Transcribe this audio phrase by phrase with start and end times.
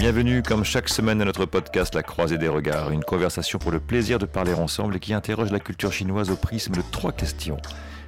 [0.00, 3.80] Bienvenue comme chaque semaine à notre podcast La Croisée des Regards, une conversation pour le
[3.80, 7.58] plaisir de parler ensemble et qui interroge la culture chinoise au prisme de trois questions.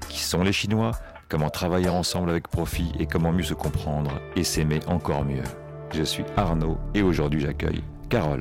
[0.09, 0.93] Qui sont les Chinois
[1.29, 5.43] Comment travailler ensemble avec profit et comment mieux se comprendre et s'aimer encore mieux
[5.93, 8.41] Je suis Arnaud et aujourd'hui j'accueille Carole.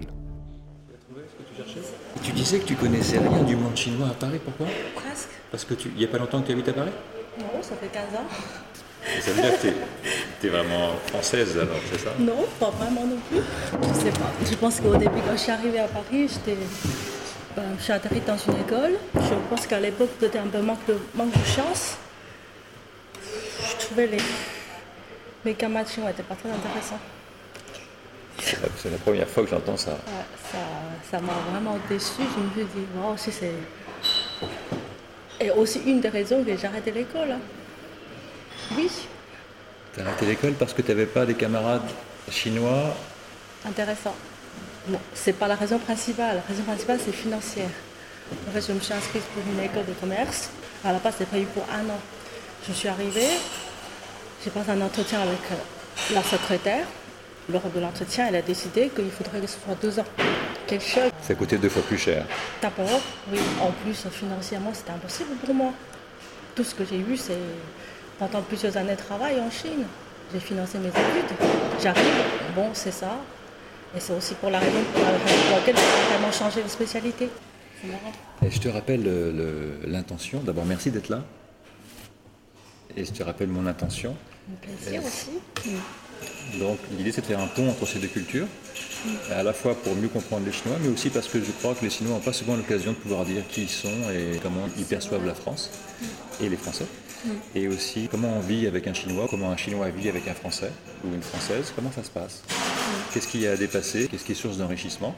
[2.24, 4.68] Tu disais que tu connaissais rien du monde chinois à Paris, pourquoi?
[4.96, 5.28] Presque.
[5.52, 6.92] Parce que tu, il n'y a pas longtemps que tu habites à Paris?
[7.38, 8.28] Non, ça fait 15 ans.
[9.22, 9.68] Ça veut dire que
[10.40, 12.12] tu es, vraiment française alors, c'est ça?
[12.20, 13.40] Non, pas vraiment non plus.
[13.82, 14.32] Je sais pas.
[14.50, 16.58] Je pense qu'au début, quand je suis arrivée à Paris, j'étais.
[17.56, 18.94] ben, je suis atterrie dans une école.
[19.16, 21.98] Je pense qu'à l'époque, peut-être un peu manque de, manque de chance.
[23.24, 24.18] Je trouvais les,
[25.46, 27.00] les camarades chinois n'étaient pas très intéressants.
[28.40, 29.92] C'est la, première fois que j'entends ça.
[29.92, 30.58] Ouais, ça,
[31.10, 32.22] ça m'a vraiment déçue.
[32.36, 33.52] Je me suis dit, waouh, si c'est.
[35.40, 37.32] Et aussi une des raisons que j'ai arrêté l'école.
[37.32, 37.40] hein.
[38.78, 38.90] Oui,
[39.94, 41.90] Tu as arrêté l'école parce que tu n'avais pas des camarades
[42.30, 42.96] chinois
[43.66, 44.16] intéressant.
[44.88, 46.38] Bon, c'est pas la raison principale.
[46.38, 47.70] La raison principale, c'est financière.
[48.48, 50.50] En fait, je me suis inscrite pour une école de commerce.
[50.84, 52.00] À la base, c'était prévu pour un an.
[52.68, 53.28] Je suis arrivée,
[54.44, 56.86] j'ai passé un entretien avec euh, la secrétaire.
[57.50, 60.06] Lors de l'entretien, elle a décidé qu'il faudrait que ce soit deux ans.
[60.68, 62.26] Quel choc Ça coûtait deux fois plus cher.
[62.62, 65.74] D'abord, oui, en plus, financièrement, c'était impossible pour moi.
[66.56, 67.38] Tout ce que j'ai eu, c'est
[68.22, 69.84] pendant plusieurs années de travail en Chine.
[70.32, 71.36] J'ai financé mes études.
[71.82, 72.04] J'arrive,
[72.56, 73.18] bon, c'est ça.
[73.96, 77.30] Et c'est aussi pour la raison pour la- pour laquelle j'ai vraiment changé de spécialité.
[78.46, 80.40] Et je te rappelle le- le- l'intention.
[80.42, 81.24] D'abord, merci d'être là.
[82.96, 84.16] Et je te rappelle mon intention.
[84.52, 85.32] Un plaisir aussi.
[86.60, 88.46] Donc l'idée c'est de faire un pont entre ces deux cultures,
[89.32, 91.84] à la fois pour mieux comprendre les Chinois, mais aussi parce que je crois que
[91.84, 94.86] les Chinois n'ont pas souvent l'occasion de pouvoir dire qui ils sont et comment ils
[94.86, 95.72] perçoivent la France
[96.42, 96.86] et les Français.
[97.56, 100.72] Et aussi comment on vit avec un Chinois, comment un Chinois vit avec un Français
[101.04, 102.44] ou une Française, comment ça se passe?
[103.14, 105.16] Qu'est-ce qu'il y a à dépasser, qu'est-ce qui est source d'enrichissement?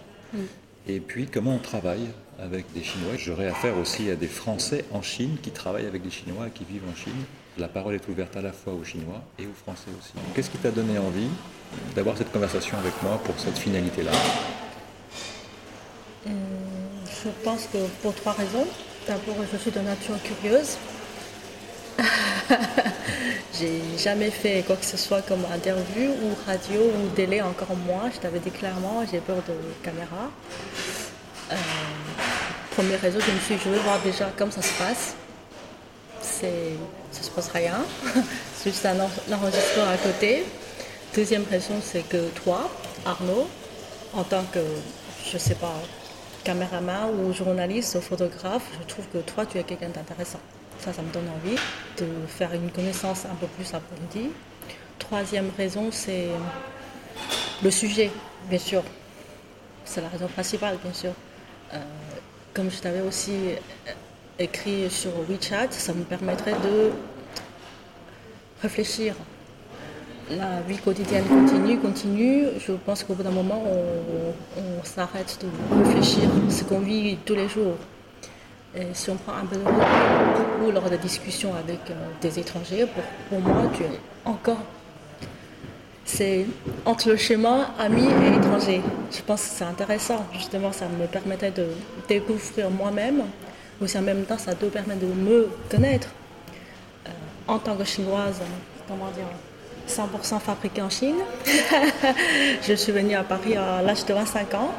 [0.87, 2.07] Et puis comment on travaille
[2.39, 3.13] avec des Chinois?
[3.17, 6.65] J'aurais affaire aussi à des Français en Chine qui travaillent avec des Chinois et qui
[6.65, 7.23] vivent en Chine.
[7.57, 10.13] La parole est ouverte à la fois aux Chinois et aux Français aussi.
[10.33, 11.29] Qu'est-ce qui t'a donné envie
[11.95, 14.11] d'avoir cette conversation avec moi pour cette finalité-là?
[16.25, 18.67] Je pense que pour trois raisons.
[19.07, 20.77] D'abord, je suis de nature curieuse.
[23.59, 28.09] J'ai jamais fait quoi que ce soit comme interview ou radio ou télé, encore moins.
[28.13, 30.31] Je t'avais dit clairement, j'ai peur de caméra.
[31.51, 31.55] Euh,
[32.71, 35.15] première raison, je me suis je veux voir déjà comment ça se passe.
[36.21, 36.73] C'est,
[37.11, 37.85] ça se passe rien.
[38.57, 40.45] C'est juste un en- enregistrement à côté.
[41.13, 42.71] Deuxième raison, c'est que toi,
[43.05, 43.47] Arnaud,
[44.13, 44.59] en tant que,
[45.31, 45.75] je sais pas,
[46.43, 50.39] caméraman ou journaliste ou photographe, je trouve que toi, tu es quelqu'un d'intéressant.
[50.79, 51.55] Ça, ça me donne envie
[51.97, 54.31] de faire une connaissance un peu plus approfondie.
[54.99, 56.27] Troisième raison, c'est
[57.63, 58.11] le sujet,
[58.49, 58.83] bien sûr.
[59.85, 61.11] C'est la raison principale, bien sûr.
[61.73, 61.77] Euh,
[62.53, 63.31] comme je t'avais aussi
[63.87, 63.91] euh,
[64.39, 66.91] écrit sur WeChat, ça me permettrait de
[68.61, 69.15] réfléchir.
[70.29, 72.45] La vie quotidienne continue, continue.
[72.65, 77.35] Je pense qu'au bout d'un moment, on, on s'arrête de réfléchir ce qu'on vit tous
[77.35, 77.75] les jours.
[78.75, 82.87] Et si on prend un peu de recul, lors de discussions avec euh, des étrangers,
[83.29, 84.61] pour, moi, tu es encore.
[86.05, 86.45] C'est
[86.85, 88.81] entre le chemin ami et étranger.
[89.11, 90.25] Je pense que c'est intéressant.
[90.33, 91.67] Justement, ça me permettait de
[92.07, 93.23] découvrir moi-même.
[93.81, 96.07] Aussi en même temps, ça te permet de me connaître.
[97.07, 97.09] Euh,
[97.47, 98.41] en tant que chinoise,
[98.87, 99.25] comment dire,
[99.87, 101.17] 100% fabriquée en Chine.
[102.61, 104.71] je suis venue à Paris à l'âge de 25 ans.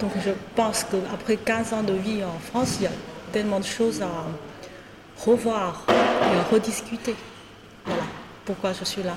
[0.00, 2.90] Donc je pense qu'après 15 ans de vie en France, il y a
[3.32, 4.08] tellement de choses à
[5.24, 7.14] revoir et à rediscuter.
[7.86, 8.02] Voilà
[8.44, 9.16] pourquoi je suis là.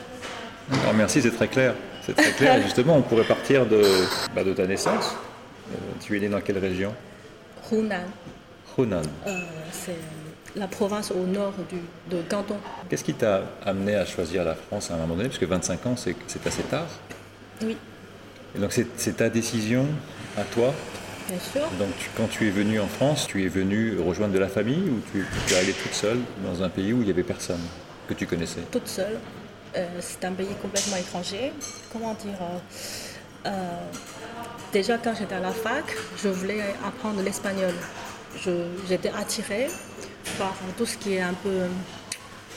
[0.82, 1.76] Alors, Merci, c'est très clair.
[2.06, 2.58] C'est très clair.
[2.58, 3.82] Et justement, on pourrait partir de,
[4.36, 5.16] bah, de ta naissance.
[5.72, 6.94] Euh, tu es né dans quelle région?
[7.72, 8.04] Hunan,
[8.78, 9.02] Hunan.
[9.26, 9.32] euh,
[9.72, 9.96] c'est
[10.56, 11.78] la province au nord du,
[12.16, 12.58] de Canton.
[12.88, 15.30] Qu'est-ce qui t'a amené à choisir la France à un moment donné?
[15.30, 16.86] Parce que 25 ans, c'est assez tard.
[17.64, 17.76] Oui,
[18.56, 19.88] Et donc c'est ta décision
[20.38, 20.74] à toi
[21.30, 21.62] bien sûr.
[21.80, 24.90] Donc tu- quand tu es venu en France, tu es venu rejoindre de la famille
[24.90, 27.62] ou tu, tu es allée toute seule dans un pays où il n'y avait personne
[28.08, 28.62] que tu connaissais?
[28.72, 29.18] Toute seule.
[29.76, 31.52] Euh, c'est un pays complètement étranger.
[31.92, 33.52] Comment dire euh, euh,
[34.72, 35.84] Déjà, quand j'étais à la fac,
[36.22, 37.74] je voulais apprendre l'espagnol.
[38.44, 39.68] Je- J'étais attirée
[40.38, 41.62] par tout ce qui est un peu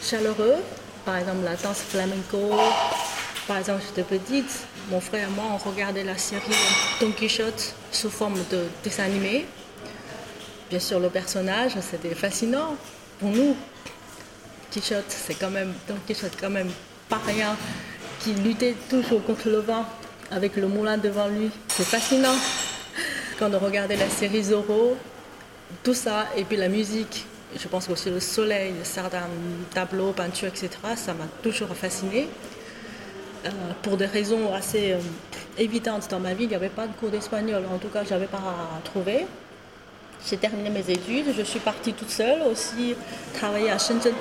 [0.02, 0.56] chaleureux.
[1.04, 2.50] Par exemple, la danse flamenco.
[3.46, 4.50] Par exemple, j'étais petite,
[4.90, 6.42] mon frère et moi, on regardait la série
[7.00, 9.46] Don Quichotte sous forme de dessin animé.
[10.70, 12.76] Bien sûr, le personnage, c'était fascinant
[13.18, 13.56] pour nous.
[14.70, 16.70] Quichotte, c'est quand même, Don Quichotte, quand même
[17.08, 17.56] pas rien,
[18.20, 19.84] qui luttait toujours contre le vent,
[20.30, 21.50] avec le moulin devant lui.
[21.68, 22.36] C'est fascinant.
[23.38, 24.96] Quand on regardait la série Zorro,
[25.82, 27.26] tout ça, et puis la musique,
[27.58, 29.28] je pense aussi le soleil, certains
[29.72, 32.28] tableaux, peintures, etc., ça m'a toujours fasciné.
[33.44, 33.50] Euh,
[33.82, 34.98] pour des raisons assez euh,
[35.58, 37.62] évidentes dans ma vie, il n'y avait pas de cours d'espagnol.
[37.72, 39.26] En tout cas, je n'avais pas à trouver.
[40.28, 42.96] J'ai terminé mes études, je suis partie toute seule aussi
[43.34, 44.14] travailler à Shenzhen,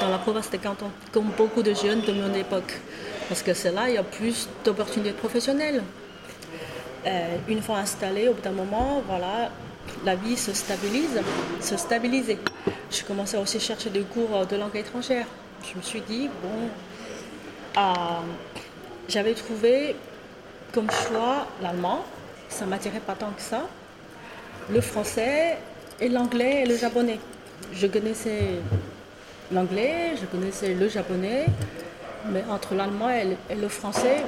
[0.00, 2.80] dans la province de Canton, comme beaucoup de jeunes de mon époque.
[3.28, 5.82] Parce que c'est là il y a plus d'opportunités professionnelles.
[7.06, 9.50] Euh, une fois installée, au bout d'un moment, voilà,
[10.06, 11.20] la vie se stabilise,
[11.60, 12.38] se stabiliser.
[12.90, 15.26] Je commençais aussi à chercher des cours de langue étrangère.
[15.70, 16.70] Je me suis dit, bon,
[17.76, 18.22] ah,
[19.08, 19.96] j'avais trouvé
[20.72, 22.04] comme choix l'allemand,
[22.48, 23.62] ça m'attirait pas tant que ça,
[24.70, 25.58] le français
[26.00, 27.18] et l'anglais et le japonais.
[27.72, 28.60] Je connaissais
[29.52, 31.46] l'anglais, je connaissais le japonais,
[32.30, 34.22] mais entre l'allemand et le français,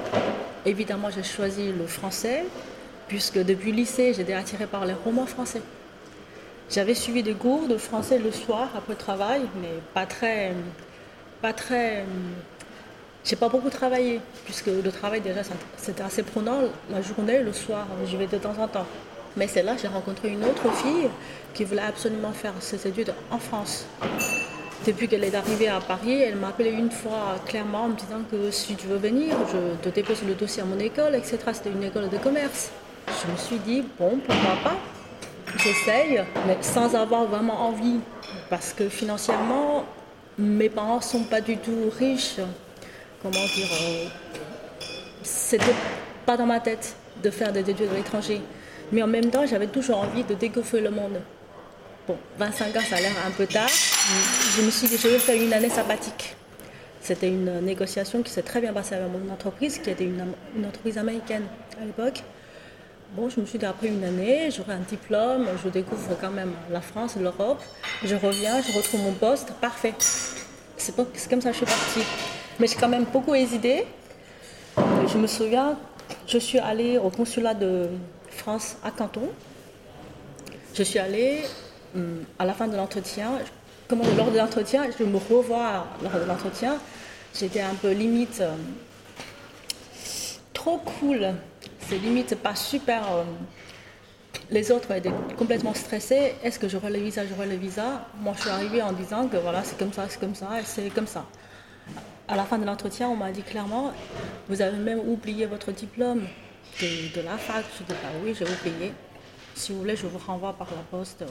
[0.66, 2.44] évidemment j'ai choisi le français,
[3.08, 5.62] puisque depuis le lycée j'étais attirée par les romans français.
[6.70, 10.52] J'avais suivi des cours de français le soir après le travail, mais pas très,
[11.42, 12.04] pas très
[13.24, 15.40] j'ai pas beaucoup travaillé, puisque le travail déjà
[15.76, 16.58] c'était assez prenant
[16.90, 18.86] la journée, le soir, je vais de temps en temps.
[19.36, 21.08] Mais c'est là que j'ai rencontré une autre fille
[21.54, 23.86] qui voulait absolument faire ses études en France.
[24.86, 28.20] Depuis qu'elle est arrivée à Paris, elle m'a appelé une fois clairement en me disant
[28.30, 31.38] que si tu veux venir, je te dépose le dossier à mon école, etc.
[31.52, 32.70] C'était une école de commerce.
[33.08, 34.76] Je me suis dit, bon, pourquoi pas?
[35.56, 38.00] J'essaye, mais sans avoir vraiment envie.
[38.50, 39.86] Parce que financièrement,
[40.36, 42.40] mes parents ne sont pas du tout riches
[43.24, 44.04] comment dire, euh,
[45.22, 45.64] c'était
[46.26, 48.42] pas dans ma tête de faire des études à l'étranger.
[48.92, 51.20] Mais en même temps, j'avais toujours envie de découvrir le monde.
[52.06, 53.70] Bon, 25 ans, ça a l'air un peu tard.
[54.56, 56.36] Je me suis dit, je vais faire une année sabbatique.
[57.00, 60.66] C'était une négociation qui s'est très bien passée avec mon entreprise, qui était une, une
[60.66, 61.44] entreprise américaine
[61.80, 62.22] à l'époque.
[63.16, 66.52] Bon, je me suis dit, après une année, j'aurai un diplôme, je découvre quand même
[66.70, 67.62] la France, l'Europe.
[68.04, 69.94] Je reviens, je retrouve mon poste, parfait.
[70.76, 72.02] C'est comme ça que je suis partie.
[72.60, 73.84] Mais j'ai quand même beaucoup hésité.
[74.76, 75.76] Je me souviens,
[76.26, 77.88] je suis allée au consulat de
[78.28, 79.28] France à Canton.
[80.72, 81.42] Je suis allée
[81.96, 83.32] hum, à la fin de l'entretien.
[83.88, 86.78] Comment lors de l'entretien, je me revois lors de l'entretien.
[87.34, 88.58] J'étais un peu limite hum,
[90.52, 91.34] trop cool.
[91.88, 93.02] C'est limite pas super.
[93.10, 93.26] Hum,
[94.50, 96.34] les autres étaient complètement stressés.
[96.44, 99.38] Est-ce que j'aurai le visa, j'aurai le visa Moi, je suis arrivée en disant que
[99.38, 101.24] voilà, c'est comme ça, c'est comme ça, c'est comme ça
[102.28, 103.92] à la fin de l'entretien, on m'a dit clairement,
[104.48, 106.22] vous avez même oublié votre diplôme
[106.80, 107.64] de, la fac.
[107.78, 108.92] Je dis, bah oui, j'ai oublié.
[109.54, 111.26] Si vous voulez, je vous renvoie par la poste euh,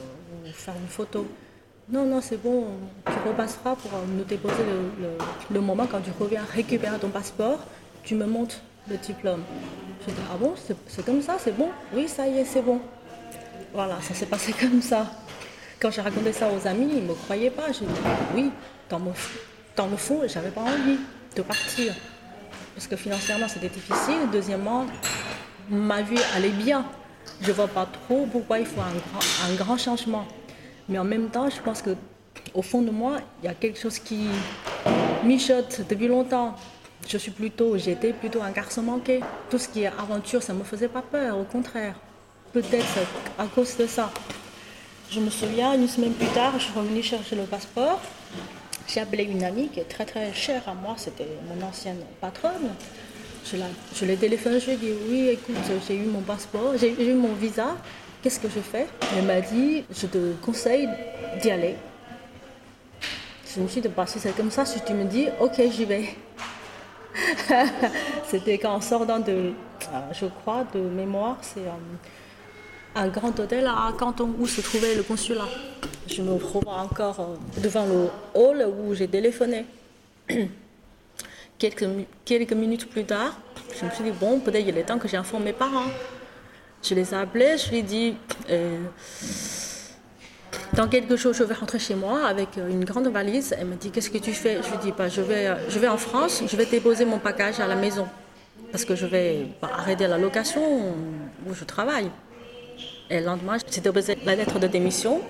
[0.48, 1.26] ou faire une photo.
[1.90, 2.64] Non, non, c'est bon,
[3.04, 4.62] tu repasseras pour nous déposer
[5.50, 7.58] le, moment quand tu reviens récupérer ton passeport,
[8.02, 8.56] tu me montres
[8.88, 9.42] le diplôme.
[10.00, 10.54] Je dis, ah bon,
[10.86, 11.68] c'est comme ça, c'est bon?
[11.92, 12.80] Oui, ça y est, c'est bon.
[13.74, 15.10] Voilà, ça s'est passé comme ça.
[15.78, 17.70] Quand j'ai raconté ça aux amis, ils ne me croyaient pas.
[17.70, 18.00] Je dis,
[18.34, 18.50] oui,
[18.88, 19.12] dans mon,
[19.76, 20.98] dans le fond, j'avais pas envie
[21.34, 21.94] de partir.
[22.74, 24.28] Parce que financièrement, c'était difficile.
[24.32, 24.86] Deuxièmement,
[25.70, 26.84] ma vie allait bien.
[27.40, 30.26] Je vois pas trop pourquoi il faut un grand, changement.
[30.88, 31.96] Mais en même temps, je pense que
[32.52, 34.26] au fond de moi, il y a quelque chose qui
[35.24, 36.54] mijote depuis longtemps.
[37.08, 39.20] Je suis plutôt, j'étais plutôt un garçon manqué.
[39.50, 41.94] Tout ce qui est aventure, ça ne me faisait pas peur, au contraire.
[42.52, 42.98] Peut-être
[43.38, 44.10] à cause de ça.
[45.10, 48.00] Je me souviens, une semaine plus tard, je suis revenue chercher le passeport.
[48.86, 52.74] J'ai appelé une amie qui est très très chère à moi, c'était mon ancienne patronne.
[53.44, 57.14] Je, l'ai téléphoné, je lui ai dit oui, écoute, j'ai eu mon passeport, j'ai eu
[57.14, 57.76] mon visa,
[58.22, 58.86] qu'est-ce que je fais?
[59.16, 60.88] Elle m'a dit, je te conseille
[61.42, 61.76] d'y aller.
[63.54, 65.84] Je me suis dit, bah, si c'est comme ça, si tu me dis, ok, j'y
[65.84, 66.08] vais.
[68.28, 69.52] C'était quand en sortant de, euh,
[70.12, 71.70] je crois, de mémoire, c'est euh,
[72.94, 75.48] un grand hôtel à Canton où se trouvait le consulat.
[76.06, 79.66] Je me revois encore euh, devant le hall où j'ai téléphoné.
[81.58, 81.86] quelques,
[82.24, 83.38] quelques minutes plus tard,
[83.78, 85.90] je me suis dit, bon, peut-être il est temps que j'informe mes parents.
[86.82, 88.14] Je les ai appelés, je lui ai dit,
[88.50, 88.78] euh,
[90.74, 93.54] dans quelque chose, je vais rentrer chez moi avec euh, une grande valise.
[93.58, 94.60] Elle me dit, qu'est-ce que tu fais?
[94.62, 97.58] Je lui dis, bah, je, vais, je vais en France, je vais déposer mon package
[97.60, 98.06] à la maison.
[98.70, 100.62] Parce que je vais bah, arrêter la location
[101.48, 102.10] où je travaille.
[103.10, 105.20] Et le lendemain, j'ai déposé la lettre de démission.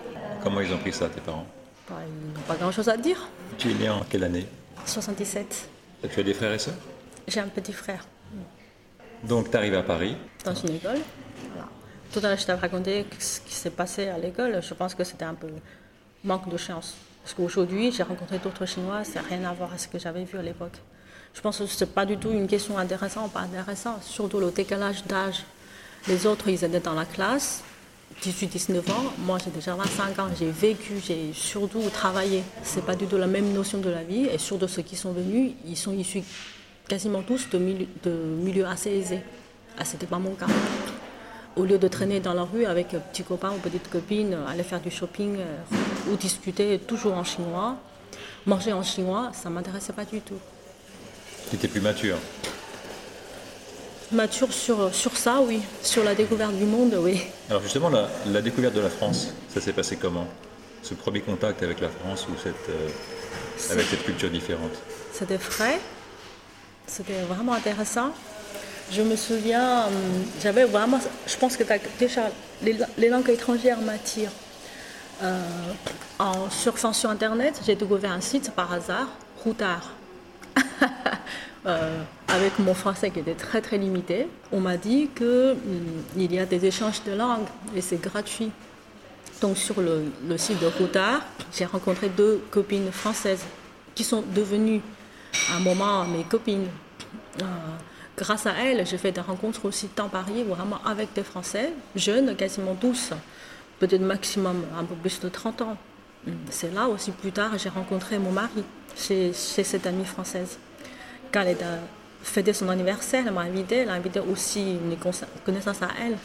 [0.43, 1.47] Comment ils ont pris ça, tes parents
[1.89, 3.29] bah, Ils n'ont pas grand-chose à dire.
[3.59, 4.47] Tu es né en quelle année
[4.87, 5.69] 77.
[6.05, 6.75] Et tu as des frères et sœurs
[7.27, 8.07] J'ai un petit frère.
[9.25, 10.99] Donc tu arrives à Paris Dans une école.
[12.13, 14.61] Tout à l'heure, je t'avais raconté ce qui s'est passé à l'école.
[14.63, 15.49] Je pense que c'était un peu
[16.23, 16.95] manque de chance.
[17.23, 20.39] Parce qu'aujourd'hui, j'ai rencontré d'autres Chinois, c'est rien à voir à ce que j'avais vu
[20.39, 20.77] à l'époque.
[21.33, 24.39] Je pense que ce n'est pas du tout une question intéressante ou pas intéressante, surtout
[24.39, 25.43] le décalage d'âge.
[26.07, 27.63] Les autres, ils étaient dans la classe,
[28.23, 29.13] 18-19 ans.
[29.19, 30.29] Moi, j'ai déjà 25 ans.
[30.39, 32.43] J'ai vécu, j'ai surtout travaillé.
[32.63, 34.27] Ce n'est pas du tout la même notion de la vie.
[34.27, 36.23] Et surtout ceux qui sont venus, ils sont issus
[36.89, 39.21] quasiment tous de milieux, assez aisés.
[39.79, 40.47] Ah, ce n'était pas mon cas.
[41.57, 44.81] Au lieu de traîner dans la rue avec petits copains ou petites copines, aller faire
[44.81, 47.77] du shopping euh, ou discuter toujours en chinois,
[48.45, 50.39] manger en chinois, ça ne m'intéressait pas du tout.
[51.49, 52.17] Tu étais plus mature
[54.15, 55.61] Mature sur, sur ça, oui.
[55.83, 57.21] Sur la découverte du monde, oui.
[57.51, 60.27] Alors justement, la, découverte de la France, ça s'est passé comment?
[60.83, 64.73] Ce premier contact avec la France ou cette, euh, avec cette culture différente?
[65.13, 65.81] C'était frais.
[66.87, 68.11] C'était vraiment intéressant.
[68.93, 69.93] Je me souviens, hum,
[70.43, 71.65] j'avais vraiment, je pense que
[71.99, 72.31] déjà
[72.63, 74.31] les, langues étrangères m'attirent.
[75.23, 75.43] Euh,
[76.19, 79.09] en surfant sur Internet, j'ai découvert un site par hasard,
[79.45, 79.91] Routard.
[81.67, 82.03] Euh,
[82.35, 86.47] avec mon français qui était très très limité, on m'a dit qu'il hum, y a
[86.47, 88.51] des échanges de langues et c'est gratuit.
[89.41, 91.21] Donc sur le, site de Routard,
[91.53, 93.45] j'ai rencontré deux copines françaises
[93.95, 94.81] qui sont devenues
[95.53, 96.67] à un moment mes copines.
[97.41, 97.45] Euh,
[98.17, 102.35] grâce à elles, j'ai fait des rencontres aussi dans Paris, vraiment avec des Français, jeunes,
[102.35, 103.11] quasiment tous,
[103.79, 105.77] peut-être maximum un peu plus de 30 ans.
[106.51, 108.65] C'est là aussi plus tard j'ai rencontré mon mari
[108.97, 110.59] chez, cette amie française.
[111.31, 111.45] Quand
[112.25, 114.97] fêté son anniversaire, elle m'a invité, elle a invité aussi une
[115.45, 116.17] connaissance à elle.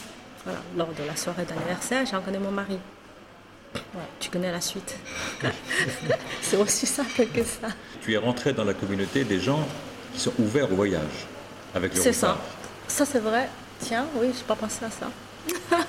[0.75, 2.79] lors de la soirée d'anniversaire, j'ai rencontré mon mari.
[4.20, 4.98] tu connais la suite.
[6.41, 7.68] C'est aussi simple que ça.
[8.01, 9.63] Tu es rentré dans la communauté des gens
[10.13, 11.27] qui sont ouverts au voyage
[11.75, 12.39] avec le C'est ça.
[12.88, 13.48] Ça, c'est vrai.
[13.79, 15.12] Tiens, oui, je n'ai pas pensé à ça.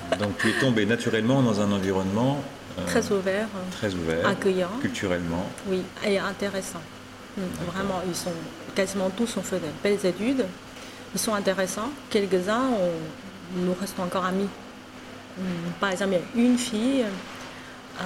[0.19, 2.37] Donc, tu es tombé naturellement dans un environnement
[2.77, 5.45] euh, très ouvert, très ouvert, accueillant, culturellement.
[5.67, 6.81] Oui, et intéressant.
[7.35, 7.41] Hmm,
[7.71, 8.31] vraiment, ils sont
[8.75, 10.45] quasiment tous ont fait de belles études.
[11.13, 11.89] Ils sont intéressants.
[12.09, 12.69] Quelques-uns,
[13.55, 14.47] nous restons encore amis.
[15.37, 17.05] Hmm, par exemple, il y a une fille,
[17.99, 18.03] euh,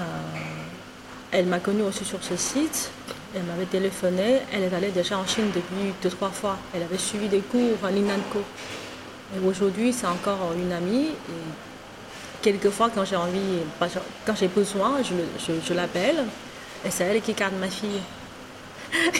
[1.31, 2.89] elle m'a connue aussi sur ce site.
[3.35, 4.39] Elle m'avait téléphoné.
[4.53, 6.57] Elle est allée déjà en Chine depuis deux, trois fois.
[6.73, 8.39] Elle avait suivi des cours à l'INANCO.
[9.35, 11.07] Et aujourd'hui, c'est encore une amie.
[11.07, 13.59] Et quelquefois, quand j'ai envie,
[14.25, 16.23] quand j'ai besoin, je, l'appelle.
[16.85, 17.99] Et c'est elle qui garde ma fille.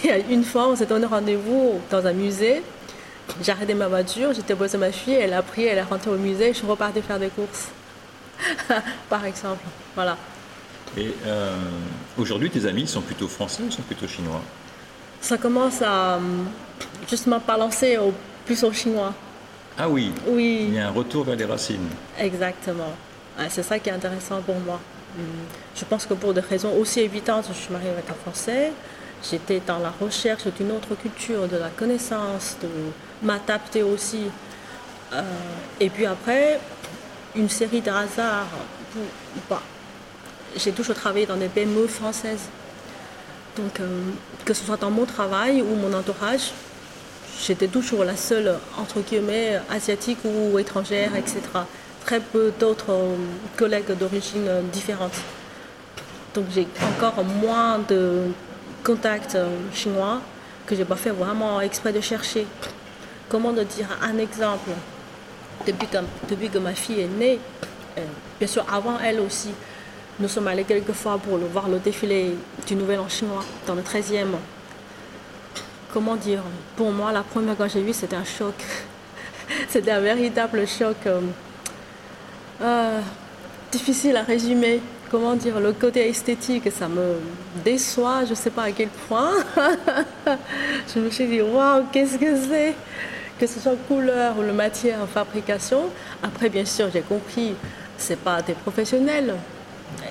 [0.03, 2.62] Il y a une fois, on s'est donné rendez-vous dans un musée.
[3.41, 6.17] J'ai arrêté ma voiture, j'étais posée ma fille, elle a pris, elle est rentrée au
[6.17, 7.70] musée, je suis repartie faire des courses.
[9.10, 9.63] Par exemple.
[9.96, 10.17] Voilà.
[10.98, 11.55] Et euh,
[12.17, 14.41] aujourd'hui, tes amis sont plutôt français ou sont plutôt chinois?
[15.20, 16.20] Ça commence à
[17.10, 18.13] justement balancer au,
[18.46, 19.13] plus au chinois.
[19.77, 20.67] Ah oui Oui.
[20.70, 21.89] Il y a un retour vers les racines.
[22.17, 22.94] Exactement.
[23.50, 24.79] c'est ça qui est intéressant pour moi.
[25.17, 25.22] Hmm.
[25.75, 28.72] Je pense que pour des raisons aussi évidentes, je suis mariée avec un Français.
[29.29, 32.67] J'étais dans la recherche d'une autre culture, de la connaissance, de
[33.25, 34.25] m'adapter aussi.
[35.13, 35.22] Euh,
[35.79, 36.60] et puis après,
[37.36, 38.48] une série de hasards.
[40.55, 42.50] J'ai toujours travaillé dans des PME françaises.
[43.58, 44.01] Donc, euh,
[44.44, 46.51] que ce soit dans mon travail ou mon entourage,
[47.41, 51.39] j'étais toujours la seule, entre guillemets, asiatique ou étrangère, etc.
[52.05, 53.15] Très peu d'autres euh,
[53.58, 55.13] collègues d'origine différente.
[56.36, 58.27] Donc, j'ai encore moins de
[58.86, 59.38] contacts
[59.74, 60.22] chinois
[60.65, 62.46] que je n'ai pas fait vraiment exprès de chercher.
[63.27, 64.70] Comment de dire un exemple?
[65.65, 67.39] Depuis que, ma fille est née,
[68.39, 69.50] bien sûr avant elle aussi,
[70.20, 73.82] nous sommes allés quelques fois pour voir le défilé du Nouvel An chinois dans le
[73.82, 74.27] 13e.
[75.92, 76.42] Comment dire?
[76.77, 78.54] Pour moi, la première que j'ai vu, c'était un choc.
[79.70, 80.96] c'était un véritable choc.
[81.06, 81.22] Euh,
[82.62, 83.01] euh,
[83.72, 84.82] difficile à résumer.
[85.12, 87.16] Comment dire Le côté esthétique, ça me
[87.64, 89.32] déçoit, je ne sais pas à quel point.
[90.94, 92.74] je me suis dit, waouh, qu'est-ce que c'est?
[93.40, 95.90] Que ce soit couleur ou le matière, fabrication.
[96.24, 97.54] Après, bien sûr, j'ai compris,
[97.98, 99.36] c'est pas des professionnels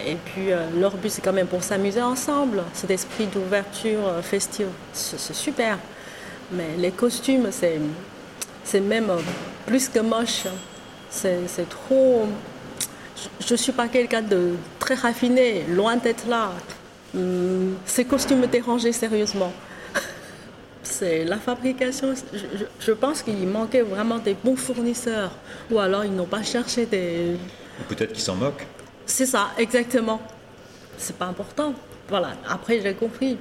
[0.06, 4.22] et puis euh, leur but c'est quand même pour s'amuser ensemble, cet esprit d'ouverture euh,
[4.22, 5.78] festive, c'est super.
[6.52, 9.10] Mais les costumes, c'est même
[9.66, 10.44] plus que moche.
[11.10, 12.26] C'est trop.
[13.40, 16.52] Je ne suis pas quelqu'un de très raffiné, loin d'être là.
[17.14, 19.52] Hum, ces costumes me dérangeaient sérieusement.
[20.82, 22.14] C'est la fabrication.
[22.80, 25.32] Je, pense qu'il manquait vraiment des bons fournisseurs.
[25.70, 27.36] Ou alors ils n'ont pas cherché des.
[27.88, 28.66] Peut-être qu'ils s'en moquent.
[29.06, 30.20] C'est ça, exactement.
[30.98, 31.74] C'est pas important.
[32.08, 33.38] Voilà, après j'ai compris.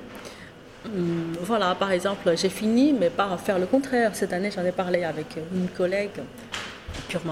[0.85, 4.11] Hum, voilà, par exemple, j'ai fini, mais pas faire le contraire.
[4.13, 6.21] Cette année, j'en ai parlé avec une collègue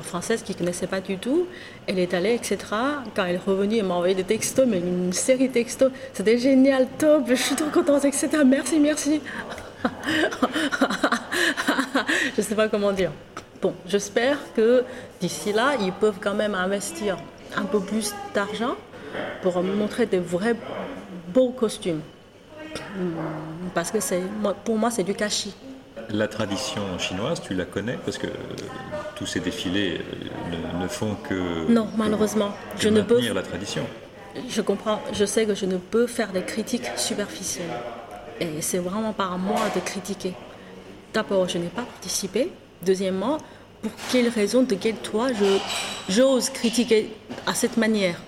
[0.02, 1.48] française qui ne connaissait pas du tout.
[1.88, 2.58] Elle est allée, etc.
[3.16, 5.92] Quand elle est revenue, elle m'a envoyé des textos, mais une série de textos.
[6.14, 8.30] C'était génial, top, je suis trop contente, etc.
[8.46, 9.22] Merci, merci.
[12.38, 13.12] je sais pas comment dire.
[13.62, 14.84] Bon, j'espère que
[15.20, 17.18] d'ici là, ils peuvent quand même investir
[17.56, 18.76] un peu plus d'argent
[19.42, 20.56] pour montrer de vrais
[21.34, 22.02] beaux costumes.
[22.96, 24.00] Hmm, parce que
[24.64, 25.54] pour moi, c'est du cachis.
[26.13, 28.32] La tradition chinoise, tu la connais Parce que euh,
[29.15, 31.70] tous ces défilés euh, ne, font que.
[31.72, 32.51] Non, malheureusement.
[32.77, 33.22] je ne peux.
[33.34, 33.86] la tradition.
[34.50, 35.01] Je comprends.
[35.13, 37.70] Je sais que je ne peux faire des critiques superficielles.
[38.39, 40.34] Et c'est vraiment par moi de critiquer.
[41.13, 42.51] D'abord, je n'ai pas participé.
[42.82, 43.38] Deuxièmement,
[43.82, 45.30] pour quelle raison, de quel toit
[46.10, 47.13] j'ose critiquer
[47.46, 48.20] à cette manière?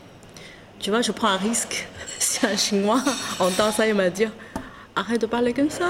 [0.80, 1.88] Tu vois, je prends un risque.
[2.20, 3.04] Si un Chinois
[3.40, 4.32] entend ça, il va dire
[4.96, 5.90] Arrête de parler comme ça.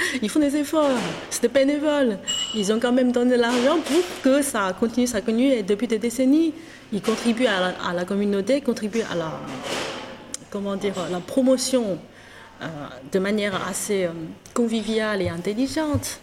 [0.22, 0.90] Ils font des efforts.
[1.30, 2.18] C'est des bénévoles.
[2.54, 5.98] Ils ont quand même donné de l'argent pour que ça continue, ça continue depuis des
[5.98, 6.54] décennies.
[6.92, 9.32] Ils contribuent à la, communauté, contribuent à la,
[10.50, 11.98] comment dire, la promotion
[12.62, 12.66] euh,
[13.12, 14.10] de manière assez euh,
[14.54, 16.20] conviviale et intelligente.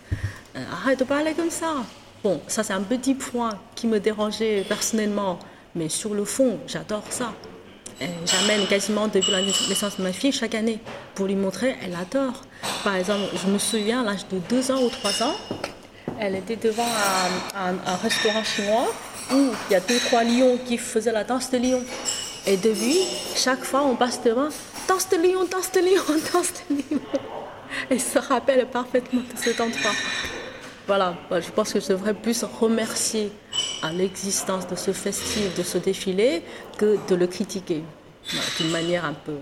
[0.55, 1.75] Euh, arrête de parler comme ça.
[2.23, 5.39] Bon, ça c'est un petit point qui me dérangeait personnellement,
[5.75, 7.33] mais sur le fond, j'adore ça.
[7.99, 10.79] J'amène quasiment depuis la naissance de ma fille chaque année
[11.15, 12.43] pour lui montrer, elle adore.
[12.83, 15.35] Par exemple, je me souviens à l'âge de 2 ans ou 3 ans,
[16.19, 16.87] elle était devant
[17.55, 18.87] un, restaurant chinois
[19.31, 21.83] où il y a deux trois lions qui faisaient la danse de lion.
[22.45, 22.97] Et depuis,
[23.35, 24.49] chaque fois on passe devant,
[24.87, 27.01] danse de lion, danse de lion, danse de lion.
[27.89, 29.91] Elle se rappelle parfaitement de cet endroit.
[30.87, 33.31] Voilà, je pense que je devrais plus remercier
[33.81, 36.41] à l'existence de ce festival, de ce défilé,
[36.77, 37.83] que de le critiquer
[38.57, 39.37] d'une manière un peu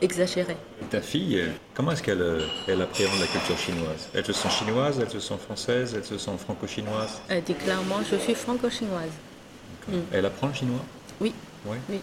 [0.00, 0.56] exagérée.
[0.90, 1.42] Ta fille,
[1.74, 4.08] comment est-ce qu'elle elle appréhende la culture chinoise?
[4.14, 7.20] Elle se sent chinoise, elle se sent française, elle se sent franco-chinoise?
[7.28, 9.12] Elle dit clairement, je suis franco-chinoise.
[9.88, 9.92] Mm.
[10.12, 10.84] Elle apprend le chinois?
[11.20, 11.32] Oui.
[11.66, 12.00] oui.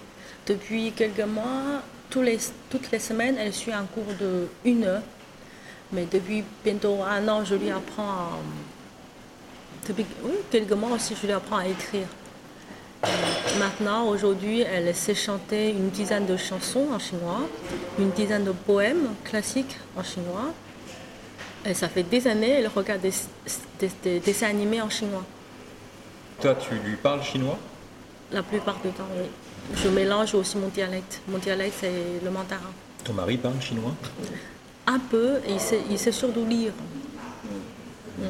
[0.47, 2.39] Depuis quelques mois, tous les,
[2.69, 5.03] toutes les semaines, elle suit un cours de une heure
[5.91, 8.29] mais depuis bientôt un an, je lui apprends,
[10.51, 12.07] quelques mois aussi, je lui apprends à écrire.
[13.57, 17.41] maintenant, aujourd'hui, elle sait chanter une dizaine de chansons en chinois,
[17.97, 20.53] une dizaine de poèmes classiques en chinois.
[21.65, 25.23] Et ça fait des années, elle regarde des, dessins animés en chinois.
[26.41, 27.57] Toi, tu lui parles chinois?
[28.31, 29.27] La plupart du temps, oui.
[29.75, 31.21] Je mélange aussi mon dialecte.
[31.27, 32.71] Mon dialecte, c'est le mandarin.
[33.03, 33.93] Ton mari parle chinois?
[34.87, 35.53] Un peu et
[35.89, 36.71] il sait, surtout lire.
[38.17, 38.23] Mm.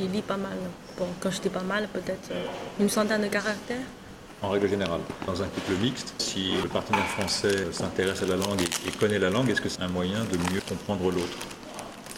[0.00, 0.58] Il lit pas mal.
[0.98, 2.44] Bon, quand je dis pas mal, peut-être euh,
[2.80, 3.86] une centaine de caractères.
[4.42, 8.60] En règle générale, dans un couple mixte, si le partenaire français s'intéresse à la langue
[8.62, 11.38] et, connaît la langue, est-ce que c'est un moyen de mieux comprendre l'autre?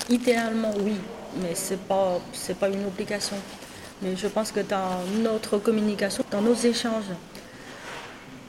[0.08, 0.94] Idéalement, oui,
[1.42, 2.20] mais ce n'est pas,
[2.58, 3.36] pas une obligation.
[4.00, 7.12] Mais je pense que dans notre communication, dans nos échanges,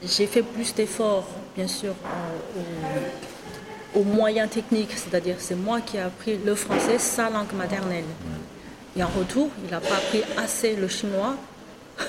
[0.02, 1.94] j'ai fait plus d'efforts, bien sûr,
[3.94, 8.04] aux moyens techniques, c'est-à-dire c'est moi qui ai appris le français, sa langue maternelle.
[8.96, 11.36] Et en retour, il n'a pas appris assez le chinois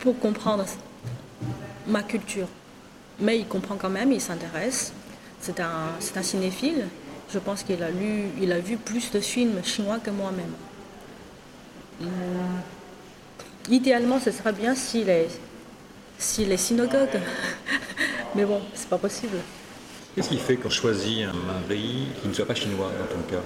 [0.00, 0.64] pour comprendre
[1.86, 2.46] ma culture.
[3.20, 4.92] Mais il comprend quand même, il s'intéresse.
[5.40, 6.86] C'est un, cinéphile.
[7.32, 10.52] Je pense qu'il a lu, il a vu plus de films chinois que moi-même.
[13.68, 15.28] Idéalement, ce serait bien s'il est,
[16.18, 17.20] s'il est synagogue.
[18.34, 19.38] Mais bon, c'est pas possible.
[20.14, 23.42] Qu'est-ce qui fait qu'on choisit un mari qui ne soit pas chinois dans ton cas?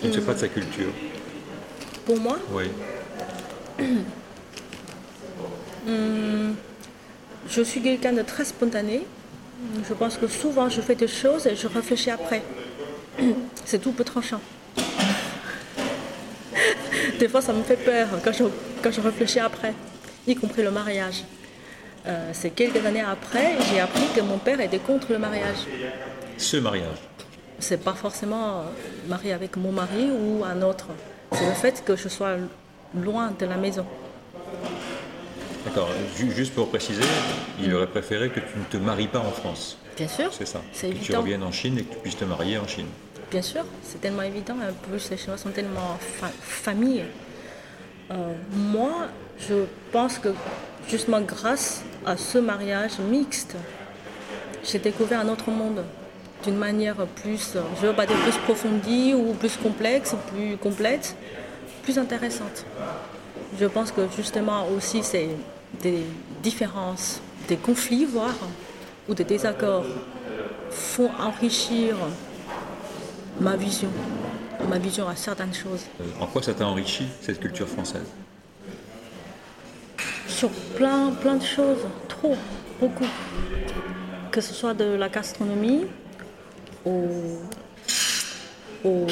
[0.00, 0.92] Qui ne soit pas de sa culture?
[2.08, 2.64] Pour moi Oui.
[5.86, 6.52] Hmm,
[7.50, 9.06] je suis quelqu'un de très spontané.
[9.86, 12.42] Je pense que souvent je fais des choses et je réfléchis après.
[13.66, 14.40] C'est tout peu tranchant.
[17.18, 18.44] Des fois ça me fait peur quand je,
[18.82, 19.74] quand je réfléchis après,
[20.26, 21.24] y compris le mariage.
[22.06, 25.58] Euh, c'est quelques années après, j'ai appris que mon père était contre le mariage.
[26.38, 27.02] Ce mariage
[27.58, 28.64] C'est pas forcément
[29.06, 30.86] marié avec mon mari ou un autre.
[31.32, 32.36] C'est le fait que je sois
[32.94, 33.84] loin de la maison.
[35.64, 35.90] D'accord.
[36.16, 37.02] Juste pour préciser,
[37.60, 39.76] il aurait préféré que tu ne te maries pas en France.
[39.96, 40.32] Bien sûr.
[40.32, 40.62] C'est ça.
[40.72, 42.86] C'est que tu reviennes en Chine et que tu puisses te marier en Chine.
[43.30, 44.54] Bien sûr, c'est tellement évident.
[44.54, 45.98] En plus, les Chinois sont tellement
[46.40, 47.04] famille.
[48.10, 50.30] Euh, moi, je pense que
[50.88, 53.54] justement grâce à ce mariage mixte,
[54.64, 55.84] j'ai découvert un autre monde
[56.44, 61.16] d'une manière plus, je veux pas dire plus approfondie ou plus complexe, plus complète,
[61.82, 62.64] plus intéressante.
[63.58, 65.28] Je pense que justement aussi c'est
[65.82, 66.04] des
[66.42, 68.34] différences, des conflits voire,
[69.08, 69.86] ou des désaccords
[70.70, 71.96] font enrichir
[73.40, 73.90] ma vision,
[74.68, 75.84] ma vision à certaines choses.
[76.20, 78.06] En quoi ça t'a enrichi cette culture française?
[80.26, 82.36] Sur plein, plein de choses, trop,
[82.80, 83.06] beaucoup.
[84.30, 85.86] Que ce soit de la gastronomie,
[86.88, 89.06] au, au,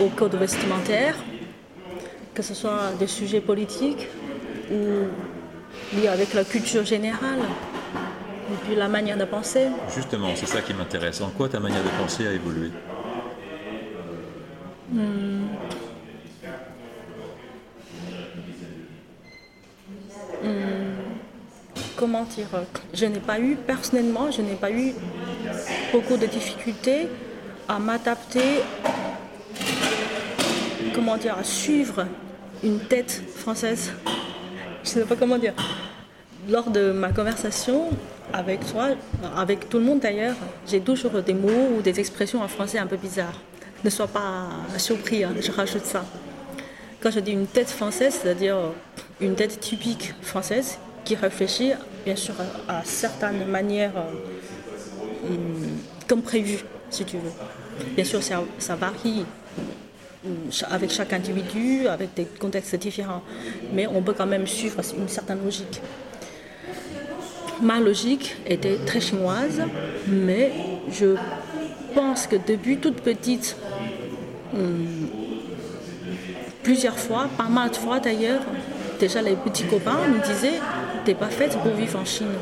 [0.00, 1.16] au, code vestimentaire,
[2.34, 4.08] que ce soit des sujets politiques
[4.70, 7.40] ou liés avec la culture générale,
[8.52, 9.68] et puis la manière de penser.
[9.94, 11.20] Justement, c'est ça qui m'intéresse.
[11.20, 12.70] En quoi ta manière de penser a évolué?
[14.92, 15.24] Hmm.
[21.96, 22.48] Comment dire,
[22.92, 24.92] je n'ai pas eu, personnellement, je n'ai pas eu
[25.92, 27.08] beaucoup de difficultés
[27.68, 28.60] à m'adapter,
[30.94, 32.06] comment dire, à suivre
[32.62, 33.92] une tête française.
[34.82, 35.54] Je ne sais pas comment dire.
[36.48, 37.88] Lors de ma conversation
[38.32, 38.88] avec toi,
[39.36, 42.86] avec tout le monde d'ailleurs, j'ai toujours des mots ou des expressions en français un
[42.86, 43.40] peu bizarres.
[43.82, 46.04] Ne sois pas surpris, hein, je rajoute ça.
[47.00, 48.56] Quand je dis une tête française, c'est-à-dire
[49.20, 51.72] une tête typique française qui réfléchit
[52.04, 52.34] bien sûr
[52.68, 56.58] à, certaines manières euh, hum, comme prévu,
[56.90, 57.32] si tu veux.
[57.94, 59.24] Bien sûr, ça, varie
[60.24, 60.36] hum,
[60.70, 63.22] avec chaque individu, avec des contextes différents,
[63.72, 65.80] mais on peut quand même suivre une certaine logique.
[67.62, 69.62] Ma logique était très chinoise,
[70.08, 70.52] mais
[70.90, 71.14] je
[71.94, 73.56] pense que depuis toute petite,
[74.52, 75.08] hum,
[76.62, 78.42] plusieurs fois, pas mal de fois d'ailleurs,
[78.98, 80.60] déjà les petits copains me disaient
[81.04, 82.32] T'es pas faite pour vivre en Chine.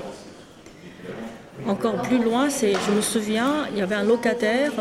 [1.67, 4.73] Encore plus loin, c'est, je me souviens, il y avait un locataire,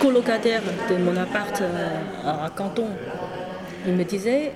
[0.00, 2.88] colocataire de mon appart euh, à Canton.
[3.86, 4.52] Il me disait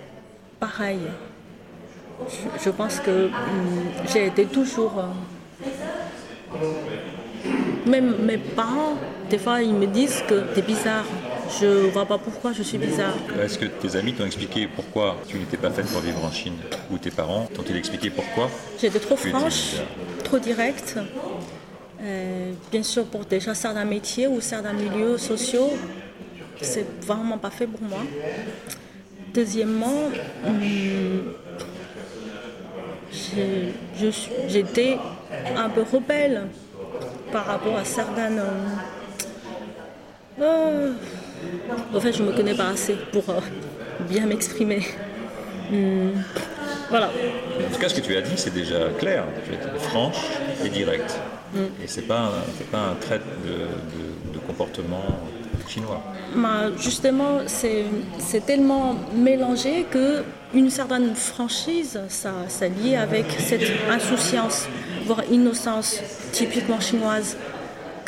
[0.58, 1.00] pareil.
[2.62, 3.32] Je, pense que hum,
[4.12, 4.92] j'ai été toujours.
[4.98, 6.66] Euh,
[7.86, 8.94] même mes parents,
[9.28, 11.04] des fois, ils me disent que t'es bizarre.
[11.58, 13.14] Je ne vois pas pourquoi je suis bizarre.
[13.42, 16.54] Est-ce que tes amis t'ont expliqué pourquoi tu n'étais pas faite pour vivre en Chine?
[16.90, 19.76] Ou tes parents t'ont-ils expliqué pourquoi J'étais trop franche,
[20.24, 20.96] trop directe.
[22.02, 25.70] Euh, bien sûr, pour déjà certains métiers ou certains milieux sociaux,
[26.60, 28.02] c'est vraiment pas fait pour moi.
[29.34, 30.08] Deuxièmement,
[30.46, 30.60] hum,
[34.48, 34.98] j'étais
[35.56, 36.46] un peu rebelle
[37.32, 38.40] par rapport à certaines.
[40.40, 40.92] Euh,
[41.94, 43.40] en fait, je me connais pas assez pour euh,
[44.08, 44.82] bien m'exprimer.
[45.70, 46.10] Hmm.
[46.88, 47.06] Voilà.
[47.06, 49.24] En tout cas, ce que tu as dit, c'est déjà clair.
[49.44, 50.22] Tu as été franche
[50.64, 51.18] et direct.
[51.54, 51.66] Hmm.
[51.82, 52.32] Et ce n'est pas,
[52.70, 55.04] pas, un trait de, comportement
[55.68, 56.02] chinois.
[56.34, 64.66] Bah, justement, c'est tellement mélangé que une certaine franchise, ça, ça lié avec cette insouciance,
[65.06, 66.00] voire innocence
[66.32, 67.36] typiquement chinoise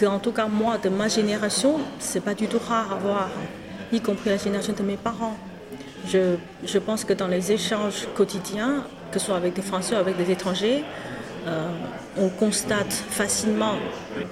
[0.07, 3.29] en tout cas moi, de ma génération, c'est pas du tout rare à voir,
[3.93, 5.37] y compris la génération de mes parents.
[6.09, 9.99] Je, je pense que dans les échanges quotidiens, que ce soit avec des Français ou
[9.99, 10.85] avec des étrangers,
[11.47, 11.69] euh,
[12.17, 13.75] on constate facilement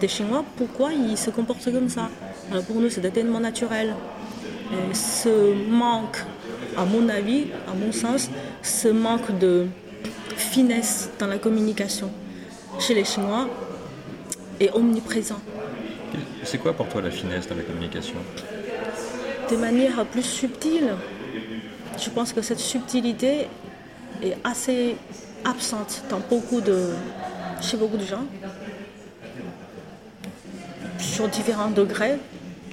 [0.01, 2.09] des Chinois pourquoi ils se comportent comme ça.
[2.67, 3.95] pour nous, c'est tellement naturel.
[4.93, 6.19] Ce manque,
[6.77, 8.31] à mon avis, à mon sens,
[8.63, 9.67] ce manque de
[10.37, 12.11] finesse dans la communication
[12.79, 13.49] chez les Chinois
[14.61, 15.41] est omniprésent.
[16.45, 18.17] C'est quoi pour toi la finesse dans la communication
[19.51, 20.95] De manière plus subtile.
[21.99, 23.49] Je pense que cette subtilité
[24.23, 24.97] est assez
[25.45, 26.91] absente dans beaucoup de,
[27.61, 28.25] chez beaucoup de gens,
[30.99, 32.19] sur différents degrés,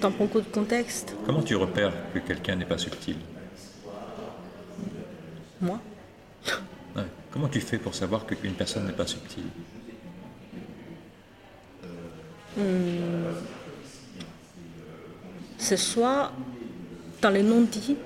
[0.02, 1.16] dans beaucoup de contextes.
[1.26, 3.16] Comment tu repères que quelqu'un n'est pas subtil
[5.62, 5.80] Moi?
[7.32, 9.44] Comment tu fais pour savoir qu'une personne n'est pas subtile?
[15.58, 16.32] Ce soit
[17.22, 17.98] dans les non-dits,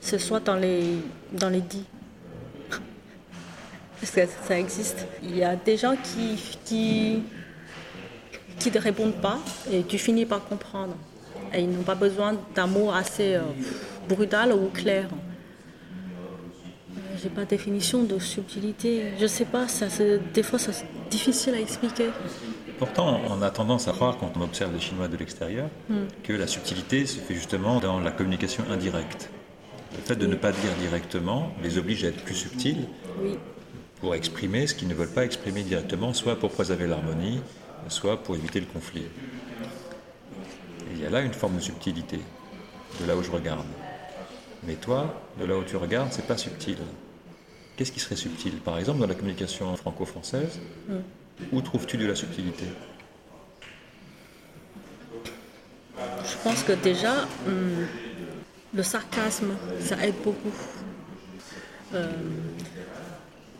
[0.00, 0.96] ce soit dans les,
[1.32, 1.84] dans les dits.
[4.00, 5.06] Parce que ça existe.
[5.22, 7.22] Il y a des gens qui, qui,
[8.58, 9.38] qui ne répondent pas
[9.70, 10.96] et tu finis par comprendre.
[11.52, 13.42] Et ils n'ont pas besoin d'un mot assez euh,
[14.08, 15.08] brutal ou clair.
[17.22, 19.12] J'ai pas de définition de subtilité.
[19.20, 19.66] Je sais pas,
[20.32, 22.06] des fois c'est difficile à expliquer.
[22.80, 26.06] Pourtant, on a tendance à croire, quand on observe les Chinois de l'extérieur, hmm.
[26.22, 29.28] que la subtilité se fait justement dans la communication indirecte.
[29.94, 32.86] Le fait de ne pas dire directement les oblige à être plus subtils
[34.00, 37.42] pour exprimer ce qu'ils ne veulent pas exprimer directement, soit pour préserver l'harmonie,
[37.88, 39.04] soit pour éviter le conflit.
[40.90, 42.20] il y a là une forme de subtilité,
[42.98, 43.66] de là où je regarde.
[44.66, 46.78] Mais toi, de là où tu regardes, c'est pas subtil.
[47.76, 48.54] Qu'est-ce qui serait subtil?
[48.54, 51.00] Par exemple, dans la communication franco-française, hmm.
[51.52, 52.64] Où trouves-tu de la subtilité?
[55.98, 57.86] Je pense que déjà, hum,
[58.74, 60.52] le sarcasme, ça aide beaucoup.
[61.94, 62.06] Euh,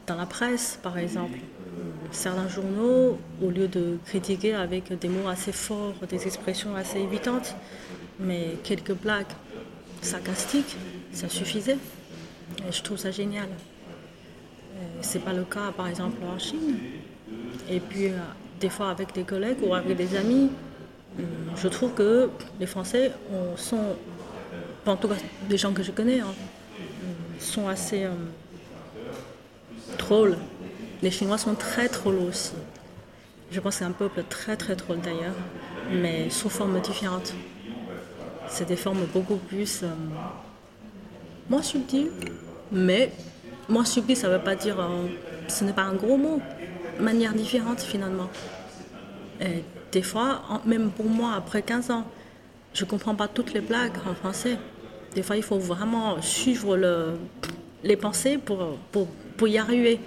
[0.06, 1.38] dans la presse, par exemple,
[2.10, 7.54] certains journaux, au lieu de critiquer avec des mots assez forts, des expressions assez évidentes,
[8.18, 9.32] mais quelques blagues
[10.02, 10.76] sarcastiques,
[11.12, 11.78] ça suffisait.
[12.68, 13.48] Et je trouve ça génial.
[15.02, 16.78] C'est pas le cas, par exemple, en Chine.
[17.70, 18.16] Et puis, euh,
[18.60, 20.50] des fois, avec des collègues ou avec des amis,
[21.18, 21.22] euh,
[21.56, 22.28] je trouve que
[22.58, 23.12] les Français
[23.56, 23.96] sont,
[24.86, 25.14] en tout cas,
[25.48, 26.34] des gens que je connais, hein,
[27.38, 28.10] sont assez euh,
[29.98, 30.36] drôles.
[31.00, 32.54] Les Chinois sont très drôles aussi.
[33.52, 35.34] Je pense que c'est un peuple très très drôle d'ailleurs,
[35.92, 37.32] mais sous forme différente.
[38.48, 39.84] C'est des formes beaucoup plus
[41.48, 42.10] moins subtiles,
[42.72, 43.12] mais
[43.68, 44.76] moins subtil, ça ne veut pas dire.
[45.48, 46.40] ce n'est pas un gros mot.
[47.00, 48.28] Manière différente finalement.
[49.92, 52.04] Des fois, même pour moi, après 15 ans,
[52.74, 54.58] je ne comprends pas toutes les blagues en français.
[55.14, 57.14] Des fois, il faut vraiment suivre le,
[57.82, 59.98] les pensées pour, pour, pour y arriver.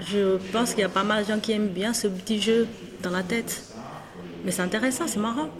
[0.00, 2.66] Je pense qu'il y a pas mal de gens qui aiment bien ce petit jeu
[3.02, 3.62] dans la tête.
[4.44, 5.50] Mais c'est intéressant, c'est marrant.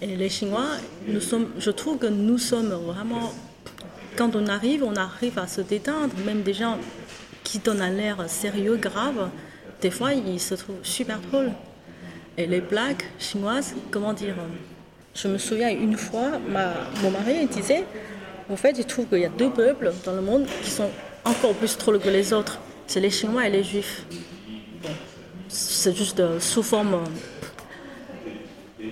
[0.00, 0.66] Et les Chinois,
[1.06, 3.32] nous sommes, je trouve que nous sommes vraiment
[4.16, 6.14] quand on arrive, on arrive à se détendre.
[6.24, 6.78] Même des gens
[7.50, 9.28] qui donnent un l'air sérieux, grave,
[9.80, 11.50] des fois, ils se trouvent super drôles.
[12.38, 14.36] Et les blagues chinoises, comment dire
[15.16, 16.30] Je me souviens une fois,
[17.02, 17.84] mon mari disait
[18.48, 20.90] En fait, il trouve qu'il y a deux peuples dans le monde qui sont
[21.24, 24.04] encore plus drôles que les autres c'est les Chinois et les Juifs.
[25.46, 28.84] c'est juste euh, sous forme euh,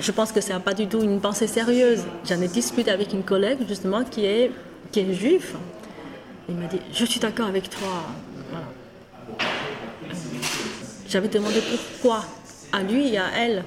[0.00, 2.02] je pense que c'est pas du tout une pensée sérieuse.
[2.28, 4.50] J'en ai discuté avec une collègue justement qui est,
[4.92, 5.54] qui est juif.
[6.48, 8.04] Il m'a dit Je suis d'accord avec toi.
[11.08, 12.24] J'avais demandé pourquoi
[12.72, 13.64] à lui et à elle.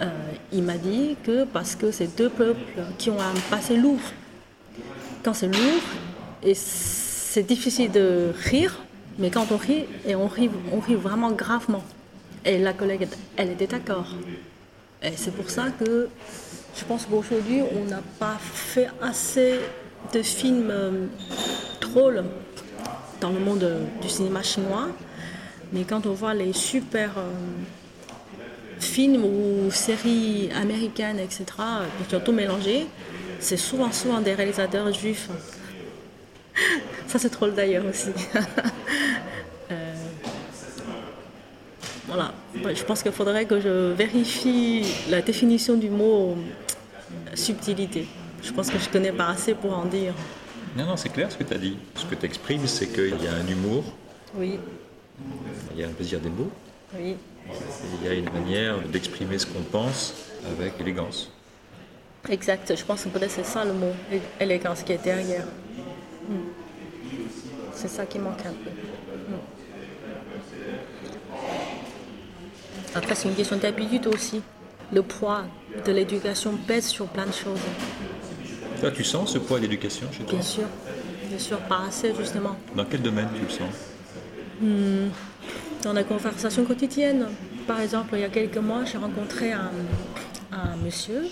[0.00, 0.08] Euh,
[0.52, 4.00] il m'a dit que parce que c'est deux peuples qui ont un passé lourd.
[5.22, 5.82] Quand c'est lourd,
[6.42, 8.78] et c'est difficile de rire,
[9.18, 11.84] mais quand on rit, et on rit, on rit vraiment gravement.
[12.44, 14.06] Et la collègue, elle était d'accord.
[15.02, 16.08] Et c'est pour ça que
[16.76, 19.60] je pense qu'aujourd'hui, on n'a pas fait assez
[20.12, 21.06] de films euh,
[21.80, 22.24] drôles
[23.20, 23.68] dans le monde
[24.00, 24.88] du cinéma chinois.
[25.72, 27.30] Mais quand on voit les super euh,
[28.78, 31.44] films ou séries américaines, etc.,
[32.08, 32.86] qui ont tout mélangé,
[33.38, 35.28] c'est souvent, souvent des réalisateurs juifs.
[37.06, 38.10] Ça, c'est drôle d'ailleurs aussi.
[42.10, 42.32] Voilà.
[42.74, 48.08] Je pense qu'il faudrait que je vérifie la définition du mot euh, subtilité.
[48.42, 50.14] Je pense que je connais pas assez pour en dire.
[50.76, 51.76] Non, non, c'est clair ce que tu as dit.
[51.94, 53.84] Ce que tu exprimes, c'est qu'il y a un humour.
[54.34, 54.58] Oui.
[55.74, 56.50] Il y a un plaisir des mots.
[56.94, 57.16] Oui.
[58.00, 60.14] il y a une manière d'exprimer ce qu'on pense
[60.50, 61.30] avec élégance.
[62.28, 62.74] Exact.
[62.76, 63.92] Je pense que peut-être c'est ça le mot,
[64.38, 65.44] élégance qui est derrière.
[66.28, 66.50] Hmm.
[67.74, 68.70] C'est ça qui manque un peu.
[72.94, 74.42] Après, c'est une question d'habitude aussi.
[74.92, 75.44] Le poids
[75.86, 77.60] de l'éducation pèse sur plein de choses.
[78.80, 80.64] Toi, tu sens ce poids de l'éducation chez toi Bien sûr,
[81.28, 82.56] bien sûr, pas assez justement.
[82.74, 83.74] Dans quel domaine tu le sens
[84.60, 85.10] hmm,
[85.82, 87.26] Dans la conversation quotidienne.
[87.66, 89.70] Par exemple, il y a quelques mois, j'ai rencontré un,
[90.50, 91.26] un monsieur,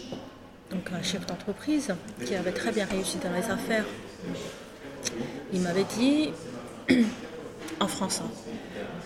[0.71, 3.87] donc un chef d'entreprise, qui avait très bien réussi dans les affaires.
[5.53, 6.31] Il m'avait dit,
[7.81, 8.23] en français,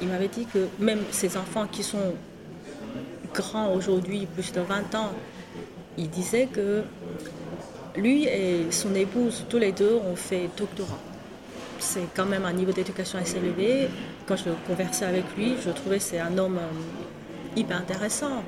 [0.00, 2.14] il m'avait dit que même ses enfants qui sont
[3.32, 5.12] grand aujourd'hui, plus de 20 ans,
[5.96, 6.82] il disait que
[7.96, 10.98] lui et son épouse, tous les deux, ont fait doctorat.
[11.78, 13.88] C'est quand même un niveau d'éducation assez élevé.
[14.26, 18.44] Quand je conversais avec lui, je trouvais que c'est un homme euh, hyper intéressant.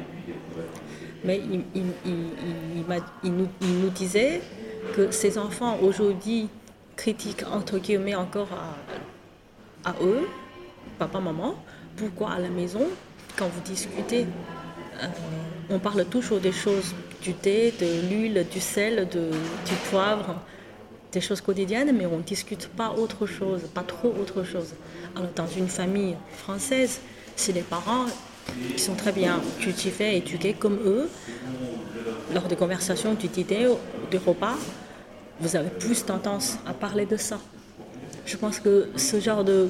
[1.24, 1.40] Mais
[1.74, 4.40] il, nous, disait
[4.94, 6.48] que ses enfants aujourd'hui
[6.96, 8.48] critiquent entre guillemets encore
[9.84, 10.28] à, à eux,
[10.98, 11.56] papa, maman,
[11.96, 12.86] pourquoi à la maison,
[13.36, 14.26] quand vous discutez
[15.02, 15.06] euh,
[15.70, 16.94] on parle toujours des choses
[17.24, 20.36] du thé, de l'huile, du sel, du poivre,
[21.10, 24.74] des choses quotidiennes, mais on ne discute pas autre chose, pas trop autre chose.
[25.16, 27.00] Alors dans une famille française,
[27.34, 28.04] si les parents
[28.76, 31.08] qui sont très bien cultivés, éduqués comme eux,
[32.34, 33.68] lors des conversations du dîner,
[34.10, 34.56] du repas,
[35.40, 37.38] vous avez plus tendance à parler de ça.
[38.26, 39.68] Je pense que ce genre de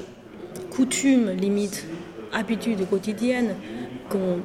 [0.70, 1.86] coutume, limite,
[2.32, 3.54] habitude quotidienne
[4.08, 4.40] qu'on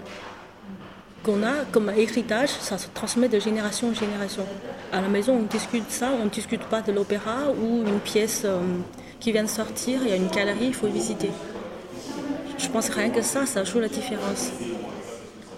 [1.23, 4.45] qu'on a comme héritage, ça se transmet de génération en génération.
[4.91, 8.43] À la maison, on discute ça, on ne discute pas de l'opéra ou une pièce
[8.45, 8.59] euh,
[9.19, 11.29] qui vient de sortir, il y a une galerie, il faut visiter.
[12.57, 14.51] Je pense rien que ça, ça joue la différence.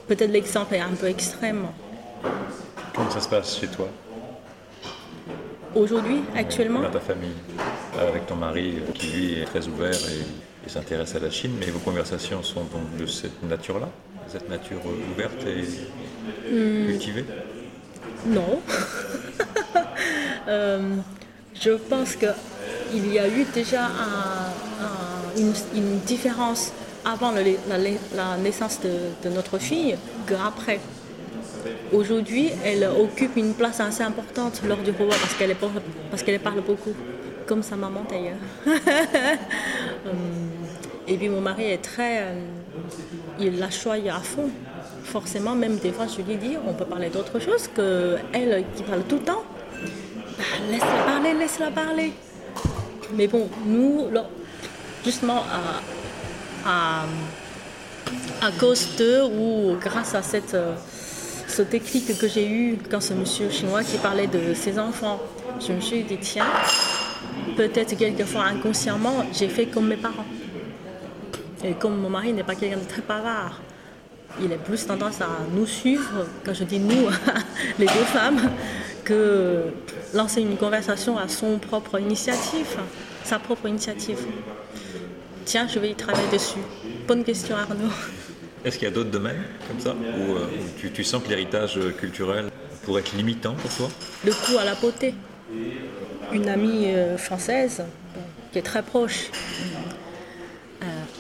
[0.08, 1.68] Peut-être l'exemple est un peu extrême.
[2.94, 3.88] Comment ça se passe chez toi?
[5.74, 6.82] Aujourd'hui, actuellement?
[6.82, 7.36] Dans ta famille,
[7.98, 10.26] avec ton mari qui lui est très ouvert et
[10.66, 13.90] et s'intéresse à la Chine, mais vos conversations sont donc de cette nature-là,
[14.28, 14.82] cette nature
[15.14, 16.88] ouverte et hmm.
[16.88, 17.26] cultivée
[18.26, 18.62] Non.
[20.48, 20.96] Euh,
[21.54, 23.90] je pense qu'il y a eu déjà
[25.38, 26.74] une, différence
[27.06, 29.96] avant la, naissance de, notre fille
[30.28, 30.80] qu'après.
[31.94, 35.56] Aujourd'hui, elle occupe une place assez importante lors du repas parce qu'elle
[36.10, 36.94] parce qu'elle parle beaucoup,
[37.46, 38.42] comme sa maman d'ailleurs.
[40.04, 40.14] Euh,
[41.08, 42.24] et puis mon mari est très.
[43.42, 44.50] Il la choisit à fond.
[45.04, 48.84] Forcément, même des fois, je lui dis on peut parler d'autre chose que elle qui
[48.84, 49.44] parle tout le temps.
[50.38, 52.14] Bah, laisse-la parler, laisse-la parler.
[53.16, 54.08] Mais bon, nous,
[55.04, 55.44] justement,
[56.66, 57.06] à,
[58.42, 60.76] à, cause de ou grâce à cette, euh,
[61.48, 65.20] ce déclic que j'ai eu quand ce monsieur chinois qui parlait de ses enfants,
[65.60, 66.46] je me suis dit tiens,
[67.58, 70.26] peut-être quelquefois inconsciemment, j'ai fait comme mes parents.
[71.64, 73.62] Et comme mon mari n'est pas quelqu'un de très bavard,
[74.42, 77.08] il a plus tendance à nous suivre, quand je dis nous,
[77.80, 78.50] les deux femmes,
[79.04, 79.66] que
[80.14, 82.78] lancer une conversation à son propre initiative,
[83.24, 84.20] sa propre initiative.
[85.46, 86.60] Tiens, je vais y travailler dessus.
[87.08, 87.92] Bonne question Arnaud.
[88.64, 90.48] Est-ce qu'il y a d'autres domaines comme ça où, euh,
[90.94, 92.46] tu, sens que l'héritage culturel
[92.84, 93.90] pourrait être limitant pour toi?
[94.24, 95.16] Le coup à la beauté.
[96.32, 97.84] Une amie euh, française
[98.52, 99.30] qui est très proche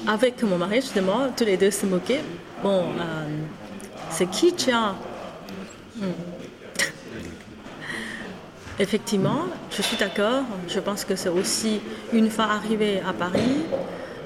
[0.08, 2.24] avec mon mari, justement, tous les deux se moquaient.
[2.64, 3.26] Bon, euh,
[4.10, 4.96] c'est qui, tiens
[5.98, 6.06] hmm.
[8.80, 10.44] Effectivement, je suis d'accord.
[10.68, 11.80] Je pense que c'est aussi,
[12.14, 13.62] une fois arrivé à Paris,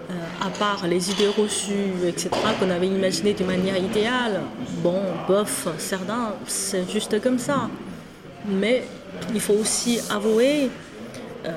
[0.09, 0.13] euh,
[0.45, 4.41] à part les idées reçues, etc., qu'on avait imaginées d'une manière idéale,
[4.81, 7.69] bon, bof, certains, c'est juste comme ça.
[8.47, 8.83] Mais
[9.33, 10.69] il faut aussi avouer,
[11.45, 11.51] euh,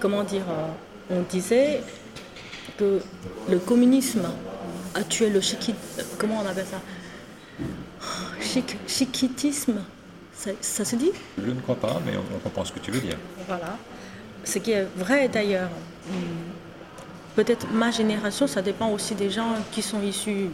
[0.00, 0.44] comment dire,
[1.10, 1.82] on disait,
[2.76, 3.00] que
[3.48, 4.26] le communisme
[4.94, 5.74] a tué le chiquit,
[6.18, 6.80] comment on appelle ça?
[8.40, 9.82] Chic, chiquitisme,
[10.60, 11.10] ça, se dit?
[11.42, 13.16] Je ne crois pas, mais on, comprend ce que tu veux dire.
[13.46, 13.76] Voilà.
[14.44, 15.70] Ce qui est vrai d'ailleurs.
[17.34, 20.48] Peut-être ma génération, ça dépend aussi des gens qui sont issus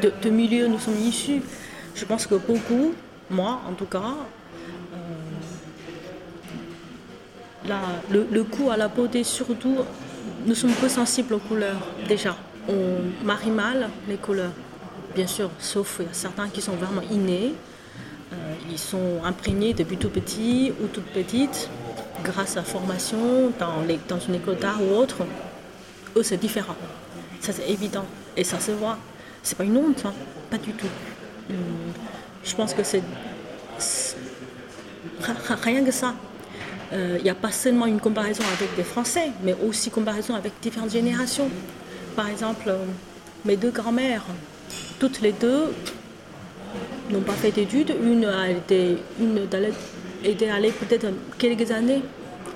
[0.00, 1.42] de, de milieux nous sommes issus.
[1.94, 2.94] Je pense que beaucoup,
[3.30, 4.14] moi en tout cas,
[7.68, 7.76] euh,
[8.10, 9.76] le, le coup à la beauté surtout
[10.46, 12.36] nous sommes peu sensibles aux couleurs déjà.
[12.68, 14.52] On marie mal les couleurs,
[15.14, 17.54] bien sûr, sauf il y a certains qui sont vraiment innés.
[18.32, 21.68] Euh, ils sont imprégnés depuis tout petit ou toute petite,
[22.24, 25.26] grâce à formation dans, une école d'art ou autre.
[26.16, 26.76] Eux, c'est différent.
[27.40, 28.06] Ça, c'est évident.
[28.36, 28.96] Et ça se voit.
[29.42, 30.14] C'est pas une honte, hein.
[30.50, 30.86] pas du tout.
[31.50, 31.56] Hum,
[32.44, 33.02] je pense que c'est
[35.62, 36.14] rien que ça
[36.92, 40.52] il euh, n'y a pas seulement une comparaison avec des Français, mais aussi comparaison avec
[40.60, 41.48] différentes générations.
[42.14, 42.84] Par exemple, euh,
[43.46, 44.24] mes deux grand-mères,
[44.98, 45.72] toutes les deux
[47.10, 47.94] n'ont pas fait d'études.
[48.02, 49.48] Une a été, une
[50.22, 51.06] était allée peut-être
[51.38, 52.02] quelques années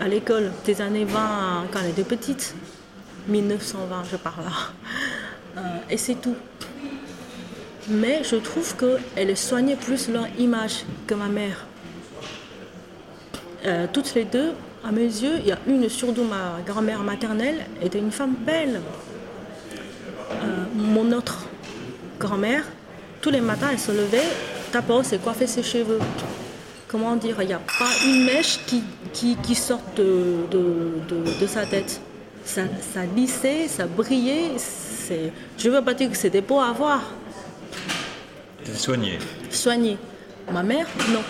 [0.01, 2.55] à l'école, des années 20 quand elle était petite,
[3.29, 4.44] 1920 je parle.
[5.57, 6.37] Euh, et c'est tout.
[7.88, 11.64] Mais je trouve qu'elles soignaient plus leur image que ma mère.
[13.64, 14.53] Euh, toutes les deux,
[14.85, 18.81] à mes yeux, il y a une surtout ma grand-mère maternelle était une femme belle.
[20.31, 21.47] Euh, mon autre
[22.19, 22.64] grand-mère,
[23.21, 24.29] tous les matins, elle se levait,
[24.73, 25.99] d'abord, c'est coiffer ses cheveux?
[26.88, 32.01] Comment dire, il n'y a pas une mèche qui, qui, sort de, de, sa tête.
[32.45, 34.53] Ça, ça lissait, ça brillait.
[35.59, 37.03] Je ne veux pas dire que c'était beau à voir.
[38.75, 39.19] Soigné.
[39.51, 39.99] Soigné.
[40.53, 41.23] Ma mère, non.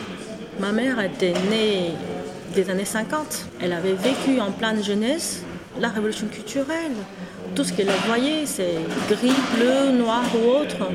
[0.61, 1.93] Ma mère était née
[2.55, 3.47] des années 50.
[3.61, 5.43] Elle avait vécu en pleine jeunesse
[5.81, 6.93] la révolution culturelle.
[7.55, 8.77] Tout ce qu'elle voyait, c'est
[9.09, 10.89] gris, bleu, noir ou autre.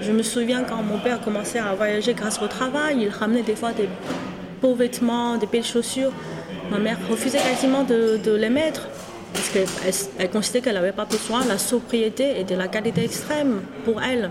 [0.00, 3.56] Je me souviens quand mon père commençait à voyager grâce au travail, il ramenait des
[3.56, 3.88] fois des
[4.62, 6.12] beaux vêtements, des belles chaussures.
[6.70, 8.88] Ma mère refusait quasiment de, les mettre
[9.32, 9.66] parce qu'elle
[10.18, 14.02] elle considérait qu'elle n'avait pas besoin de la sobriété et de la qualité extrême pour
[14.02, 14.30] elle.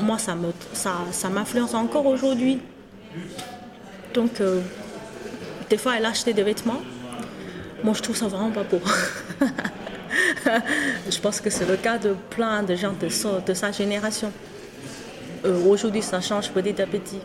[0.00, 2.60] Moi, ça m'influence encore aujourd'hui.
[4.14, 4.60] Donc, euh,
[5.70, 6.82] des fois, elle achetait des vêtements.
[7.82, 8.80] Moi, je trouve ça vraiment pas beau.
[11.10, 14.32] je pense que c'est le cas de plein de gens de, sa génération.
[15.44, 17.20] Euh, aujourd'hui, ça change petit à petit.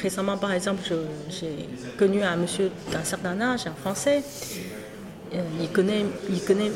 [0.00, 0.82] Récemment, par exemple,
[1.30, 1.68] j'ai
[1.98, 4.22] connu un monsieur d'un certain âge, un Français.
[5.34, 6.70] Euh, il, connaît, il, connaît,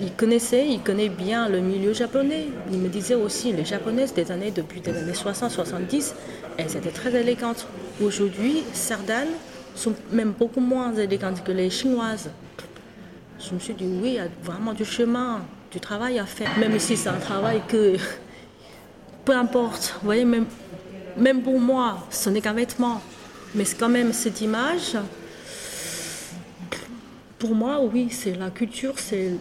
[0.00, 2.48] il connaissait, il connaît bien le milieu japonais.
[2.70, 6.12] Il me disait aussi, les japonaises des années, depuis les années 60-70,
[6.58, 7.66] elles étaient très élégantes.
[8.02, 9.28] Aujourd'hui, certaines
[9.76, 12.30] sont même beaucoup moins élégantes que les chinoises.
[13.38, 16.50] je me suis dit oui, il y a vraiment du chemin, du travail à faire.
[16.58, 17.96] Même si c'est un travail que,
[19.24, 20.46] peu importe, vous voyez, même,
[21.16, 23.00] même pour moi, ce n'est qu'un vêtement.
[23.54, 24.96] Mais c'est quand même cette image.
[27.38, 29.32] Pour moi, oui, c'est la culture, c'est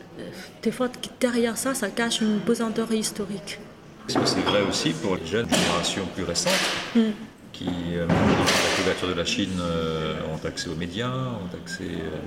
[0.62, 3.60] des fois derrière ça, ça cache une pesanteur historique.
[4.08, 6.54] Est-ce que c'est vrai aussi pour les jeunes générations plus récentes
[6.96, 7.12] hmm.
[7.58, 11.84] Qui, euh, la couverture de la Chine, euh, ont accès aux médias, ont accès.
[11.84, 12.18] Euh,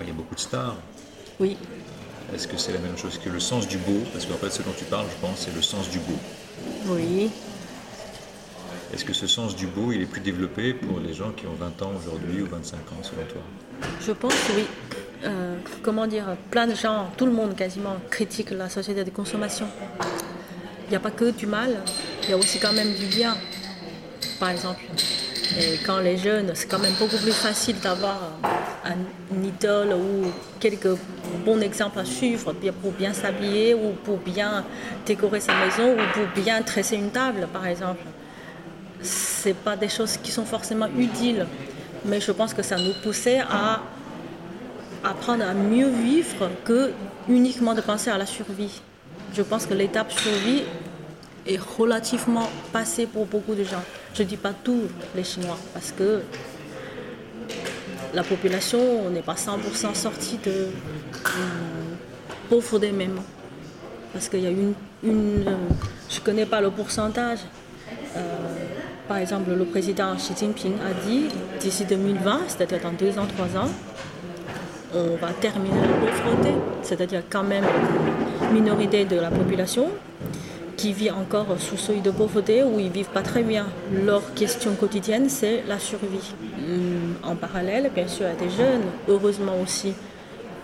[0.00, 0.76] il y a beaucoup de stars.
[1.38, 1.56] Oui.
[2.34, 4.02] Est-ce que c'est la même chose que le sens du beau?
[4.12, 6.18] Parce qu'en fait, ce dont tu parles, je pense, c'est le sens du beau.
[6.86, 7.30] Oui.
[8.92, 11.54] Est-ce que ce sens du beau, il est plus développé pour les gens qui ont
[11.58, 13.42] 20 ans aujourd'hui ou 25 ans, selon toi?
[14.00, 14.64] Je pense oui.
[15.24, 19.66] Euh, comment dire, plein de gens, tout le monde quasiment, critique la société de consommation.
[20.86, 21.82] Il n'y a pas que du mal,
[22.22, 23.36] il y a aussi quand même du bien.
[24.38, 24.82] Par exemple,
[25.58, 28.32] et quand les jeunes, c'est quand même beaucoup plus facile d'avoir
[28.84, 30.30] un, idole ou
[30.60, 30.96] quelques
[31.44, 34.64] bons exemples à suivre pour bien s'habiller ou pour bien
[35.04, 38.02] décorer sa maison ou pour bien tresser une table, par exemple.
[39.02, 41.46] Ce pas des choses qui sont forcément utiles,
[42.04, 43.80] mais je pense que ça nous poussait à
[45.04, 46.92] apprendre à mieux vivre que
[47.28, 48.82] uniquement de penser à la survie.
[49.36, 50.62] Je pense que l'étape survie
[51.46, 53.82] est relativement passée pour beaucoup de gens.
[54.14, 54.84] Je ne dis pas tous
[55.14, 56.22] les Chinois, parce que
[58.14, 60.68] la population n'est pas 100% sortie de euh,
[62.48, 63.20] pauvreté même.
[64.14, 64.72] Parce qu'il y a une,
[65.04, 65.44] une
[66.08, 67.40] je ne connais pas le pourcentage.
[68.16, 68.22] Euh,
[69.06, 71.26] par exemple, le président Xi Jinping a dit
[71.60, 73.68] d'ici 2020, c'est-à-dire dans deux ans, trois ans,
[74.94, 77.64] on va terminer la pauvreté, c'est-à-dire quand même
[78.52, 79.88] minorité de la population
[80.76, 83.66] qui vit encore sous seuil de pauvreté ou ils vivent pas très bien.
[84.04, 86.34] Leur question quotidienne, c'est la survie.
[86.58, 89.94] Hum, en parallèle, bien sûr, il y a des jeunes, heureusement aussi,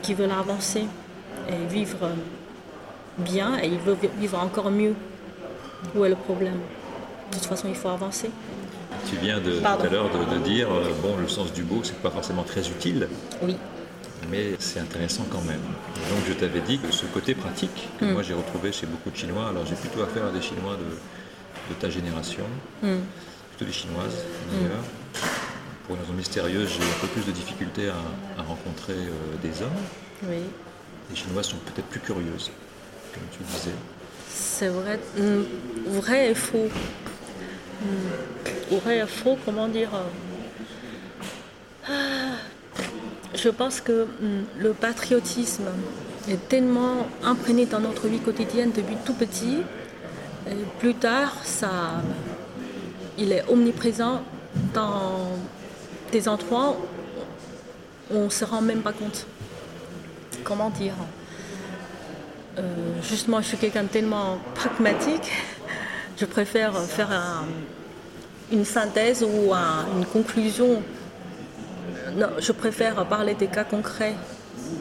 [0.02, 0.84] qui veulent avancer
[1.48, 2.10] et vivre
[3.18, 4.94] bien et ils veulent vivre encore mieux.
[5.94, 6.60] Où est le problème?
[7.30, 8.30] De toute façon, il faut avancer.
[9.08, 11.80] Tu viens de, tout à l'heure de, de, dire, euh, bon, le sens du beau,
[11.82, 13.08] c'est pas forcément très utile.
[13.42, 13.56] Oui
[14.30, 15.60] mais c'est intéressant quand même.
[16.10, 18.12] Donc je t'avais dit que ce côté pratique que mm.
[18.12, 21.74] moi j'ai retrouvé chez beaucoup de Chinois, alors j'ai plutôt affaire à des Chinois de,
[21.80, 22.44] ta génération,
[22.82, 22.96] mm.
[23.50, 24.84] plutôt des Chinoises d'ailleurs.
[25.86, 29.10] Pour une raison mystérieuse, j'ai un peu plus de difficultés à, rencontrer euh,
[29.42, 29.70] des hommes.
[30.24, 30.42] Oui.
[31.10, 32.50] Les Chinoises sont peut-être plus curieuses,
[33.12, 33.74] comme tu disais.
[34.28, 35.42] C'est vrai, mm,
[35.98, 36.68] vrai et faux.
[38.70, 40.02] Vrai et faux, comment dire euh,
[41.88, 42.36] ah,
[43.34, 45.68] je pense que hum, le patriotisme
[46.28, 49.58] est tellement imprégné dans notre vie quotidienne depuis tout petit.
[50.48, 51.70] Et plus tard, ça,
[53.18, 54.22] il est omniprésent
[54.74, 55.38] dans
[56.10, 56.76] des endroits
[58.10, 59.26] où on ne se rend même pas compte.
[60.44, 60.94] Comment dire?
[62.58, 62.62] Euh,
[63.02, 65.30] Justement, je suis quelqu'un de tellement pragmatique.
[66.18, 67.08] Je préfère faire
[68.52, 69.52] une synthèse ou
[69.96, 70.82] une conclusion
[72.16, 74.14] non, je préfère parler des cas concrets,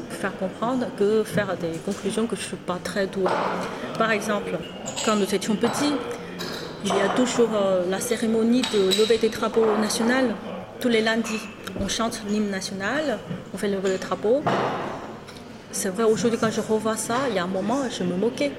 [0.10, 3.32] faire comprendre, que faire des conclusions que je ne suis pas très douée.
[3.98, 4.58] Par exemple,
[5.06, 5.94] quand nous étions petits,
[6.84, 10.34] il y a toujours euh, la cérémonie de lever des drapeaux nationaux
[10.80, 11.40] tous les lundis.
[11.80, 13.20] On chante l'hymne national,
[13.54, 14.42] on fait lever le drapeau.
[15.72, 18.52] C'est vrai, aujourd'hui, quand je revois ça, il y a un moment, je me moquais.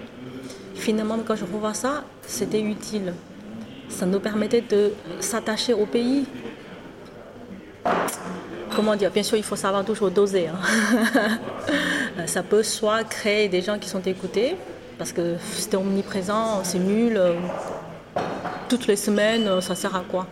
[0.76, 3.12] Finalement, quand je revois ça, c'était utile.
[3.88, 6.24] Ça nous permettait de s'attacher au pays,
[8.74, 10.48] comment dire, bien sûr, il faut savoir toujours doser.
[10.48, 12.26] Hein.
[12.26, 14.56] ça peut soit créer des gens qui sont écoutés,
[14.98, 17.20] parce que c'est omniprésent, c'est nul,
[18.68, 20.26] toutes les semaines, ça sert à quoi?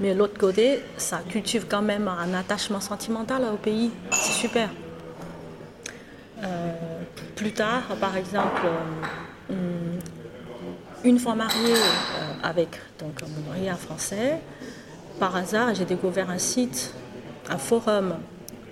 [0.00, 4.68] Mais l'autre côté, ça cultive quand même un attachement sentimental au pays, c'est super.
[6.42, 6.72] Euh,
[7.34, 8.62] plus tard, par exemple,
[9.50, 9.54] euh,
[11.02, 12.68] une fois mariée euh, avec
[13.00, 14.40] donc, mon mari français,
[15.18, 16.94] par hasard, j'ai découvert un site
[17.50, 18.14] un forum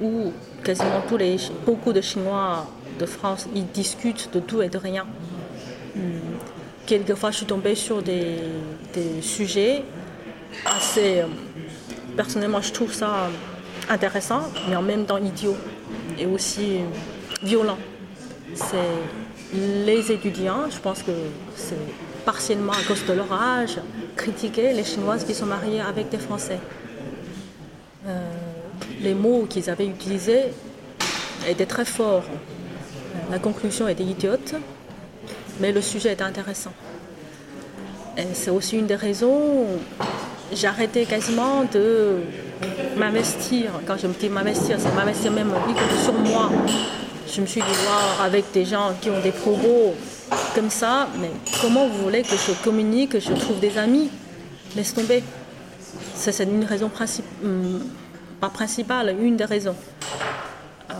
[0.00, 2.66] où quasiment tous les, beaucoup de Chinois
[2.98, 5.06] de France ils discutent de tout et de rien.
[5.94, 6.36] Hmm.
[6.86, 8.38] Quelquefois, je suis tombée sur des,
[9.20, 9.82] sujets
[10.64, 11.22] assez.
[12.16, 13.28] Personnellement, je trouve ça
[13.90, 15.56] intéressant, mais en même temps idiot
[16.18, 16.78] et aussi
[17.42, 17.78] violent.
[18.54, 21.12] C'est les étudiants, je pense que
[21.56, 21.76] c'est
[22.24, 23.78] partiellement à cause de leur âge,
[24.16, 26.58] critiquer les Chinoises qui sont mariées avec des Français.
[28.06, 28.45] Euh,
[29.00, 30.44] les mots qu'ils avaient utilisés
[31.48, 32.24] étaient très forts.
[33.30, 34.54] La conclusion était idiote,
[35.60, 36.72] mais le sujet était intéressant.
[38.32, 39.66] C'est aussi une des raisons
[40.64, 42.20] arrêté quasiment de
[42.96, 43.72] m'investir.
[43.86, 45.52] Quand je me dis m'investir, c'est m'investir même
[46.02, 46.50] sur moi.
[47.32, 47.66] Je me suis dit,
[48.22, 49.94] avec des gens qui ont des propos
[50.54, 51.30] comme ça, mais
[51.60, 54.10] comment vous voulez que je communique, que je trouve des amis?
[54.74, 55.22] Laisse tomber.
[56.14, 57.78] C'est une raison principale, hmm,
[58.40, 59.74] pas principale, une des raisons.
[60.90, 60.94] Euh,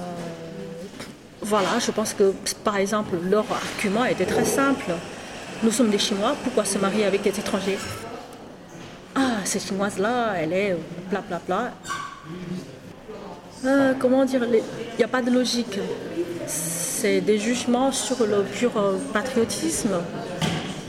[1.43, 2.33] voilà, je pense que
[2.65, 4.93] par exemple, leur argument était très simple.
[5.63, 7.79] Nous sommes des Chinois, pourquoi se marier avec des étrangers?
[9.15, 10.77] Ah, cette Chinoise-là, elle est
[11.11, 11.73] bla bla bla.
[13.65, 14.63] Euh, comment dire Il
[14.99, 15.79] n'y a pas de logique.
[16.47, 19.97] C'est des jugements sur le pur euh, patriotisme.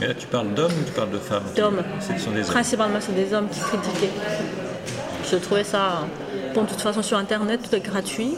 [0.00, 1.42] Mais là, tu parles d'hommes ou tu parles de femmes?
[1.56, 1.82] D'hommes.
[2.46, 4.12] Principalement, c'est des hommes qui critiquaient.
[5.30, 6.06] Je trouvais ça.
[6.54, 8.34] Bon, de toute façon, sur Internet, tout est gratuit.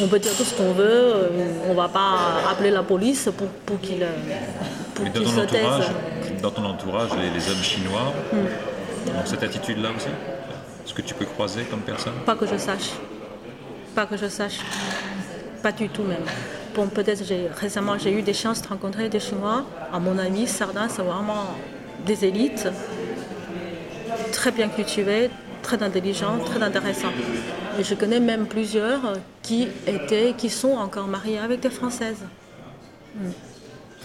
[0.00, 0.84] On peut dire tout ce qu'on veut.
[0.84, 1.28] Euh,
[1.66, 4.04] on ne va pas appeler la police pour, pour qu'il
[4.94, 5.90] qu se taise.
[6.42, 9.08] Dans ton entourage, les, hommes chinois hmm.
[9.08, 10.08] ont cette attitude-là aussi?
[10.84, 12.12] Est-ce que tu peux croiser comme personne?
[12.24, 12.92] Pas que je sache.
[13.94, 14.58] Pas que je sache.
[15.62, 16.24] Pas du tout même.
[16.74, 17.24] Bon, peut-être
[17.58, 19.64] récemment j'ai eu des chances de rencontrer des Chinois.
[19.92, 21.46] À mon avis, certains sont vraiment
[22.04, 22.68] des élites,
[24.32, 25.30] très bien cultivés,
[25.66, 27.12] très intelligents, très intéressants.
[27.78, 29.02] Et je connais même plusieurs
[29.42, 32.22] qui étaient, qui sont encore mariés avec des Françaises.
[33.16, 33.30] Hmm.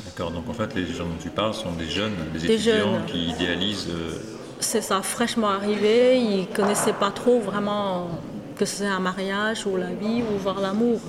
[0.05, 3.29] D'accord, donc en fait les gens dont tu parles sont des jeunes, des, étudiants qui
[3.29, 3.89] idéalisent.
[3.89, 4.17] Euh,
[4.59, 8.09] C'est ça, fraîchement arrivés, ils ne connaissaient pas trop vraiment
[8.57, 10.99] que c'est un mariage ou la vie ou voir l'amour.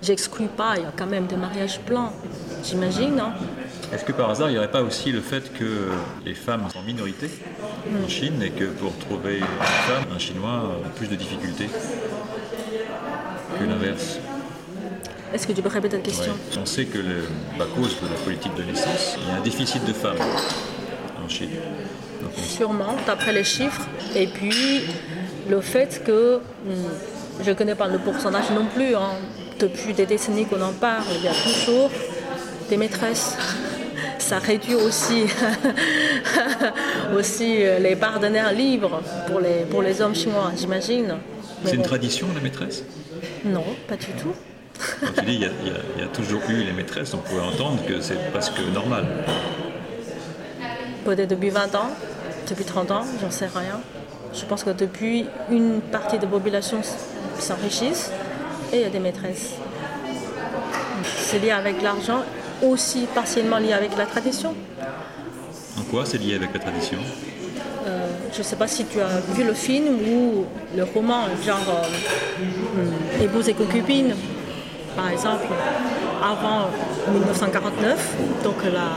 [0.00, 2.12] J'exclus pas, il y a quand même des mariages blancs,
[2.64, 3.16] j'imagine.
[3.16, 3.32] non?
[3.92, 5.88] Est-ce que par hasard, il n'y aurait pas aussi le fait que
[6.24, 7.30] les femmes sont en minorité
[8.04, 8.08] en.
[8.08, 11.68] Chine et que pour trouver une femme, un Chinois a plus de difficultés
[13.58, 14.18] que l'inverse?
[15.32, 16.32] Est-ce que tu peux répéter ta question?
[16.60, 19.84] On sait que, à cause de la politique de naissance, il y a un déficit
[19.84, 20.16] de femmes
[21.24, 21.50] en Chine.
[22.36, 23.86] Sûrement, d'après les chiffres.
[24.14, 24.82] Et puis,
[25.48, 26.72] le fait que, hmm,
[27.42, 29.12] je ne connais pas le pourcentage non plus, hein,
[29.58, 31.90] depuis des décennies qu'on en parle, il y a toujours
[32.68, 33.36] des maîtresses.
[34.18, 35.24] Ça réduit aussi,
[37.16, 41.14] aussi euh, les partenaires libres pour les, pour les hommes chinois, j'imagine.
[41.64, 42.84] C'est une tradition, la maîtresse?
[43.44, 44.34] Non, pas du tout.
[45.00, 48.30] Quand tu dis il y, a, toujours eu les maîtresses, on pourrait entendre que c'est
[48.30, 49.06] presque normal.
[51.04, 51.90] Peut-être depuis 20 ans,
[52.48, 53.80] depuis 30 ans, j'en sais rien.
[54.34, 56.80] Je pense que depuis, une partie de la population
[57.38, 58.10] s'enrichissent
[58.72, 59.54] et il y a des maîtresses.
[61.04, 62.22] C'est lié avec l'argent,
[62.62, 64.54] aussi partiellement lié avec la tradition.
[65.78, 66.98] En quoi c'est lié avec la tradition?
[67.86, 70.44] Euh, Je ne sais pas si tu as vu le film ou
[70.76, 74.14] le roman, genre euh, Épouse et concubine,
[74.96, 75.46] par exemple,
[76.22, 76.68] avant
[77.12, 78.88] 1949, donc la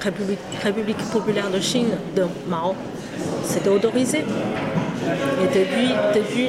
[0.00, 2.74] République, République populaire de Chine de Mao
[3.44, 4.18] c'était autorisé.
[4.18, 6.48] Et depuis, depuis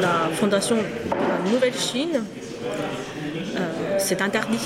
[0.00, 2.22] la fondation de la Nouvelle Chine,
[3.56, 4.58] euh, c'est interdit.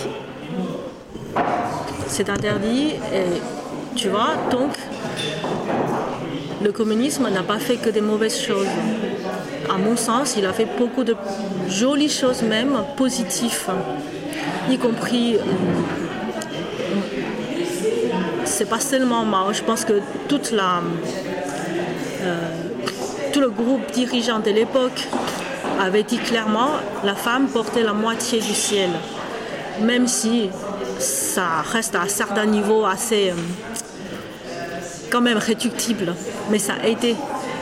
[2.07, 3.41] C'est interdit et
[3.95, 4.71] tu vois, donc
[6.63, 8.67] le communisme n'a pas fait que des mauvaises choses.
[9.69, 11.15] À mon sens, il a fait beaucoup de
[11.69, 13.71] jolies choses même, positives,
[14.71, 15.37] y compris
[18.49, 19.53] c'est pas seulement Mao.
[19.53, 20.81] Je pense que toute la,
[22.23, 22.51] euh,
[23.33, 25.07] tout le groupe dirigeant de l'époque
[25.81, 26.71] avait dit clairement
[27.05, 28.91] la femme portait la moitié du ciel.
[29.81, 30.51] Même si
[30.99, 33.35] ça reste à un certain niveau assez euh,
[35.11, 36.15] quand même réductible.
[36.51, 37.17] Mais ça a été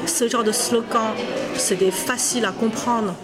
[0.06, 1.12] ce genre de slogan,
[1.56, 3.14] c'était facile à comprendre.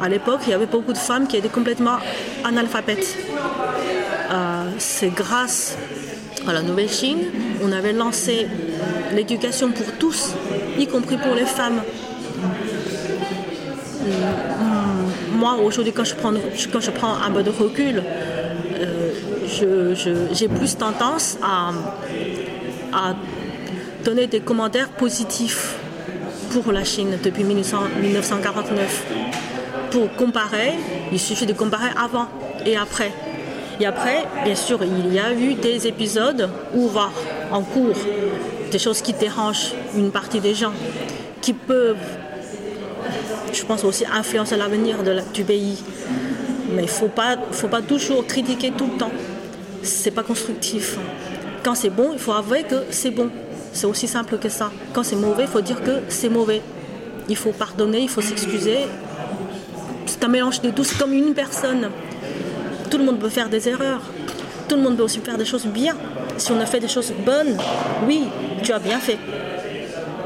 [0.00, 1.96] À l'époque, il y avait beaucoup de femmes qui étaient complètement
[2.44, 3.16] analphabètes.
[4.32, 5.76] Euh, c'est grâce
[6.48, 7.18] à la Nouvelle Chine,
[7.62, 8.46] on avait lancé
[9.12, 10.32] l'éducation pour tous,
[10.78, 11.82] y compris pour les femmes.
[14.02, 16.04] Mm, moi, aujourd'hui, quand
[16.72, 18.02] quand je prends un peu de recul,
[19.50, 21.72] j'ai plus tendance à,
[24.04, 25.76] donner des commentaires positifs
[26.50, 29.06] pour la Chine depuis 1949.
[29.90, 30.72] Pour comparer,
[31.12, 32.26] il suffit de comparer avant
[32.64, 33.12] et après.
[33.78, 37.10] Et après, bien sûr, il y a eu des épisodes où va
[37.50, 37.94] en cours
[38.70, 40.72] des choses qui dérangent une partie des gens,
[41.40, 41.96] qui peuvent,
[43.52, 44.96] je pense aussi, influencer l'avenir
[45.34, 45.82] du pays.
[46.74, 47.08] Mais il ne faut
[47.68, 49.10] pas toujours critiquer tout le temps.
[49.82, 50.96] C'est pas constructif.
[51.62, 53.30] Quand c'est bon, il faut avouer que c'est bon.
[53.72, 54.70] C'est aussi simple que ça.
[54.92, 56.62] Quand c'est mauvais, il faut dire que c'est mauvais.
[57.28, 58.78] Il faut pardonner, il faut s'excuser.
[60.06, 60.84] C'est un mélange de tout.
[60.98, 61.90] Comme une personne.
[62.90, 64.02] Tout le monde peut faire des erreurs.
[64.68, 65.96] Tout le monde peut aussi faire des choses bien.
[66.36, 67.56] Si on a fait des choses bonnes,
[68.06, 68.24] oui,
[68.62, 69.18] tu as bien fait.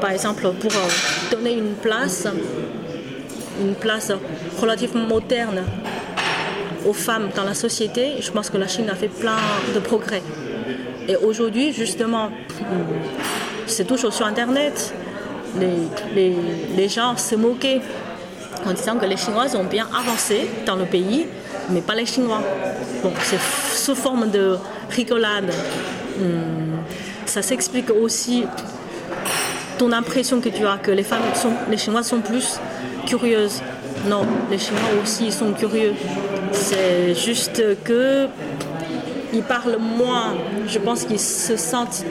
[0.01, 2.27] par exemple, pour euh, donner une place,
[3.61, 4.11] une place
[4.59, 5.63] relativement moderne
[6.85, 9.37] aux femmes dans la société, je pense que la Chine a fait plein
[9.73, 10.21] de progrès.
[11.07, 12.29] Et aujourd'hui, justement,
[13.67, 14.93] c'est toujours sur Internet,
[16.15, 16.35] les,
[16.75, 17.81] les, gens se moquaient
[18.65, 21.27] en disant que les Chinois ont bien avancé dans le pays,
[21.69, 22.41] mais pas les Chinois.
[23.03, 23.39] Bon, c'est
[23.73, 24.57] sous forme de
[24.89, 25.53] rigolade.
[26.19, 26.77] Hmm,
[27.25, 28.45] ça s'explique aussi
[29.77, 32.59] ton impression que tu as que les femmes sont, les Chinois sont plus
[33.05, 33.61] curieuses.
[34.07, 35.93] Non, les Chinois aussi sont curieux.
[36.55, 38.27] C'est juste que
[39.33, 40.33] ils parlent moins.
[40.67, 42.05] Je pense qu'ils se sentent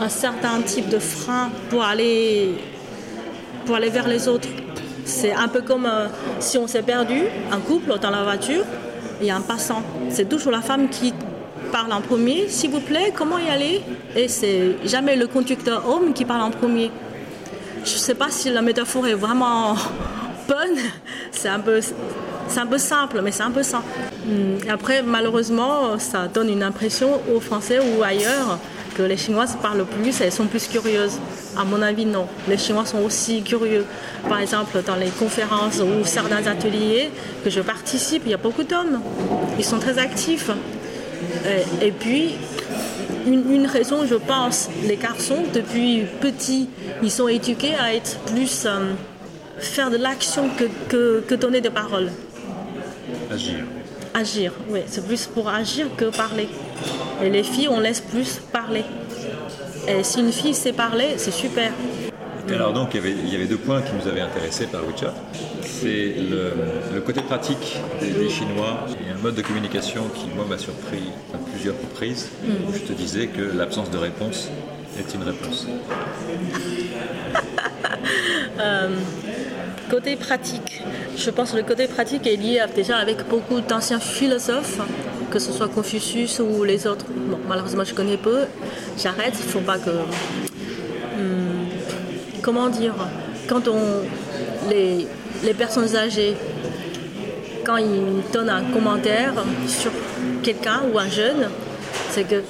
[0.00, 2.54] un certain type de frein pour aller,
[3.66, 4.48] pour aller vers les autres.
[5.04, 6.06] C'est un peu comme euh,
[6.38, 7.22] si on s'est perdu,
[7.52, 8.64] un couple dans la voiture,
[9.20, 9.82] il y a un passant.
[10.08, 11.12] C'est toujours la femme qui
[11.72, 13.82] parle en premier, s'il vous plaît, comment y aller?
[14.16, 16.90] Et c'est jamais le conducteur homme qui parle en premier.
[17.84, 19.74] Je ne sais pas si la métaphore est vraiment
[20.48, 20.78] bonne,
[21.32, 21.80] c'est un peu,
[22.48, 23.82] c'est un peu simple, mais c'est un peu ça.
[24.66, 28.58] Et après, malheureusement, ça donne une impression aux Français ou ailleurs
[28.96, 31.18] que les Chinoises parlent plus, elles sont plus curieuses.
[31.56, 32.26] À mon avis, non.
[32.48, 33.84] Les Chinois sont aussi curieux.
[34.28, 37.10] Par exemple, dans les conférences ou certains ateliers
[37.42, 39.00] que je participe, il y a beaucoup d'hommes.
[39.58, 40.50] Ils sont très actifs.
[41.82, 42.36] Et, puis,
[43.26, 46.68] une, raison, je pense, les garçons, depuis petits,
[47.02, 48.64] ils sont éduqués à être plus.
[48.66, 48.92] Euh,
[49.58, 52.10] faire de l'action que, que, donner des paroles.
[53.34, 53.64] Agir.
[54.14, 54.80] Agir, oui.
[54.86, 56.48] C'est plus pour agir que parler.
[57.20, 58.84] Et les filles, on laisse plus parler.
[59.88, 61.72] Et si une fille sait parler, c'est super.
[62.48, 65.14] Alors donc, il y, avait, deux points qui nous avaient intéressés par WeChat.
[65.62, 71.02] C'est le, côté pratique des, Chinois et un mode de communication qui, moi, m'a surpris
[71.34, 72.28] à plusieurs reprises.
[72.72, 74.48] Je te disais que l'absence de réponse
[74.96, 75.66] est une réponse.
[78.60, 78.88] Euh,
[79.94, 80.82] côté pratique,
[81.16, 84.80] je pense que le côté pratique est lié déjà avec beaucoup d'anciens philosophes,
[85.30, 87.06] que ce soit Confucius ou les autres.
[87.08, 88.40] Bon, malheureusement, je connais peu.
[89.00, 89.90] J'arrête, il ne faut pas que
[92.42, 92.94] comment dire,
[93.48, 93.80] quand on,
[94.68, 95.06] les,
[95.54, 96.34] personnes âgées,
[97.64, 99.34] quand ils donnent un commentaire
[99.68, 99.92] sur
[100.42, 101.48] quelqu'un ou un jeune,
[102.10, 102.42] c'est que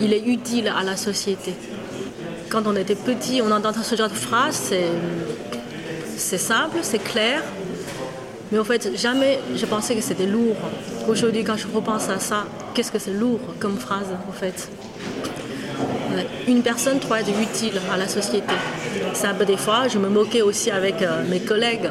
[0.00, 1.54] il est utile à la société.
[2.50, 4.90] Quand on était petit, on entend ce genre de phrase, c'est
[6.18, 7.42] simple, c'est clair,
[8.50, 10.56] mais en fait, jamais je pensais que c'était lourd.
[11.08, 12.44] Aujourd'hui, quand je repense à ça,
[12.74, 14.68] qu'est-ce que c'est lourd comme phrase, en fait?
[16.46, 18.54] Une personne doit être utile à la société.
[19.14, 21.86] C'est un peu des fois, je me moquais aussi avec euh, mes collègues.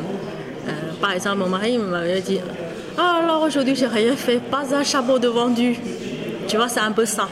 [0.67, 2.39] Euh, par exemple, mon mari m'avait dit
[2.97, 5.77] ah, alors aujourd'hui, j'ai rien fait, pas un chapeau de vendu.
[6.47, 7.29] Tu vois, c'est un peu ça.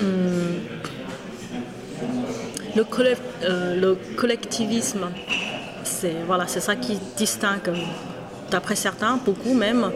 [0.00, 0.40] Hmm.
[2.76, 5.08] Euh, le, collectivisme,
[6.00, 7.72] c'est voilà, ça qui distingue,
[8.50, 9.90] d'après certains, beaucoup même,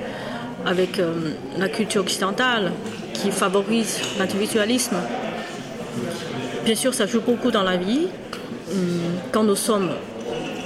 [0.66, 1.00] avec
[1.58, 2.72] la culture occidentale
[3.14, 4.96] qui favorise l'individualisme.
[6.64, 8.08] Bien sûr, ça joue beaucoup dans la vie.
[8.70, 9.00] Hum,
[9.32, 9.90] quand nous sommes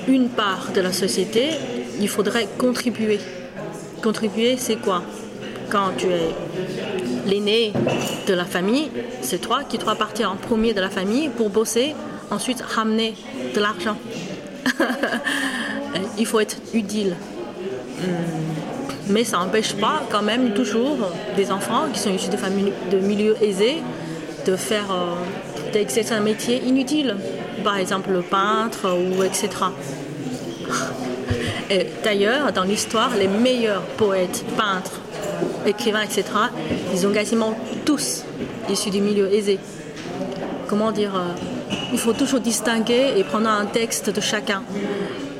[0.08, 1.50] une part de la société,
[2.00, 3.20] il faudrait contribuer.
[4.02, 5.02] Contribuer, c'est quoi?
[5.70, 6.30] Quand tu es
[7.26, 7.72] l'aîné
[8.26, 11.94] de la famille, c'est toi qui dois partir en premier de la famille pour bosser,
[12.30, 13.14] ensuite ramener
[13.54, 13.96] de l'argent.
[16.18, 17.16] Il faut être utile.
[18.02, 18.08] Hum,
[19.08, 20.98] mais ça n'empêche pas quand même toujours
[21.36, 23.78] des enfants qui sont issus de familles de milieux aisés
[24.46, 27.16] de faire euh, d'exercer un métier inutile,
[27.62, 29.48] par exemple le peintre ou etc.
[31.70, 35.00] Et d'ailleurs, dans l'histoire, les meilleurs poètes, peintres,
[35.66, 36.24] écrivains, etc.,
[36.94, 37.54] ils ont quasiment
[37.84, 38.24] tous
[38.70, 39.58] issus du milieu aisé.
[40.66, 41.34] Comment dire euh,
[41.92, 44.62] Il faut toujours distinguer et prendre un texte de chacun.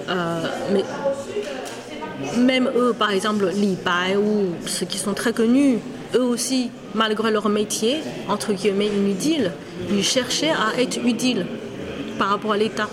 [0.08, 0.42] Euh,
[0.72, 0.84] mais
[2.36, 5.78] même eux, par exemple, Li Bai ou ceux qui sont très connus,
[6.14, 9.52] eux aussi, malgré leur métier, entre guillemets inutile,
[9.90, 11.46] ils cherchaient à être utiles
[12.18, 12.88] par rapport à l'État.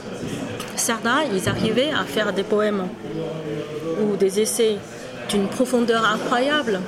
[0.75, 2.87] Certains, ils arrivaient à faire des poèmes
[4.01, 4.77] ou des essais
[5.29, 6.81] d'une profondeur incroyable.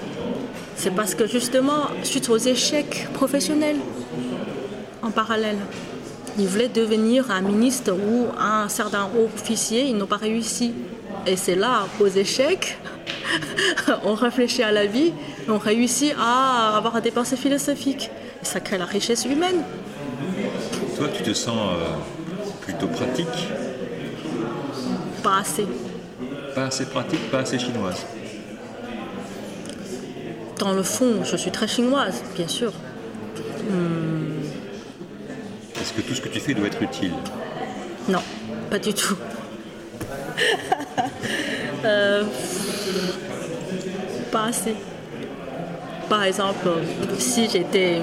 [0.76, 3.78] C'est parce que justement, suite aux échecs professionnels
[5.02, 5.58] en parallèle,
[6.38, 10.74] ils voulaient devenir un ministre ou un certain officier, ils n'ont pas réussi.
[11.26, 12.78] Et c'est là, aux échecs,
[14.04, 15.14] on réfléchit à la vie,
[15.50, 18.12] on réussit à avoir des pensées philosophiques.
[18.42, 19.64] Et ça crée la richesse humaine.
[20.98, 21.96] Toi, tu te sens euh,
[22.62, 23.48] plutôt pratique?
[25.24, 25.66] Pas assez.
[26.54, 28.06] Pas assez pratique, pas assez chinoise?
[30.60, 32.72] Dans le fond, je suis très chinoise, bien sûr.
[33.70, 34.17] Est-ce
[35.98, 37.14] que tout ce que tu fais doit être utile
[38.08, 38.22] Non,
[38.70, 39.18] pas du tout.
[41.86, 42.24] Euh,
[44.32, 44.74] pas assez.
[46.10, 46.68] Par exemple,
[47.20, 48.02] si j'étais,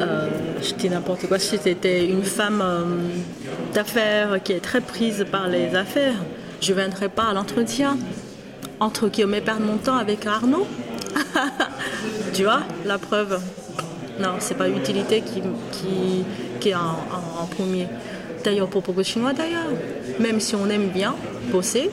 [0.00, 0.28] euh,
[0.60, 2.84] je dis n'importe quoi, si j'étais une femme euh,
[3.72, 6.16] d'affaires qui est très prise par les affaires,
[6.60, 7.96] je ne viendrais pas à l'entretien.
[8.80, 10.66] Entre guillemets, perdre mon temps avec Arnaud.
[12.34, 13.40] tu vois, la preuve.
[14.18, 15.40] Non, c'est pas l'utilité qui,
[15.70, 16.24] qui,
[16.68, 17.88] est en, premier.
[18.44, 19.66] D'ailleurs, pour beaucoup de Chinois, d'ailleurs,
[20.18, 21.14] même si on aime bien
[21.50, 21.90] bosser,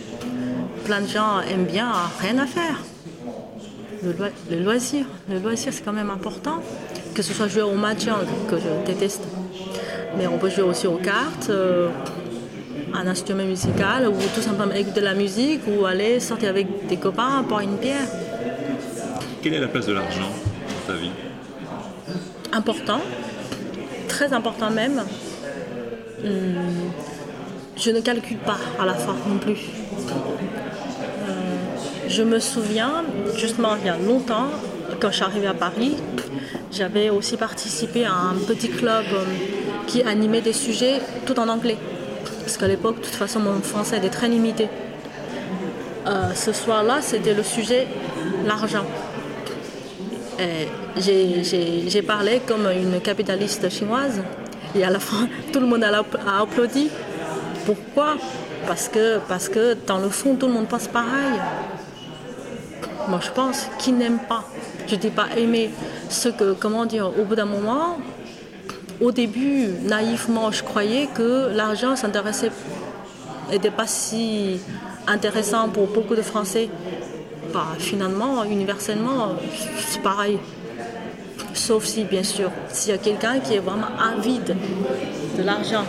[0.86, 2.84] plein de gens aiment bien rien à faire.
[4.04, 6.62] Le, loisir, le loisir, c'est quand même important.
[7.16, 9.24] Que ce soit jouer au mahjong, que je déteste,
[10.18, 11.90] mais on peut jouer aussi aux cartes, euh,
[12.94, 16.98] un instrument musical, ou tout simplement écouter de la musique, ou aller sortir avec des
[16.98, 18.08] copains, boire une bière.
[19.42, 20.30] Quelle est la place de l'argent
[20.88, 21.12] dans ta vie?
[22.54, 23.02] Important,
[24.18, 25.00] très important même.
[26.26, 26.90] Hum,
[27.84, 29.62] je ne calcule pas à la fin non plus.
[31.28, 31.34] Euh,
[32.08, 33.04] je me souviens,
[33.36, 34.48] justement il y a longtemps,
[35.00, 35.96] quand je suis arrivée à Paris,
[36.72, 39.24] j'avais aussi participé à un petit club euh,
[39.86, 41.78] qui animait des sujets tout en anglais.
[42.42, 44.68] Parce qu'à l'époque, de toute façon, mon français était très limité.
[46.08, 47.86] Euh, ce soir-là, c'était le sujet
[48.48, 48.86] l'argent.
[50.98, 54.22] J'ai parlé comme une capitaliste chinoise
[54.76, 56.04] et à la fin, tout le monde a,
[56.42, 56.90] applaudi.
[57.66, 58.18] Pourquoi?
[58.66, 61.40] Parce que, parce que dans le fond, tout le monde pense pareil.
[63.08, 64.44] Moi, je pense qui n'aime pas.
[64.88, 65.72] Je ne dis pas aimer
[66.10, 67.98] ce que, comment dire, au bout d'un moment,
[69.00, 72.52] au début, naïvement, je croyais que l'argent s'intéressait,
[73.50, 74.60] n'était pas si
[75.08, 76.70] intéressant pour beaucoup de Français.
[77.54, 79.36] Bah, finalement, universellement,
[79.88, 80.38] c'est pareil.
[81.54, 84.56] Sauf si, bien sûr, s'il y a quelqu'un qui est vraiment avide
[85.38, 85.86] de l'argent,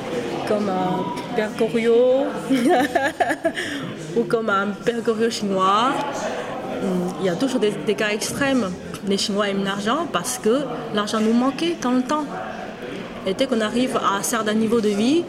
[0.47, 1.05] comme un
[1.37, 1.51] père
[4.17, 5.93] ou comme un père chinois,
[7.21, 8.71] il y a toujours des, des, cas extrêmes.
[9.07, 10.61] Les Chinois aiment l'argent parce que
[10.95, 12.25] l'argent nous manquait dans le temps.
[13.27, 15.25] Et dès qu'on arrive à un certain niveau de vie,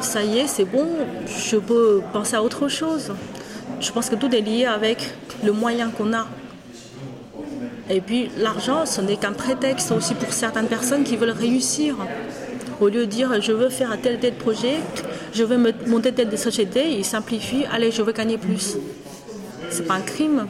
[0.00, 0.86] ça y est, c'est bon,
[1.26, 3.12] je peux penser à autre chose.
[3.80, 5.14] Je pense que tout est lié avec
[5.44, 6.26] le moyen qu'on a.
[7.88, 11.96] Et puis l'argent, ce n'est qu'un prétexte aussi pour certaines personnes qui veulent réussir.
[12.80, 14.76] Au lieu de dire je veux faire un tel tel projet,
[15.32, 18.76] je veux monter telle société, ils simplifient, allez, je veux gagner plus.
[19.70, 20.46] C'est pas un crime.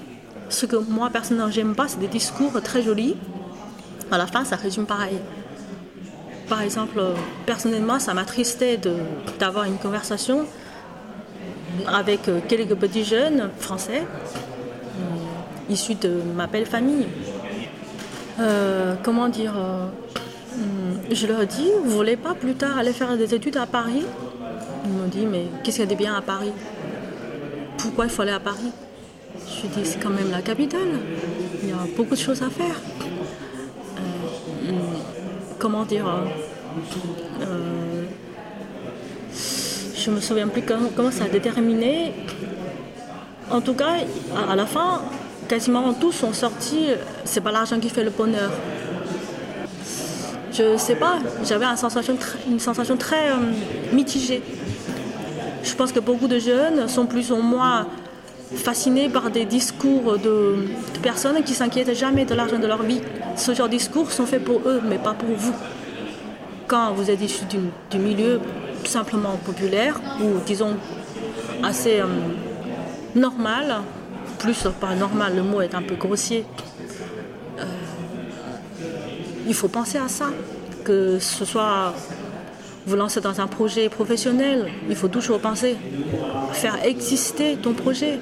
[0.48, 3.16] Ce que moi personnellement j'aime pas, c'est des discours très jolis.
[4.12, 5.18] À la fin, ça résume pareil.
[6.48, 7.00] Par exemple,
[7.46, 8.78] personnellement, ça m'attristait
[9.38, 10.46] d'avoir une conversation
[11.86, 14.02] avec quelques petits jeunes français
[15.70, 17.06] issus de ma belle famille.
[18.38, 19.86] Euh, comment dire euh,
[20.56, 24.04] hmm, Je leur dis, vous voulez pas plus tard aller faire des études à Paris?
[24.84, 26.52] Ils m'ont dit, mais qu'est-ce qu'il y a de bien à Paris?
[27.78, 28.72] Pourquoi il faut aller à Paris?
[29.36, 30.98] Je dis, c'est quand même la capitale.
[31.62, 32.76] Il y a beaucoup de choses à faire.
[33.96, 34.78] Euh, hmm,
[35.58, 36.06] comment dire
[39.96, 42.12] Je me souviens plus comment, ça a déterminé.
[43.50, 43.96] En tout cas,
[44.48, 45.02] à la fin,
[45.50, 46.86] quasiment tous sont sortis,
[47.24, 48.52] c'est pas l'argent qui fait le bonheur.
[50.52, 53.34] Je sais pas, j'avais une sensation, très euh,
[53.92, 54.42] mitigée.
[55.64, 57.88] Je pense que beaucoup de jeunes sont plus ou moins
[58.54, 60.66] fascinés par des discours de,
[61.02, 63.00] personnes qui s'inquiètent jamais de l'argent de leur vie.
[63.36, 65.54] Ce genre de discours sont faits pour eux, mais pas pour vous.
[66.68, 67.44] Quand vous êtes issu
[67.90, 68.40] du, milieu
[68.84, 70.76] simplement populaire, ou disons
[71.64, 72.06] assez euh,
[73.16, 73.82] normal,
[74.40, 76.44] plus pas normal, le mot est un peu grossier.
[77.58, 77.64] Euh,
[79.46, 80.30] il faut penser à ça,
[80.82, 81.94] que ce soit
[82.86, 85.76] vous lancer dans un projet professionnel, il faut toujours penser
[86.52, 88.18] faire exister ton projet.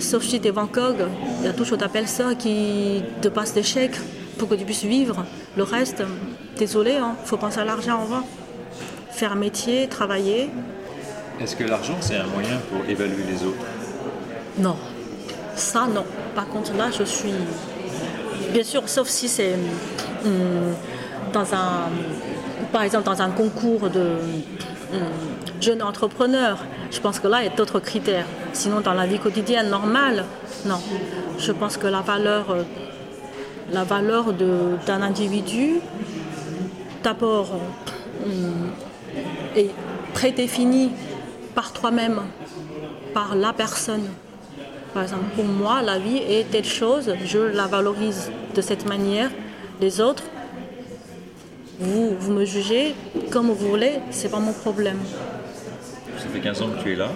[0.00, 1.02] Sauf si tu es Van Gogh,
[1.40, 3.98] il y a toujours ta belle-sœur qui te passe des chèques
[4.38, 5.26] pour que tu puisses vivre.
[5.56, 6.02] Le reste,
[6.56, 8.24] désolé, il hein, faut penser à l'argent en va.
[9.10, 10.48] Faire un métier, travailler.
[11.40, 13.66] Est-ce que l'argent, c'est un moyen pour évaluer les autres?
[14.58, 14.76] Non.
[15.60, 16.04] Ça, non.
[16.34, 17.34] Par contre, là, je suis.
[18.50, 19.54] Bien sûr, sauf si c'est
[20.24, 20.74] hum,
[21.34, 21.90] dans un.
[22.72, 25.00] Par exemple, dans un concours de hum,
[25.60, 26.58] jeunes entrepreneurs.
[26.90, 28.24] Je pense que là, il y a d'autres critères.
[28.54, 30.24] Sinon, dans la vie quotidienne normale,
[30.64, 30.80] non.
[31.38, 32.56] Je pense que la valeur,
[33.70, 35.74] la valeur d'un individu,
[37.02, 37.50] d'abord,
[38.24, 38.70] hum,
[39.54, 39.70] est
[40.14, 40.90] prédéfinie
[41.54, 42.22] par toi-même,
[43.12, 44.08] par la personne.
[44.92, 49.30] Par exemple, pour moi, la vie est telle chose, je la valorise de cette manière.
[49.80, 50.24] Les autres,
[51.82, 52.94] Vous, vous me jugez
[53.30, 54.98] comme vous voulez, c'est pas mon problème.
[56.18, 57.08] Ça fait 15 ans que tu es là.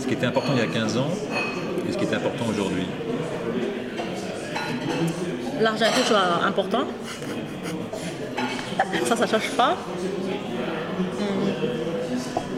[0.00, 1.10] Ce qui était important il y a 15 ans
[1.86, 2.86] et ce qui est important aujourd'hui.
[5.60, 6.16] L'argent est toujours
[6.46, 6.84] important.
[9.04, 9.76] Ça, ça change pas.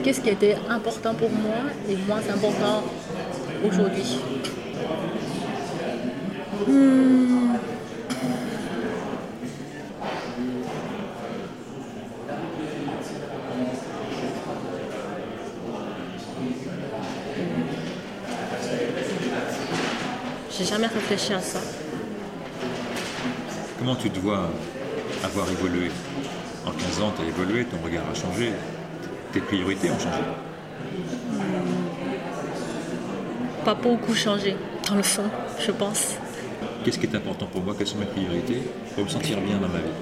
[0.04, 1.54] Qu'est-ce qui était important pour moi
[1.88, 2.84] et moins important
[3.66, 4.18] aujourd'hui
[6.68, 7.58] Hum.
[20.56, 21.60] J'ai jamais réfléchi à ça.
[23.78, 24.50] Comment tu dois
[25.24, 25.90] avoir évolué?
[26.66, 28.52] En 15 ans, tu as évolué, ton regard a changé,
[29.34, 30.22] tes priorités ont changé.
[33.64, 34.56] Pas beaucoup changé,
[34.88, 35.28] dans le fond,
[35.58, 36.14] je pense.
[36.84, 37.74] Qu'est-ce qui est important pour moi?
[37.76, 38.62] Quelles sont mes priorités?
[38.94, 39.96] Pour me sentir bien dans ma vie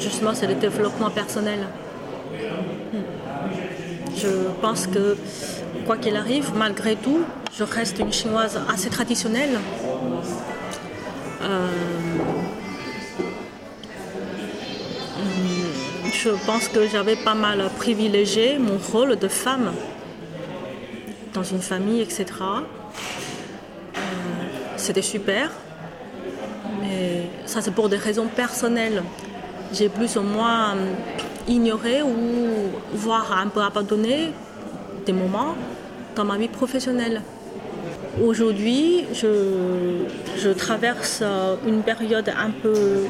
[0.00, 1.60] Justement, c'est le développement personnel.
[4.16, 4.28] Je
[4.60, 5.16] pense que,
[5.86, 7.20] quoi qu'il arrive, malgré tout,
[7.56, 9.58] je reste une chinoise assez traditionnelle.
[11.42, 11.68] Euh,
[16.22, 19.72] Je pense que j'avais pas mal privilégié mon rôle de femme
[21.32, 22.26] dans une famille, etc.
[22.36, 24.00] Euh,
[24.76, 25.50] C'était super.
[26.82, 29.02] Mais ça, c'est pour des raisons personnelles.
[29.72, 30.92] J'ai plus ou moins euh,
[31.48, 32.10] ignoré ou
[32.92, 34.30] voire un peu abandonné
[35.06, 35.54] des moments
[36.16, 37.22] dans ma vie professionnelle.
[38.18, 43.04] Aujourd'hui, je, traverse euh, une période un peu,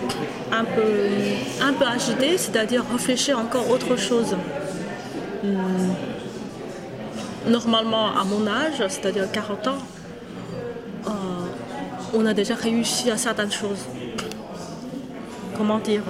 [0.52, 0.82] un peu,
[1.62, 4.36] un peu agitée, c'est-à-dire réfléchir encore autre chose.
[5.42, 5.94] Hum,
[7.48, 9.78] Normalement, à mon âge, c'est-à-dire 40 ans,
[11.06, 11.10] euh,
[12.12, 13.86] on a déjà réussi à certaines choses.
[15.56, 16.02] Comment dire?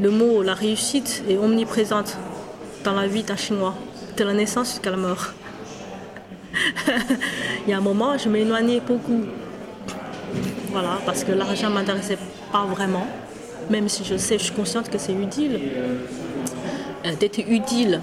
[0.00, 2.16] Le mot, la réussite est omniprésente
[2.82, 3.74] dans la vie d'un Chinois,
[4.16, 5.34] de la naissance jusqu'à la mort.
[7.66, 9.24] Il y a un moment, je m'éloignais beaucoup.
[10.70, 12.18] Voilà, parce que l'argent ne m'intéressait
[12.52, 13.06] pas vraiment,
[13.70, 15.58] même si je sais, je suis consciente que c'est utile.
[17.04, 18.00] Euh, D'être utile,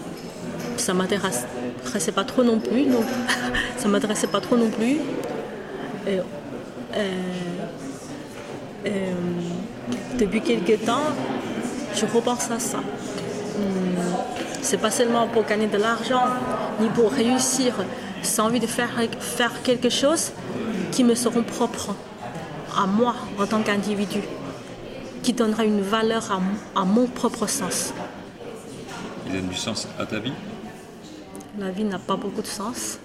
[0.77, 2.85] ça m'intéressait pas trop non plus.
[2.85, 3.05] Donc,
[3.77, 4.97] ça m'intéressait pas trop non plus.
[6.07, 6.21] Et, euh,
[8.85, 9.13] euh,
[10.19, 11.13] depuis quelques temps,
[11.95, 12.77] je repense à ça.
[12.77, 12.83] Hum,
[14.61, 16.23] C'est pas seulement pour gagner de l'argent,
[16.81, 17.73] ni pour réussir.
[18.22, 18.89] C'est envie de faire,
[19.20, 20.32] faire quelque chose
[20.91, 21.95] qui me seront propres
[22.76, 24.22] à moi en tant qu'individu,
[25.24, 26.39] qui donnera une valeur à,
[26.80, 27.93] à mon propre sens.
[29.26, 30.34] Il donne du sens à ta vie?
[31.59, 32.99] La vie n'a pas beaucoup de sens.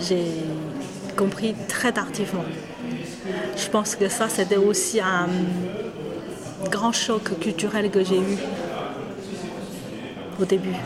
[0.00, 0.26] J'ai
[1.16, 2.44] compris très tardivement.
[3.56, 5.28] Je pense que ça, c'était aussi un
[6.70, 8.38] grand choc culturel que j'ai eu
[10.40, 10.76] au début.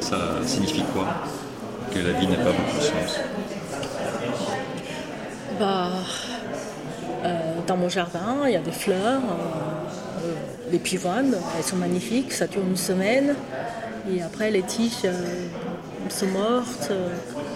[0.00, 1.06] Ça signifie quoi
[1.92, 3.20] Que la vie n'a pas beaucoup de sens.
[5.58, 5.90] Bah,
[7.24, 10.34] euh, dans mon jardin, il y a des fleurs, euh, euh,
[10.70, 13.34] les pivoines, elles sont magnifiques, ça dure une semaine.
[14.10, 15.12] Et après, les tiges euh,
[16.08, 16.90] sont mortes.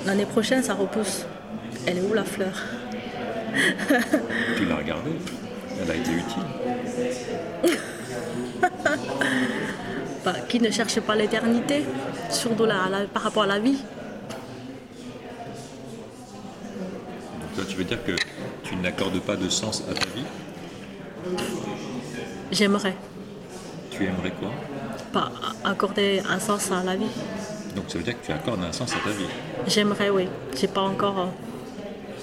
[0.07, 1.24] L'année prochaine, ça repousse.
[1.86, 2.53] Elle est où la fleur
[4.57, 5.12] Tu l'as regardée,
[5.82, 6.42] elle a été utile.
[10.48, 11.84] Qui ne cherche pas l'éternité,
[12.30, 13.76] surtout la- la- par rapport à la vie
[17.40, 18.12] Donc toi, tu veux dire que
[18.62, 20.24] tu n'accordes pas de sens à ta vie?
[22.50, 22.96] J'aimerais
[23.90, 24.50] Tu aimerais quoi?
[25.12, 25.30] Pas
[25.64, 27.06] accorder un sens à la vie.
[27.76, 29.26] Donc ça veut dire que tu accordes un sens à ta vie?
[29.66, 30.28] J'aimerais, oui.
[30.56, 31.26] J'ai pas encore euh,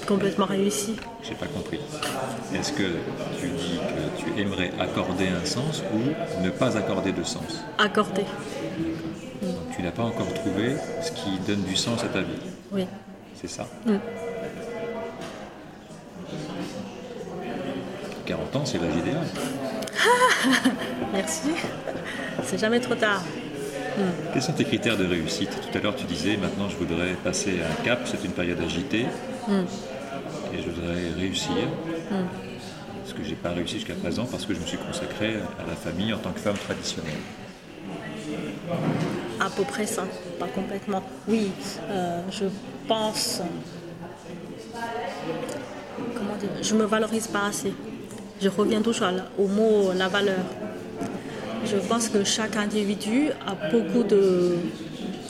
[0.08, 0.96] complètement réussi.
[1.24, 1.80] J'ai pas compris.
[2.54, 2.84] Est-ce que
[3.40, 7.64] tu dis que tu aimerais accorder un sens ou ne pas accorder de sens?
[7.78, 8.26] Accorder,
[9.42, 12.40] Donc tu n'as pas encore trouvé ce qui donne du sens à ta vie?
[12.72, 12.86] oui.
[13.42, 13.66] C'est ça?
[13.88, 13.96] Mm.
[18.28, 19.24] 40 ans, c'est l'âge idéal.
[21.14, 21.50] Merci.
[22.44, 23.24] C'est jamais trop tard.
[24.32, 25.50] Quels sont tes critères de réussite?
[25.50, 29.08] Tout à l'heure, tu disais maintenant je voudrais passer un cap, c'est une période agitée.
[30.54, 31.68] Et je voudrais réussir.
[33.06, 35.76] Ce que j'ai pas réussi jusqu'à présent parce que je me suis consacré à la
[35.76, 37.14] famille en tant que femme traditionnelle.
[39.40, 40.04] À peu près ça,
[40.40, 41.04] pas complètement.
[41.28, 41.52] Oui,
[41.90, 42.46] euh, je
[42.88, 43.42] pense.
[46.16, 47.74] Comment dire Je me valorise pas assez.
[48.42, 50.46] Je reviens toujours au mot la valeur.
[51.66, 54.58] Je pense que chaque individu a beaucoup de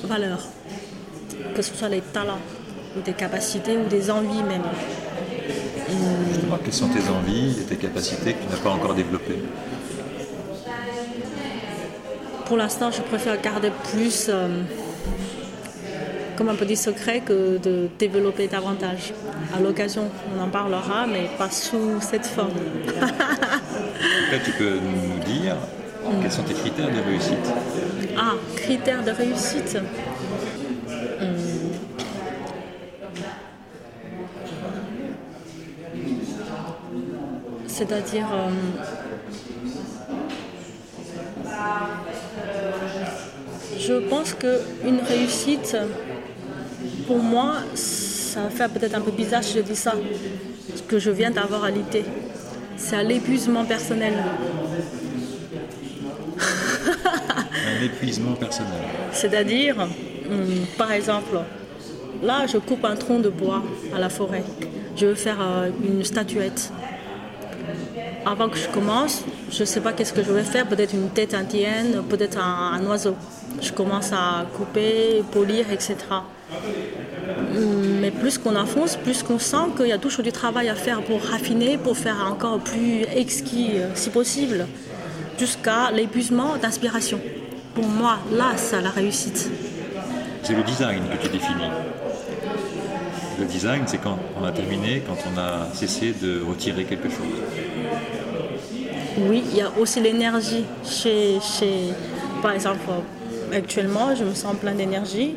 [0.03, 0.43] valeurs,
[1.55, 2.39] que ce soit les talents,
[2.97, 4.63] ou des capacités, ou des envies même.
[6.30, 9.39] Justement, quelles sont tes envies et tes capacités que tu n'as pas encore développées
[12.46, 14.62] Pour l'instant, je préfère garder plus euh,
[16.38, 19.14] comme un petit secret que de développer davantage.
[19.56, 22.52] À l'occasion, on en parlera, mais pas sous cette forme.
[23.02, 25.56] Là, tu peux nous dire
[26.22, 27.54] quels sont tes critères de réussite?
[28.18, 29.78] Ah, critères de réussite?
[37.82, 38.28] C'est-à-dire.
[38.32, 38.50] euh,
[43.80, 45.76] je pense qu'une réussite,
[47.08, 49.96] pour moi, ça faire peut-être un peu bizarre si je dis ça,
[50.76, 52.06] ce que je viens d'avoir à l'idée.
[52.78, 54.14] C'est à l'épuisement personnel.
[56.38, 58.82] Un épuisement personnel.
[59.12, 59.88] C'est-à-dire,
[60.30, 61.40] hum, par exemple,
[62.22, 63.64] là, je coupe un tronc de bois
[63.96, 64.44] à la forêt.
[64.96, 66.72] Je veux faire euh, une statuette.
[68.26, 71.09] Avant que je commence, je ne sais pas qu'est-ce que je vais faire, peut-être une
[71.09, 73.15] tête indienne, peut-être un, oiseau.
[73.61, 75.95] Je commence à couper, polir, etc.
[77.55, 80.76] Hum, Mais plus qu'on avance, plus qu'on sent qu'il y a toujours du travail à
[80.76, 84.67] faire pour raffiner, pour faire encore plus exquis, euh, si possible,
[85.39, 87.19] jusqu'à l'épuisement d'inspiration.
[87.74, 89.49] Pour moi, là, c'est la réussite.
[90.43, 91.72] C'est le design que tu définis.
[93.42, 97.39] Le design, c'est quand on a terminé, quand on a cessé de retirer quelque chose.
[99.18, 101.39] Oui, il y a aussi l'énergie chez,
[102.44, 102.82] par exemple,
[103.52, 105.34] actuellement, je me sens plein d'énergie.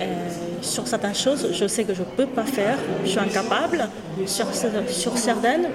[0.00, 0.28] Euh,
[0.62, 3.86] sur certaines choses, je sais que je ne peux pas faire, je suis incapable.
[4.24, 4.46] Sur,
[4.88, 5.68] sur certaines,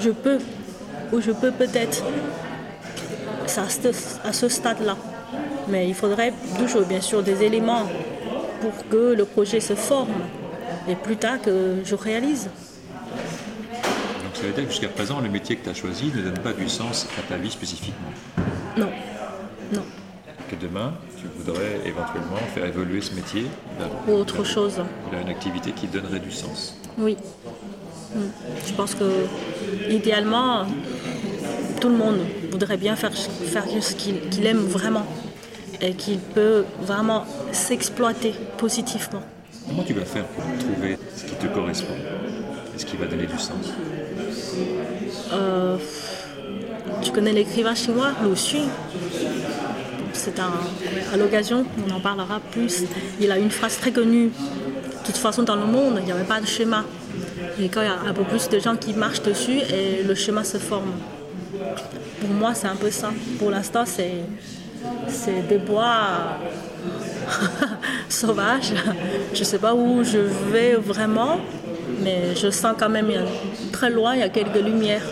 [0.00, 0.38] je peux,
[1.14, 2.04] ou je peux peut-être.
[3.46, 4.98] C'est à ce, ce stade-là.
[5.66, 7.84] Mais il faudrait toujours, bien sûr, des éléments
[8.60, 10.12] pour que le projet se forme
[10.88, 12.44] et plus tard que je réalise.
[14.24, 16.38] Donc ça veut dire que jusqu'à présent, le métier que tu as choisi ne donne
[16.38, 18.12] pas du sens à ta vie spécifiquement.
[18.76, 18.90] Non,
[19.72, 19.82] non.
[20.50, 23.46] Que demain, tu voudrais éventuellement faire évoluer ce métier
[23.78, 24.80] vers, Ou autre chose.
[25.10, 26.78] vers une activité qui donnerait du sens.
[26.96, 27.16] Oui.
[28.14, 28.20] Mm.
[28.66, 29.26] Je pense que
[29.90, 30.64] idéalement,
[31.80, 32.18] tout le monde
[32.50, 35.04] voudrait bien faire, faire ce qu'il qu'il aime vraiment
[35.80, 39.22] et qu'il peut vraiment s'exploiter positivement.
[39.68, 41.94] Comment tu vas faire pour trouver ce qui te correspond?
[42.74, 43.72] Et ce qui va donner du sens?
[47.02, 48.68] Tu connais l'écrivain chinois Lu Xun
[50.12, 50.50] C'est un.
[51.12, 52.84] À l'occasion, on en parlera plus.
[53.20, 54.28] Il a une phrase très connue.
[54.28, 56.84] De toute façon, dans le monde, il n'y avait pas de schéma.
[57.60, 60.14] Et quand il y a un peu plus de gens qui marchent dessus, et le
[60.14, 60.92] schéma se forme.
[62.20, 63.10] Pour moi, c'est un peu ça.
[63.38, 64.24] Pour l'instant, c'est
[65.08, 66.38] c'est des bois
[68.08, 68.72] sauvages.
[69.34, 71.38] Je ne sais pas où je vais vraiment,
[72.02, 73.10] mais je sens quand même
[73.72, 75.02] très loin, il y a quelques lumières.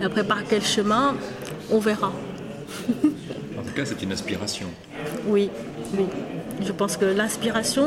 [0.00, 1.14] Et après, par quel chemin,
[1.70, 2.12] on verra.
[3.58, 4.66] En tout cas, c'est une aspiration.
[5.26, 5.48] Oui,
[5.96, 6.06] oui.
[6.66, 7.86] Je pense que l'inspiration,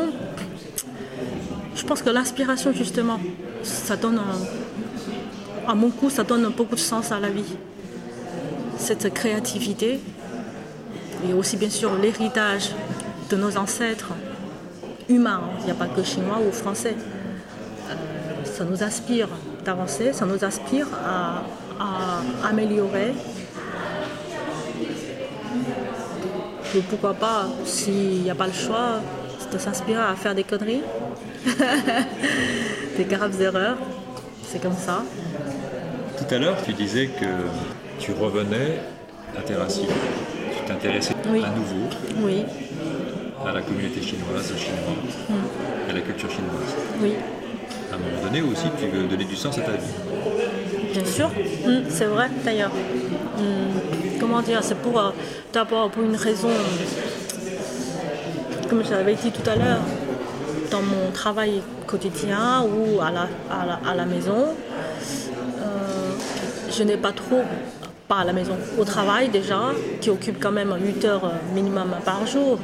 [1.75, 3.19] je pense que l'inspiration, justement,
[3.63, 7.55] ça donne, un- à mon coup, ça donne beaucoup de sens à la vie.
[8.77, 9.99] Cette créativité,
[11.27, 12.71] et aussi bien sûr l'héritage
[13.29, 14.13] de nos ancêtres
[15.09, 16.95] humains, il n'y a pas que chinois ou français.
[17.89, 17.93] Euh,
[18.45, 19.27] ça nous inspire
[19.63, 21.43] d'avancer, ça nous inspire à,
[22.47, 23.13] améliorer
[26.89, 28.99] pourquoi pas, s'il n'y a pas le choix,
[29.51, 30.81] de s'inspirer à faire des conneries,
[32.97, 33.77] des graves erreurs.
[34.43, 35.03] C'est comme ça.
[36.17, 37.25] Tout à l'heure, tu disais que
[37.99, 38.79] tu revenais
[39.37, 39.85] à tes racines.
[40.57, 41.41] Tu t'intéressais Oui.
[41.43, 41.87] à nouveau
[42.21, 42.43] Oui,
[43.47, 45.39] à la communauté chinoise, aux Chinois,
[45.89, 46.75] à la culture chinoise.
[47.01, 47.13] oui,
[47.91, 50.93] À un moment donné aussi, tu veux donner du sens à ta vie.
[50.93, 51.29] bien sûr.
[51.29, 52.71] Mm, c'est vrai d'ailleurs.
[53.37, 55.11] Mm, comment dire, c'est pour euh,
[55.53, 56.49] d'abord pour une raison,
[58.69, 59.81] comme je l'avais dit tout à l'heure,
[60.71, 64.47] dans mon travail quotidien ou à la, à la, à la maison,
[65.61, 66.13] euh,
[66.75, 67.41] je n'ai pas trop,
[68.07, 71.95] pas à la maison, au travail déjà, qui occupe quand même 8 heures euh, minimum
[72.05, 72.59] par jour.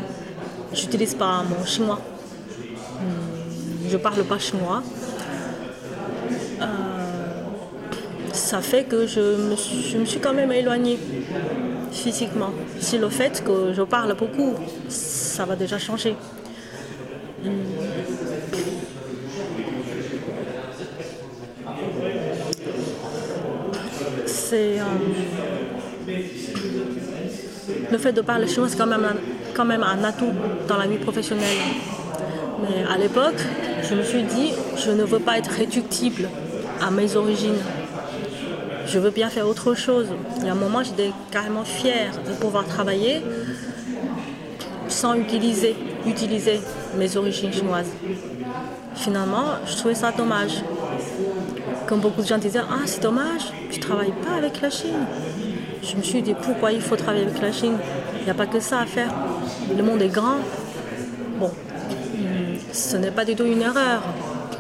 [0.74, 2.00] J'utilise pas mon chinois.
[3.00, 4.84] Hmm, Je parle pas chinois.
[6.62, 6.66] Euh,
[8.34, 9.20] ça fait que je
[9.50, 11.00] me, suis, je me suis quand même éloignée
[11.92, 12.52] physiquement.
[12.80, 14.54] Si le fait que je parle beaucoup,
[14.88, 16.16] ça va déjà changer.
[24.54, 24.78] Euh,
[27.92, 29.16] le fait de parler chinois, c'est quand même, un,
[29.54, 30.32] quand même un atout
[30.68, 31.58] dans la vie professionnelle.
[32.62, 33.40] Mais à l'époque,
[33.88, 36.30] je me suis dit, je ne veux pas être réductible
[36.82, 37.62] à mes origines.
[38.88, 40.08] Je veux bien faire autre chose.
[40.38, 43.22] Il y a un moment, j'étais carrément fière de pouvoir travailler
[44.88, 45.76] sans utiliser,
[46.08, 46.60] utiliser
[46.98, 47.92] mes origines chinoises.
[48.96, 50.64] Finalement, je trouvais ça dommage.
[51.90, 55.08] Comme beaucoup de gens disaient, ah c'est dommage, tu ne travailles pas avec la Chine.
[55.82, 57.78] Je me suis dit, pourquoi il faut travailler avec la Chine?
[58.20, 59.12] Il n'y a pas que ça à faire.
[59.76, 60.38] Le monde est grand.
[61.40, 61.50] Bon,
[62.72, 64.04] ce n'est pas du tout une erreur.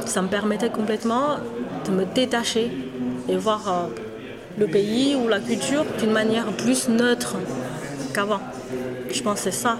[0.07, 1.38] Ça me permettait complètement
[1.86, 2.71] de me détacher
[3.27, 3.88] et voir euh,
[4.57, 7.36] le pays ou la culture d'une manière plus neutre
[8.11, 8.41] qu'avant.
[9.11, 9.77] Je pense que c'est ça.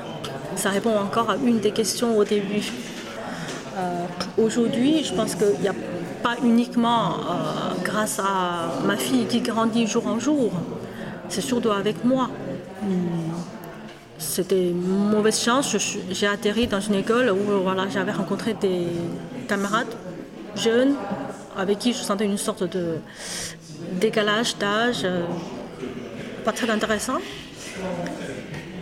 [0.56, 2.72] Ça répond encore à une des questions au début.
[3.76, 4.06] Euh,
[4.38, 5.74] aujourd'hui, je pense qu'il n'y a
[6.24, 10.52] pas uniquement euh, grâce à ma fille qui grandit jour en jour,
[11.30, 12.30] c'est surtout avec moi.
[12.82, 13.32] Hmm.
[14.18, 15.76] C'était une mauvaise chance.
[16.12, 18.88] J'ai atterri dans une école où voilà, j'avais rencontré des
[19.48, 19.96] camarades
[20.56, 20.96] jeunes
[21.58, 22.98] avec qui je sentais une sorte de
[23.94, 25.24] décalage d'âge euh,
[26.44, 27.18] pas très intéressant.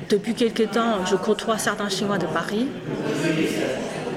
[0.09, 2.67] Depuis quelques temps, je côtoie certains Chinois de Paris.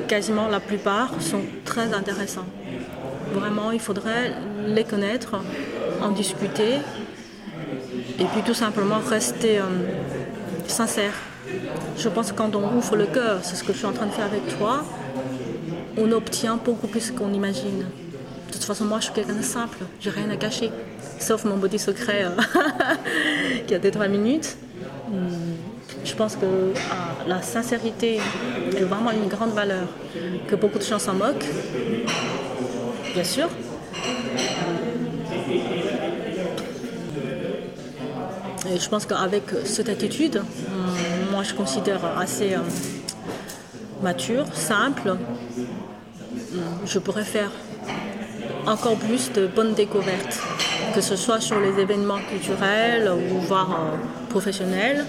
[0.08, 2.46] Quasiment la plupart sont très intéressants.
[3.32, 4.32] Vraiment, il faudrait
[4.66, 5.36] les connaître,
[6.02, 6.78] en discuter
[8.18, 9.62] et puis tout simplement rester euh,
[10.66, 11.12] sincère.
[11.96, 14.06] Je pense que quand on ouvre le cœur, c'est ce que je suis en train
[14.06, 14.84] de faire avec toi,
[15.96, 17.80] on obtient beaucoup plus qu'on imagine.
[18.48, 20.70] De toute façon, moi, je suis quelqu'un de simple, j'ai rien à cacher,
[21.18, 22.42] sauf mon body secret euh,
[23.66, 24.56] qui a des trois minutes.
[25.08, 25.56] Hmm,
[26.04, 28.20] je pense que ah, la sincérité
[28.76, 29.86] est vraiment une grande valeur,
[30.46, 31.46] que beaucoup de gens s'en moquent,
[33.14, 33.48] bien sûr.
[38.72, 42.58] Et je pense qu'avec cette attitude, hmm, moi je considère assez euh,
[44.02, 47.50] mature, simple, hmm, je pourrais faire
[48.66, 50.38] encore plus de bonnes découvertes,
[50.94, 55.04] que ce soit sur les événements culturels ou voire euh, professionnels,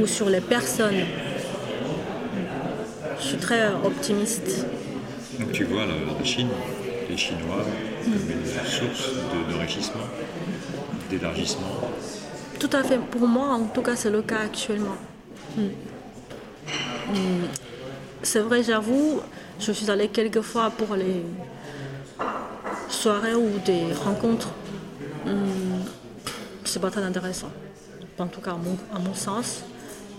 [0.00, 1.04] ou sur les personnes.
[3.20, 4.66] Je suis très optimiste.
[5.38, 6.48] Donc tu vois la, Chine,
[7.16, 7.64] Chinois,
[8.04, 9.10] comme une source
[9.50, 10.06] d'enrichissement,
[11.10, 11.66] d'élargissement
[12.58, 12.98] Tout à fait.
[12.98, 14.96] Pour moi, en tout cas, c'est le cas actuellement.
[15.56, 15.68] Hmm.
[17.08, 17.44] Hmm.
[18.22, 19.20] C'est vrai, j'avoue,
[19.60, 21.22] je suis allée quelques fois pour les
[22.88, 24.52] soirées ou des rencontres.
[25.26, 25.82] Hmm.
[26.64, 27.50] C'est pas très intéressant,
[28.18, 29.62] en tout cas à mon, sens.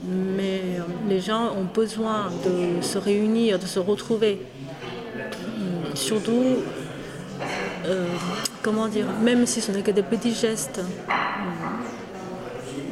[0.04, 4.42] Mais euh, les gens ont besoin de se réunir, de se retrouver.
[5.96, 6.58] Surtout,
[7.88, 8.08] euh,
[8.62, 10.82] comment dire, même si ce n'est que des petits gestes,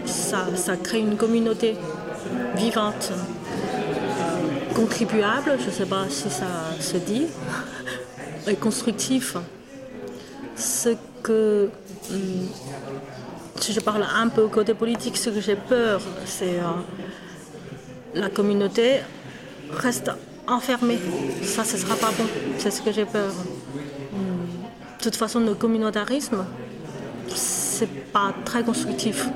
[0.05, 1.75] ça, ça crée une communauté
[2.55, 3.11] vivante
[4.73, 6.47] contribuable, je ne sais pas si ça
[6.79, 7.27] se dit,
[8.47, 9.37] et constructif.
[10.55, 10.89] Ce
[11.21, 11.69] que,
[12.11, 12.47] hum,
[13.59, 16.83] si je parle un peu côté politique, ce que j'ai peur, c'est euh,
[18.13, 18.99] la communauté
[19.71, 20.11] reste
[20.47, 20.99] enfermée.
[21.43, 22.25] Ça, ce ne sera pas bon.
[22.57, 23.31] C'est ce que j'ai peur.
[25.03, 26.45] De toute façon, le communautarisme,
[27.35, 29.27] c'est pas très constructif.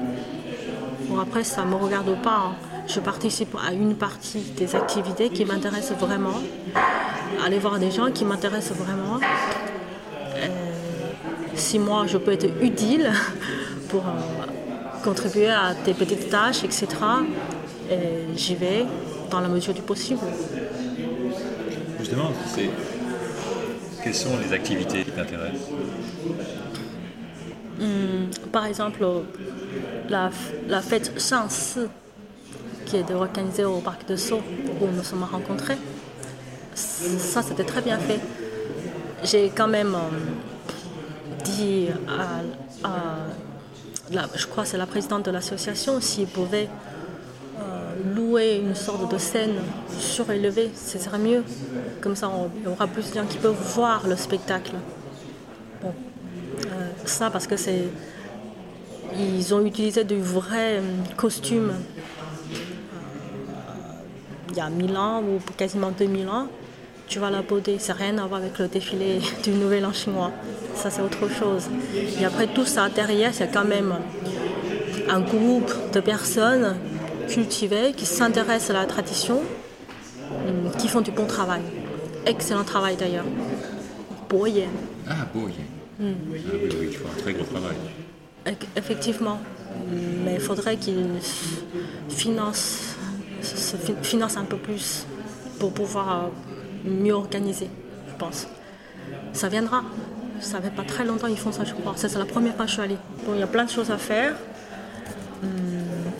[1.10, 2.38] Bon, après, ça me regarde pas.
[2.38, 2.56] Hein
[2.88, 6.40] je participe à une partie des activités qui m'intéressent vraiment,
[7.46, 9.20] aller voir des gens qui m'intéressent vraiment.
[10.38, 10.48] Euh,
[11.54, 13.12] si moi je peux être utile
[13.90, 16.88] pour euh, contribuer à des petites tâches, etc.,
[18.38, 18.86] j'y vais
[19.30, 20.22] dans la mesure du possible.
[22.00, 22.32] Justement,
[24.04, 25.70] quelles sont les activités qui t'intéressent
[27.80, 29.06] hum, Par exemple,
[30.10, 30.30] la,
[30.68, 31.88] la fête Shansi
[32.88, 34.42] qui est organisé au parc de Sceaux
[34.82, 35.78] où nous sommes rencontrés.
[36.74, 38.20] Ça, c'était très bien fait.
[39.24, 42.44] J'ai quand même euh, dit à,
[44.36, 46.70] je crois c'est la présidente de l'association, s'il pouvait
[48.16, 49.56] louer une sorte de scène
[50.00, 51.44] surélevée, ce serait mieux.
[52.02, 52.32] Comme ça,
[52.64, 54.74] y aura plus de gens qui peuvent voir le spectacle.
[55.82, 55.94] Bon,
[56.66, 57.84] euh, ça parce que c'est.
[59.18, 60.82] Ils ont utilisé de vrais
[61.16, 61.74] costumes
[64.58, 66.48] il y a 1000 ans ou quasiment 2000 ans,
[67.08, 67.78] tu vois la beauté.
[67.80, 70.32] C'est rien à voir avec le défilé du Nouvel An chinois.
[70.76, 71.70] Ça, c'est autre chose.
[72.20, 73.94] Et après tout ça, derrière, c'est quand même
[75.10, 76.76] un groupe de personnes
[77.28, 79.42] cultivées qui s'intéressent à la tradition,
[80.32, 81.62] hum, qui font du bon travail.
[82.26, 83.26] Excellent travail d'ailleurs.
[84.30, 84.70] Boyen.
[85.10, 85.56] Ah, Boyen.
[86.02, 86.14] Hum.
[86.14, 87.76] Ah, oui, oui, font un très gros travail.
[88.76, 89.40] Effectivement.
[90.24, 91.06] Mais il faudrait qu'ils
[92.10, 92.96] financent
[93.42, 95.06] se finance un peu plus
[95.60, 97.70] pour pouvoir euh, mieux organiser,
[98.10, 98.48] je pense.
[99.34, 99.84] ça viendra.
[100.40, 101.94] Ça fait pas très longtemps qu'ils font ça, je crois.
[101.96, 102.98] C'est la première fois que je suis allée.
[103.26, 104.36] Bon, il y a plein de choses à faire.
[105.44, 105.50] Hum,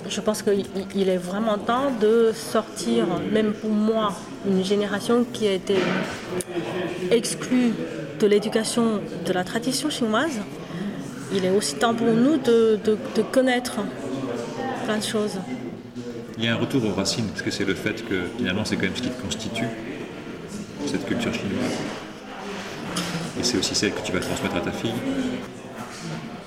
[0.10, 4.14] je pense qu'il est vraiment temps de sortir, même pour moi,
[4.48, 5.76] une génération qui a été
[7.12, 7.74] exclue
[8.20, 10.40] de l'éducation de la tradition chinoise.
[11.34, 13.76] Il est aussi temps pour nous de, de connaître
[14.86, 15.38] plein de choses.
[16.38, 18.76] Il y a un retour aux racines, parce que c'est le fait que finalement c'est
[18.76, 19.66] quand même ce qui te constitue,
[20.86, 21.78] cette culture chinoise.
[23.40, 24.94] Et c'est aussi celle que tu vas transmettre à ta fille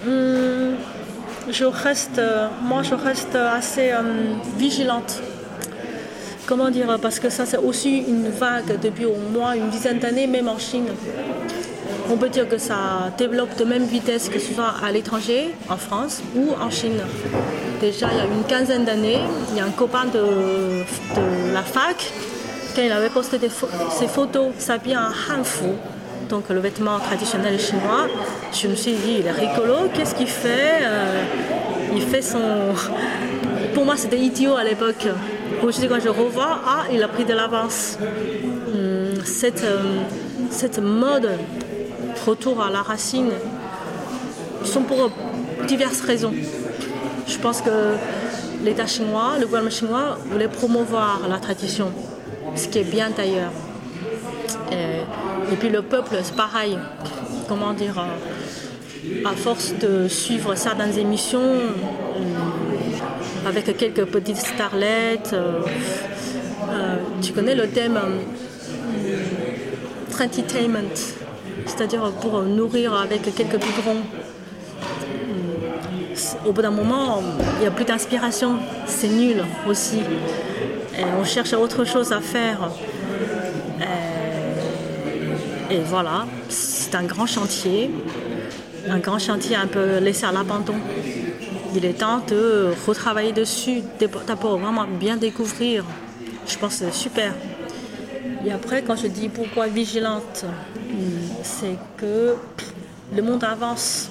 [0.07, 0.77] hum,
[1.51, 2.20] Je reste,
[2.62, 5.20] moi je reste assez hum, vigilante.
[6.47, 10.27] Comment dire Parce que ça c'est aussi une vague depuis au moins une dizaine d'années,
[10.27, 10.86] même en Chine.
[12.09, 15.77] On peut dire que ça développe de même vitesse que ce soit à l'étranger, en
[15.77, 17.01] France ou en Chine.
[17.81, 19.20] Déjà, il y a une quinzaine d'années,
[19.51, 20.82] il y a un copain de,
[21.52, 22.12] la fac,
[22.74, 23.39] quand il avait posté
[23.90, 25.70] ses photos s'habillait en hanfu,
[26.31, 28.07] donc le vêtement traditionnel chinois,
[28.52, 31.23] je me suis dit, il est rigolo, qu'est-ce qu'il fait euh,
[31.94, 32.39] Il fait son...
[33.74, 35.07] Pour moi, c'était idiot à l'époque.
[35.62, 37.98] Aujourd'hui, quand je revois, ah, il a pris de l'avance.
[38.73, 40.02] Hum, cette, euh,
[40.51, 41.31] cette mode
[42.27, 43.31] retour à la racine
[44.65, 45.11] sont pour
[45.66, 46.32] diverses raisons.
[47.27, 47.94] Je pense que
[48.62, 51.90] l'État chinois, le gouvernement chinois voulait promouvoir la tradition,
[52.55, 53.52] ce qui est bien d'ailleurs.
[54.73, 54.99] Et,
[55.56, 56.78] puis le peuple, c'est pareil.
[57.48, 65.60] Comment dire euh, À force de suivre certaines émissions, euh, avec quelques petites starlettes, euh,
[67.22, 67.98] tu connais le thème
[70.20, 70.94] entertainment,
[71.64, 74.02] c'est-à-dire pour nourrir avec quelques biberons
[76.47, 77.22] au bout d'un moment,
[77.56, 78.56] il n'y a plus d'inspiration.
[78.86, 80.01] C'est nul aussi.
[80.98, 82.70] Et on cherche autre chose à faire.
[85.70, 87.90] Et, voilà, c'est un grand chantier.
[88.88, 90.74] Un grand chantier un peu laissé à l'abandon.
[91.74, 93.82] Il est temps de retravailler dessus,
[94.26, 95.84] d'abord vraiment bien découvrir.
[96.48, 97.32] Je pense que c'est super.
[98.44, 100.44] Et après, quand je dis pourquoi vigilante,
[101.42, 102.34] c'est que
[103.14, 104.10] le monde avance.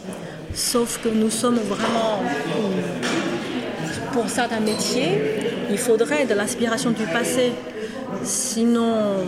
[0.53, 2.23] Sauf que nous sommes vraiment,
[4.14, 5.22] pour certains métiers,
[5.69, 7.52] il faudrait de l'inspiration du passé.
[8.23, 9.26] Sinon,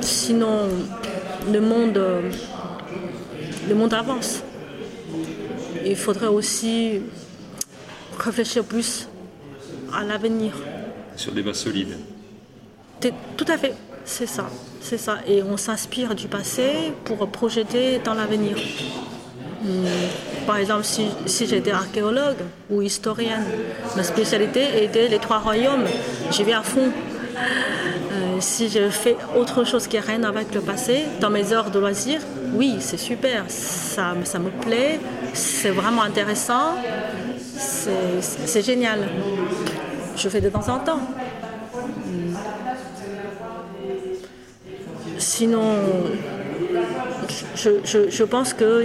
[0.00, 0.68] sinon
[1.52, 2.00] le, monde,
[3.68, 4.42] le monde avance.
[5.84, 7.00] Il faudrait aussi
[8.18, 9.08] réfléchir plus
[9.92, 10.52] à l'avenir.
[11.16, 11.96] Sur des bases solides.
[13.36, 14.46] Tout à fait, c'est ça,
[14.80, 15.18] c'est ça.
[15.26, 18.56] Et on s'inspire du passé pour projeter dans l'avenir.
[19.62, 19.84] Hmm.
[20.46, 22.38] Par exemple, si, j'étais archéologue
[22.70, 23.44] ou historienne,
[23.96, 25.84] ma spécialité était les trois royaumes.
[26.30, 26.90] J'y vais à fond.
[27.36, 31.70] Euh, si je fais autre chose qui n'a rien avec le passé, dans mes heures
[31.70, 32.20] de loisirs,
[32.54, 35.00] oui, c'est super, ça, ça me plaît,
[35.32, 36.74] c'est vraiment intéressant,
[37.58, 39.08] c'est génial.
[40.16, 41.00] Je fais de temps en temps.
[42.06, 42.34] Hmm.
[45.18, 45.74] Sinon,
[47.54, 48.84] je, pense que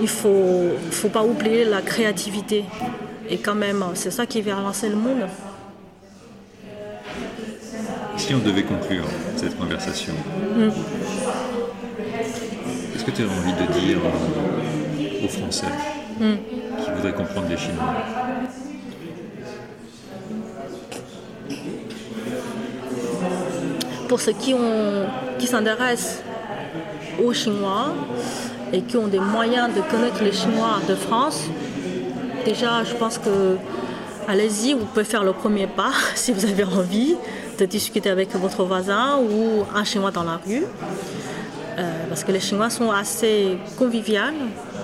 [0.00, 2.64] il faut, faut pas oublier la créativité.
[3.28, 5.26] Et quand même, c'est ça qui va relancer le monde.
[8.20, 10.12] Si on devait conclure cette conversation,
[12.92, 13.98] qu'est-ce que tu as envie de dire
[15.24, 15.66] aux Français
[16.20, 16.34] hmm.
[16.84, 17.94] qui voudraient comprendre les Chinois
[24.06, 24.54] Pour ceux qui,
[25.38, 26.22] qui s'intéressent
[27.24, 27.94] aux Chinois,
[28.72, 31.44] et qui ont des moyens de connaître les Chinois de France,
[32.44, 33.56] déjà, je pense que
[34.28, 37.16] allez-y, vous pouvez faire le premier pas si vous avez envie
[37.60, 40.64] de discuter avec votre voisin ou un Chinois dans la rue.
[41.78, 44.34] Euh, parce que les Chinois sont assez conviviales,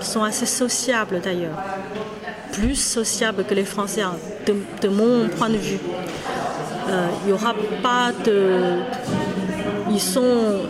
[0.01, 1.57] sont assez sociables d'ailleurs.
[2.53, 4.15] Plus sociables que les Français, hein,
[4.81, 5.79] de, mon point de vue.
[6.89, 8.79] Euh, il n'y aura pas de.
[9.91, 10.61] Ils sont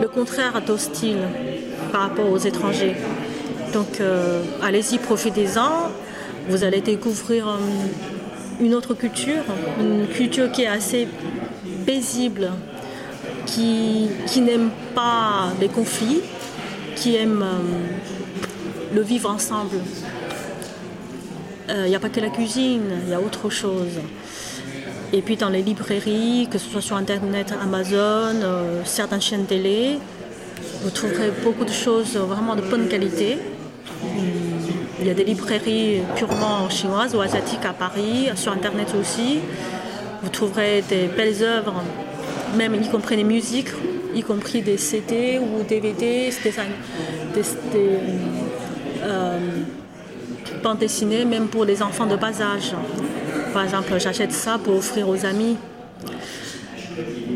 [0.00, 1.28] le contraire d'hostiles
[1.92, 2.96] par rapport aux étrangers.
[3.72, 5.90] Donc euh, allez-y, profitez-en.
[6.48, 7.58] Vous allez découvrir
[8.60, 9.44] une autre culture,
[9.80, 11.08] une culture qui est assez
[11.86, 12.50] paisible,
[13.46, 14.08] qui,
[14.40, 16.20] n'aime pas les conflits,
[16.96, 19.76] qui aime euh, le vivre ensemble.
[21.70, 24.00] Il n'y a pas que la cuisine, il y a autre chose.
[25.12, 28.36] Et puis dans les librairies, que ce soit sur Internet, Amazon,
[28.84, 29.98] certaines chaînes télé,
[30.82, 33.38] vous trouverez beaucoup de choses vraiment de bonne qualité.
[35.00, 39.38] Il y a des librairies purement chinoises ou asiatiques à Paris, sur Internet aussi.
[40.22, 41.82] Vous trouverez des belles œuvres,
[42.56, 43.68] même y compris les musiques,
[44.14, 46.50] y compris des CD ou DVD, des,
[47.32, 47.98] des,
[49.04, 49.38] euh,
[50.64, 52.74] bandes dessinées, même pour les enfants de bas âge.
[53.52, 55.56] Par exemple, j'achète ça pour offrir aux amis.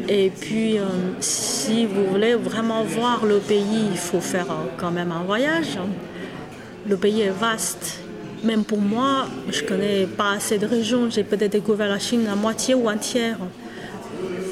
[0.09, 0.85] Et puis, euh,
[1.21, 5.79] si vous voulez vraiment voir le pays, il faut faire euh, quand même un voyage.
[6.89, 8.01] Le pays est vaste.
[8.43, 11.09] Même pour moi, je ne connais pas assez de régions.
[11.11, 13.37] J'ai peut-être découvert la Chine à moitié ou entière.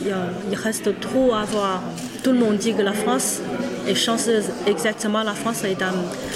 [0.03, 0.15] Il,
[0.51, 1.83] il, reste trop à voir.
[2.23, 3.41] Tout le monde dit que la France
[3.89, 4.45] est chanceuse.
[4.67, 5.93] Exactement, la France est un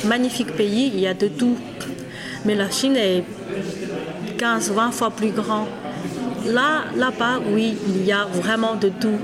[0.09, 0.91] magnifique pays.
[0.93, 1.57] Il y a de tout.
[2.45, 3.25] Mais la Chine est
[4.37, 5.69] 15-20 fois plus grand.
[6.47, 9.19] Là, là-bas, oui, il y a vraiment de tout.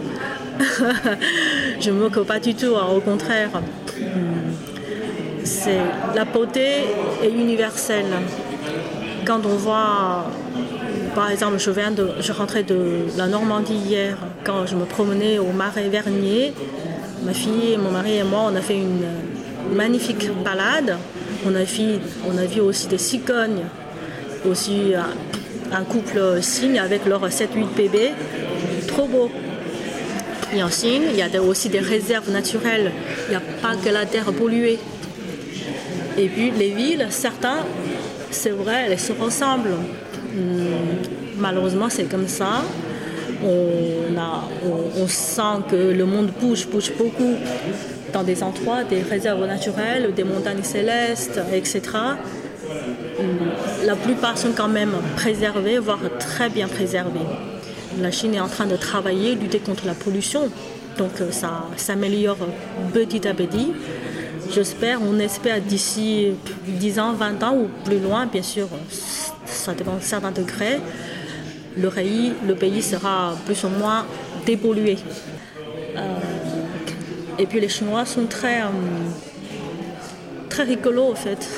[1.80, 3.50] je ne me moque pas du tout, hein, au contraire.
[6.14, 6.84] La beauté
[7.22, 8.12] est universelle.
[9.24, 10.26] Quand on voit,
[11.14, 11.92] par exemple, je, viens
[12.32, 16.52] rentrais de la Normandie hier, quand je me promenais au Marais Vernier,
[17.24, 19.06] ma fille, mon mari et moi, on a fait une
[19.74, 20.96] magnifique balade.
[21.46, 21.64] On a
[22.44, 23.64] vu, aussi des cigognes,
[24.44, 24.92] aussi
[25.72, 27.46] un couple signe avec leurs 7-8
[27.76, 28.12] bébés.
[28.88, 29.30] Trop beau.
[30.52, 32.92] Il y a aussi des réserves naturelles.
[33.28, 34.78] Il n'y a pas que la terre polluée.
[36.18, 37.58] Et puis les villes, certains,
[38.30, 39.76] c'est vrai, elles se ressemblent.
[40.34, 42.62] Hmm, malheureusement, c'est comme ça.
[43.42, 44.44] On, a,
[44.98, 47.36] on, sent que le monde bouge, bouge beaucoup
[48.12, 51.80] dans des endroits, des réserves naturelles, des montagnes célestes, etc.
[53.18, 57.20] Hmm, la plupart sont quand même préservées, voire très bien préservées.
[58.00, 60.50] La Chine est en train de travailler, lutter contre la pollution,
[60.96, 62.36] donc euh, ça s'améliore
[62.92, 63.72] petit à petit.
[64.52, 66.32] J'espère, on espère d'ici
[66.66, 68.66] 10 ans, 20 ans ou plus loin, bien sûr,
[69.46, 70.80] ça dépend de certains degrés,
[71.76, 74.04] le pays, le pays sera plus ou moins
[74.44, 74.98] dépollué.
[75.96, 76.18] Euh,
[77.38, 78.66] et puis les Chinois sont très, euh,
[80.48, 81.48] très rigolos en fait.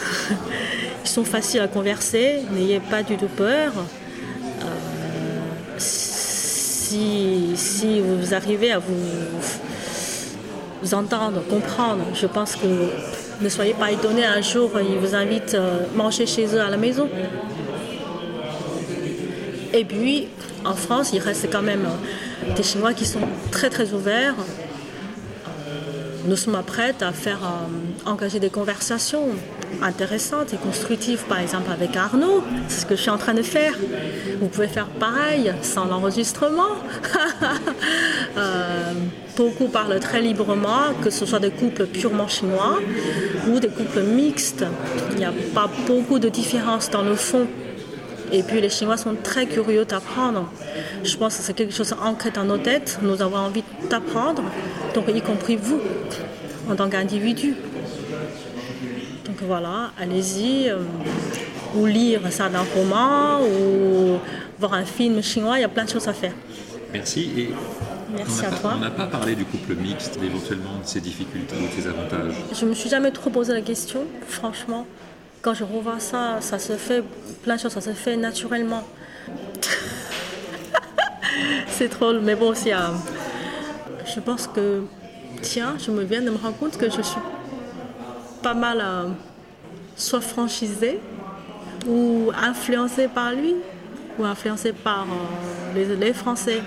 [1.05, 3.73] Ils sont faciles à converser, n'ayez pas du tout peur.
[5.79, 8.93] si, vous arrivez à vous,
[10.93, 12.67] entendre, comprendre, je pense que
[13.41, 16.71] ne soyez pas étonnés un jour, ils vous invitent à euh, manger chez eux à
[16.71, 17.09] la maison.
[19.73, 20.29] Et puis,
[20.65, 21.87] en France, il reste quand même
[22.57, 24.35] des Chinois qui sont très très ouverts.
[26.27, 29.29] Nous sommes prêts à faire euh, engager des conversations
[29.83, 32.43] intéressantes et constructives, par exemple avec Arnaud.
[32.69, 33.75] C'est ce que je suis en train de faire.
[34.41, 36.73] Vous pouvez faire pareil sans l'enregistrement.
[38.37, 38.93] euh,
[39.37, 42.79] beaucoup parlent très librement, que ce soit des couples purement chinois
[43.49, 44.65] ou des couples mixtes.
[45.13, 47.47] Il n'y a pas beaucoup de différence dans le fond.
[48.33, 50.51] Et puis les Chinois sont très curieux d'apprendre.
[51.05, 52.99] Je pense que c'est quelque chose ancré dans nos têtes.
[53.03, 54.43] Nous avons envie d'apprendre,
[54.95, 55.81] donc y compris vous,
[56.71, 57.55] en tant qu'individu.
[59.47, 60.79] Voilà, allez-y, euh,
[61.77, 64.19] ou lire ça d'un roman, ou
[64.59, 66.33] voir un film chinois, il y a plein de choses à faire.
[66.93, 67.31] Merci.
[67.37, 67.51] Et
[68.15, 68.75] Merci à toi.
[68.77, 72.35] On n'a pas parlé du couple mixte, éventuellement de ses difficultés ou de ses avantages.
[72.53, 74.87] Je me suis jamais trop posé la question, franchement
[75.43, 77.03] quand je revois ça, ça se fait,
[77.43, 78.85] plein de choses, ça se fait naturellement.
[81.69, 82.71] c'est drôle, mais bon, aussi,
[84.07, 84.85] je pense que,
[85.43, 87.21] tiens, je me viens de me rendre compte que je suis
[88.41, 89.09] pas mal euh,
[89.97, 91.01] soit franchisée
[91.87, 93.55] ou influencée par lui
[94.19, 96.61] ou influencée par euh, les, Français.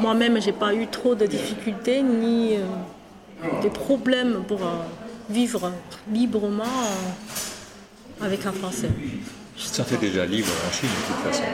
[0.00, 4.60] Moi-même, j'ai pas eu trop de difficultés ni euh, de problèmes pour
[5.30, 5.72] vivre
[6.12, 6.64] librement
[8.20, 8.88] avec un Français.
[9.56, 11.44] Tu te sentais déjà libre en Chine de toute façon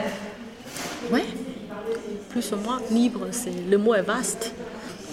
[1.11, 1.21] Oui,
[2.29, 4.53] plus ou moins libre, c'est, le mot est vaste.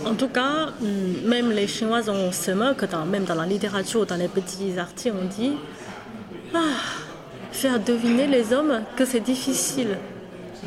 [0.05, 4.17] En tout cas, hmm, même les Chinois, on se moque, même dans la littérature, dans
[4.17, 5.53] les petits articles, on dit
[6.55, 6.59] ah,
[7.53, 9.99] faire deviner les hommes que c'est difficile.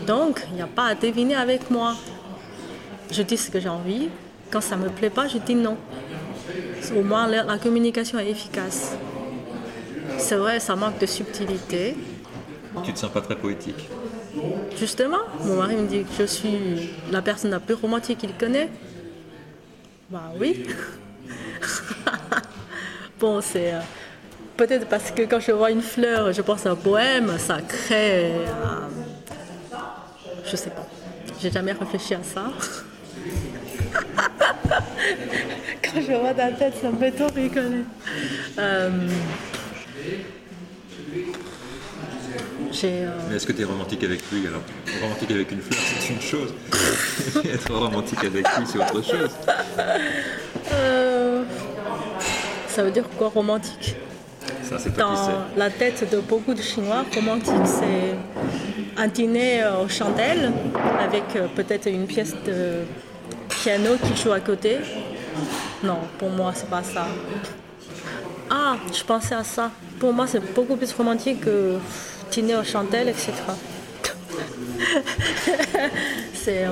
[0.07, 1.95] Donc, il n'y a pas à deviner avec moi.
[3.11, 4.09] Je dis ce que j'ai envie.
[4.51, 5.77] Quand ça ne me plaît pas, je dis non.
[6.95, 8.95] Au moins, la communication est efficace.
[10.17, 11.95] C'est vrai, ça manque de subtilité.
[12.83, 13.89] Tu te sens pas très poétique
[14.77, 16.57] Justement, mon mari me dit que je suis
[17.11, 18.69] la personne la plus romantique qu'il connaît.
[20.09, 20.67] Bah oui.
[23.19, 23.79] bon, c'est euh,
[24.55, 28.33] peut-être parce que quand je vois une fleur, je pense à bohème, ça crée.
[28.33, 28.45] Euh,
[30.45, 30.85] je sais pas.
[31.41, 32.51] J'ai jamais réfléchi à ça.
[35.83, 37.83] quand je vois ta tête, ça me fait trop rigoler.
[38.59, 38.89] Euh,
[42.83, 44.61] Mais est-ce que tu es romantique avec lui alors?
[45.01, 46.53] Romantique avec une fleur, c'est une chose.
[47.45, 49.31] être romantique avec lui, c'est autre chose.
[50.73, 51.43] Euh,
[52.67, 53.95] ça veut dire quoi romantique?
[54.63, 54.77] Ça.
[54.97, 58.15] Dans la tête de beaucoup de Chinois, romantique, c'est
[58.97, 60.51] un dîner euh, aux chandelles
[60.99, 62.83] avec euh, peut-être une pièce de
[63.49, 64.77] piano qui joue à côté.
[65.83, 67.05] Non, pour moi, c'est pas ça.
[68.49, 69.69] Ah, je pensais à ça.
[69.99, 71.77] Pour moi, c'est beaucoup plus romantique que
[72.31, 73.33] dîner aux chandelles, etc.
[76.33, 76.71] c'est euh,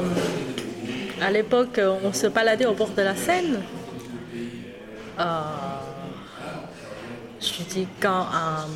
[1.21, 3.61] à l'époque, on se baladait au bord de la Seine.
[5.19, 5.23] Euh,
[7.39, 8.67] je dis quand un-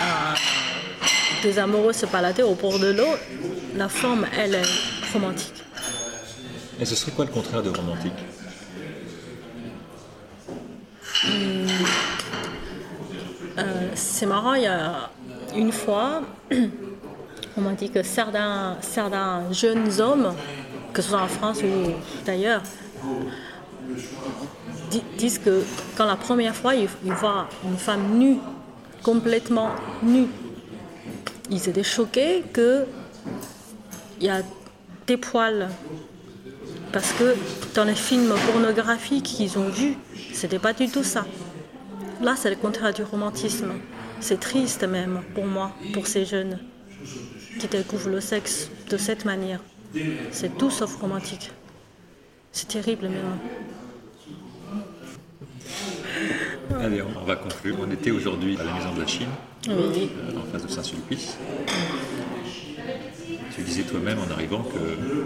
[0.00, 0.34] un-
[1.42, 3.14] deux amoureux se baladaient au bord de l'eau,
[3.76, 5.64] la forme, elle est romantique.
[6.80, 8.12] Et ce serait quoi le contraire de romantique?
[13.94, 15.10] C'est marrant, il y a
[15.56, 16.22] une fois,
[17.56, 20.32] on m'a dit que certains, certains jeunes hommes,
[20.92, 21.92] que ce soit en France ou
[22.24, 22.62] d'ailleurs,
[24.90, 25.62] di- disent que
[25.96, 28.38] quand la première fois ils, ils voient une femme nue,
[29.02, 29.70] complètement
[30.02, 30.26] nue,
[31.50, 32.84] ils étaient choqués que
[34.20, 34.42] il y a
[35.06, 35.68] des poils.
[36.92, 37.34] Parce que
[37.74, 39.96] dans les films pornographiques qu'ils ont vus,
[40.32, 41.26] c'était pas du tout ça.
[42.22, 43.72] Là, c'est le contraire du romantisme.
[44.20, 46.58] C'est triste même pour moi, pour ces jeunes
[47.60, 49.60] qui découvrent le sexe de cette manière.
[50.30, 51.50] C'est tout sauf romantique.
[52.52, 53.38] C'est terrible même.
[56.80, 57.76] Allez, on va conclure.
[57.80, 59.28] On était aujourd'hui à la Maison de la Chine,
[59.68, 60.10] Oui.
[60.16, 61.36] euh, en face de Saint-Sulpice.
[63.54, 65.24] Tu disais toi-même en arrivant que euh,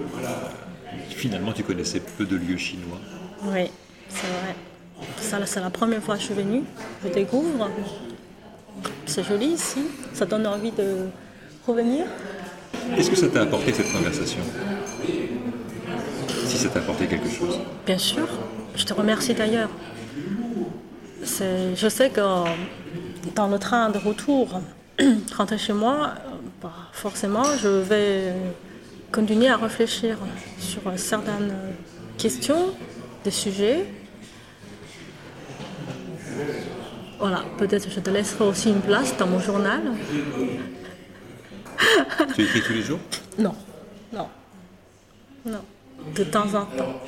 [1.10, 2.98] finalement tu connaissais peu de lieux chinois.
[3.44, 3.70] Oui,
[4.09, 4.55] c'est vrai.
[5.18, 6.62] Ça, c'est la première fois que je suis venue.
[7.05, 7.68] Je découvre.
[9.06, 9.82] C'est joli ici.
[10.14, 11.09] Ça donne envie de
[11.66, 12.06] revenir.
[12.97, 14.41] Qu'est-ce que ça t'a apporté cette conversation?
[16.47, 17.59] Si ça t'a apporté quelque chose.
[17.87, 18.29] Bien sûr.
[18.75, 19.71] Je te remercie d'ailleurs.
[21.23, 22.21] Je sais que
[23.35, 24.61] dans le train de retour,
[25.37, 26.15] rentrer chez moi,
[26.61, 28.35] bah, forcément, je vais
[29.11, 30.19] continuer à réfléchir
[30.59, 31.55] sur certaines
[32.19, 32.75] questions,
[33.25, 33.87] des sujets.
[37.19, 39.81] Voilà, peut-être je te laisserai aussi une place dans mon journal.
[42.35, 42.98] Tu écris tous les jours?
[43.39, 43.55] Non,
[44.12, 44.28] non,
[45.44, 45.60] non.
[46.14, 47.01] De temps en temps.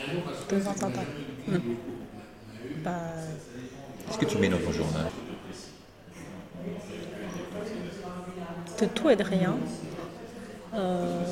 [0.51, 1.05] De temps en temps.
[1.49, 1.59] Hmm.
[2.85, 2.93] Bah,
[4.07, 5.07] Qu'est-ce que tu mets dans ton journal?
[8.81, 9.57] De tout et de rien.
[10.75, 11.23] Euh,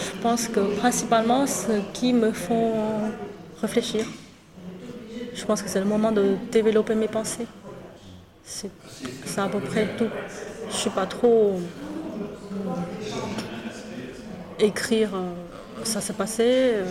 [0.00, 2.74] je pense que principalement ce qui me font
[3.60, 4.04] réfléchir.
[5.34, 7.46] Je pense que c'est le moment de développer mes pensées.
[8.44, 8.70] C'est
[9.38, 10.08] à peu près tout.
[10.70, 11.60] Je suis pas trop
[14.60, 15.32] écrire euh,
[15.84, 16.84] ça s'est passé, euh,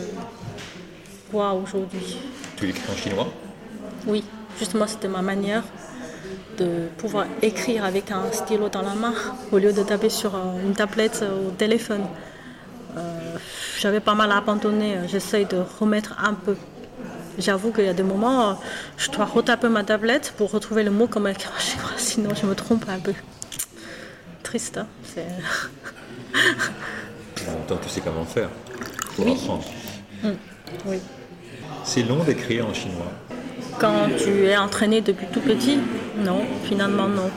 [1.32, 2.18] quoi aujourd'hui?
[2.56, 3.28] Tu l'écris en chinois?
[4.06, 4.24] Oui,
[4.58, 5.64] justement, c'était ma manière
[6.58, 9.14] de pouvoir écrire avec un stylo dans la main
[9.52, 12.06] au lieu de taper sur euh, une tablette au téléphone.
[12.98, 13.38] Euh,
[13.80, 16.56] J'avais pas mal abandonné, j'essaye de remettre un peu.
[17.38, 18.60] J'avoue qu'il y a des moments,
[18.98, 22.48] je dois retaper ma tablette pour retrouver le mot comme écrit en chinois, sinon je
[22.48, 23.14] me trompe un peu.
[24.48, 25.28] Triste, hein c'est-
[27.48, 28.48] En même temps, tu sais comment faire.
[29.18, 29.66] Pour apprendre.
[30.86, 31.00] Oui.
[31.84, 33.12] C'est long d'écrire en chinois.
[33.78, 35.80] Quand tu es entraîné depuis tout petit,
[36.24, 37.30] non, finalement non.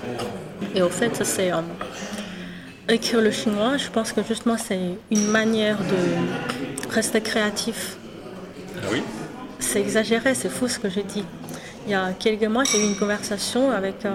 [0.76, 1.56] Et au fait, ça c'est euh,
[2.88, 4.78] écrire le chinois, je pense que justement c'est
[5.10, 7.96] une manière de rester créatif.
[8.76, 9.02] Ah oui?
[9.58, 11.24] C'est exagéré, c'est fou ce que j'ai dit.
[11.86, 14.12] Il y a quelques mois, j'ai eu une conversation avec euh,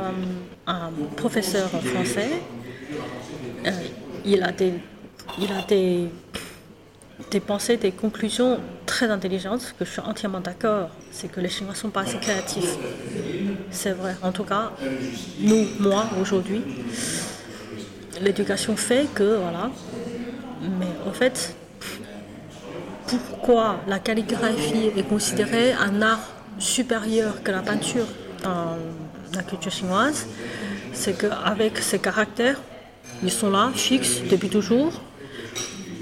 [0.66, 2.30] un professeur français.
[3.66, 3.72] Euh,
[4.26, 4.74] il a des,
[5.40, 6.10] il a des,
[7.32, 10.90] des pensées, des conclusions très intelligentes, que je suis entièrement d'accord.
[11.12, 12.76] C'est que les Chinois ne sont pas assez créatifs.
[13.72, 14.16] C'est vrai.
[14.22, 14.72] En tout cas,
[15.40, 16.62] nous, moi, aujourd'hui,
[18.22, 19.72] l'éducation fait que, voilà.
[20.80, 21.56] Mais en fait,
[23.08, 28.08] pourquoi la calligraphie est considérée un art supérieur que la peinture
[28.44, 28.78] dans
[29.34, 30.28] la culture chinoise,
[30.94, 32.60] c'est qu'avec ces caractères,
[33.24, 35.02] ils sont là, fixes depuis toujours.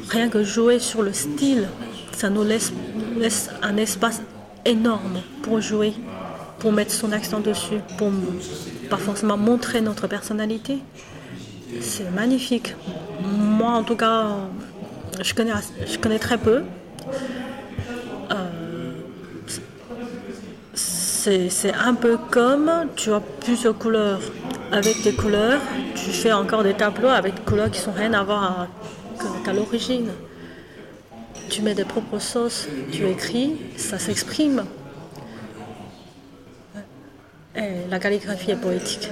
[0.09, 1.67] Rien que jouer sur le style,
[2.11, 2.71] ça nous laisse,
[3.17, 4.21] laisse un espace
[4.65, 5.93] énorme pour jouer,
[6.59, 8.11] pour mettre son accent dessus, pour
[8.89, 10.79] pas forcément montrer notre personnalité.
[11.81, 12.75] C'est magnifique.
[13.21, 14.27] Moi, en tout cas,
[15.21, 15.53] je connais,
[15.87, 16.63] je connais très peu.
[20.73, 24.19] C'est c'est un peu comme tu as plusieurs couleurs.
[24.73, 25.61] Avec des couleurs,
[25.95, 28.67] tu fais encore des tableaux avec des couleurs qui sont rien à voir
[29.47, 30.09] à- l'origine.
[31.49, 34.65] tu mets des propres sauces, tu écris, ça s'exprime.
[37.55, 39.09] Et la calligraphie est poétique.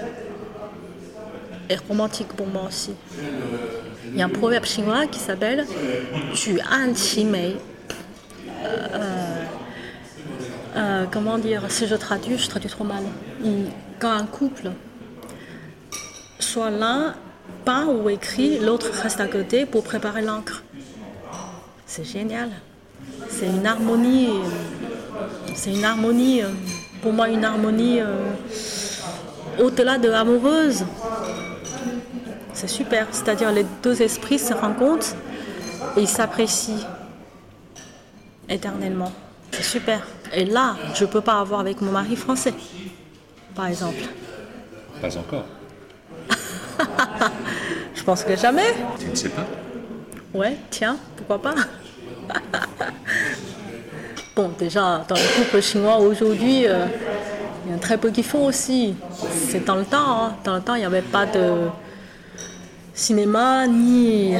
[1.70, 2.94] Et romantique pour moi aussi.
[4.12, 5.68] Il y a un proverbe chinois qui s'appelle
[6.34, 6.94] Tu an
[7.30, 7.58] mei.
[8.66, 9.46] Euh,
[10.76, 11.62] euh, comment dire?
[11.70, 13.04] Si je traduis, je traduis trop mal.
[14.00, 14.72] Quand un couple,
[16.52, 17.16] soit l'un
[17.64, 20.64] peint ou écrit, l'autre reste à côté pour préparer l'encre.
[21.86, 22.50] C'est génial.
[23.30, 24.30] C'est une harmonie.
[25.56, 26.42] C'est une harmonie,
[27.02, 28.34] pour moi, une harmonie euh,
[29.60, 30.84] au-delà de amoureuse.
[32.54, 33.08] C'est super.
[33.12, 35.16] C'est-à-dire les deux esprits se rencontrent
[35.96, 36.86] et ils s'apprécient
[38.50, 39.14] éternellement.
[39.52, 40.06] C'est super.
[40.34, 42.54] Et là, je ne peux pas avoir avec mon mari français,
[43.56, 44.04] par exemple.
[45.02, 45.46] Pas encore.
[47.96, 48.74] je pense que jamais.
[49.00, 49.46] Tu ne sais pas
[50.34, 51.56] Ouais, tiens, pourquoi pas
[54.36, 56.86] Bon, déjà, dans le couple chinois aujourd'hui, euh,
[57.66, 58.96] il y a très peu qui font aussi.
[59.50, 60.24] C'est dans le temps.
[60.24, 60.36] Hein.
[60.46, 61.68] Dans le temps, il n'y avait pas de
[62.94, 64.36] cinéma ni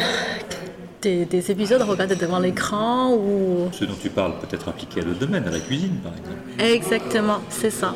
[1.02, 3.70] des, épisodes regardés devant l'écran ou...
[3.72, 6.38] Ce dont tu parles peut être appliqué à le domaine, à la cuisine par exemple.
[6.60, 7.96] Exactement, c'est ça.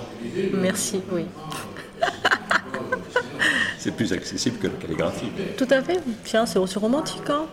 [0.54, 1.26] Merci, oui.
[3.86, 5.28] c'est plus accessible que la calligraphie.
[5.58, 6.00] Tout à fait.
[6.24, 7.30] Tiens, c'est aussi romantique.
[7.30, 7.46] Hein.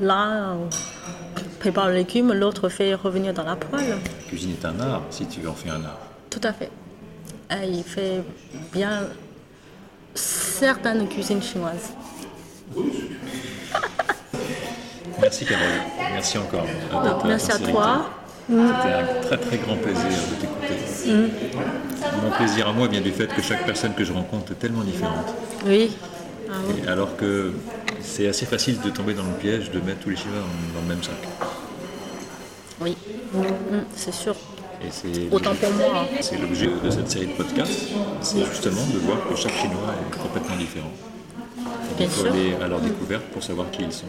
[0.00, 0.68] Là, on
[1.58, 3.88] prépare le légume, l'autre fait revenir dans la poêle.
[3.88, 5.98] La cuisine est un art, si tu en fais un art.
[6.30, 6.70] Tout à fait.
[7.50, 8.22] Et il fait
[8.72, 9.08] bien
[10.14, 11.92] certaines cuisines chinoises.
[15.20, 15.66] Merci Carole,
[16.12, 16.66] merci encore.
[17.24, 18.10] merci à toi.
[18.48, 20.74] C'était un très très grand plaisir de t'écouter.
[21.06, 22.22] Mm.
[22.22, 24.84] Mon plaisir à moi vient du fait que chaque personne que je rencontre est tellement
[24.84, 25.34] différente.
[25.66, 25.96] Oui.
[26.50, 27.52] Ah alors que
[28.00, 30.42] c'est assez facile de tomber dans le piège de mettre tous les Chinois
[30.74, 31.14] dans le même sac.
[32.80, 32.96] Oui,
[33.32, 33.38] mm,
[33.96, 34.36] c'est sûr.
[35.30, 36.06] Autant pour moi.
[36.20, 37.88] C'est l'objet de cette série de podcasts,
[38.20, 40.92] c'est justement de voir que chaque Chinois est complètement différent.
[41.98, 44.06] Il faut aller à leur découverte pour savoir qui ils sont.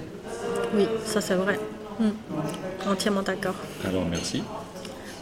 [0.76, 1.60] Oui, ça c'est vrai.
[2.00, 2.90] Hmm.
[2.90, 3.56] Entièrement d'accord.
[3.86, 4.44] Alors merci.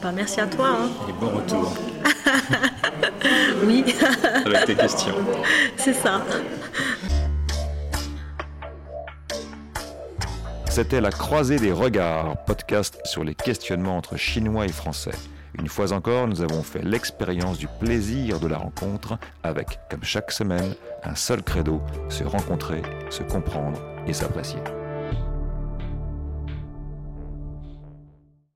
[0.02, 0.68] Bah, merci à toi.
[0.70, 0.90] Hein.
[1.08, 1.74] Et bon retour.
[3.66, 3.86] oui.
[4.45, 5.16] Avec tes questions.
[5.78, 6.22] C'est ça.
[10.70, 15.12] C'était La Croisée des Regards, podcast sur les questionnements entre Chinois et Français.
[15.60, 20.32] Une fois encore, nous avons fait l'expérience du plaisir de la rencontre avec, comme chaque
[20.32, 20.74] semaine,
[21.04, 21.80] un seul credo,
[22.10, 22.82] se rencontrer,
[23.12, 24.60] se comprendre et s'apprécier.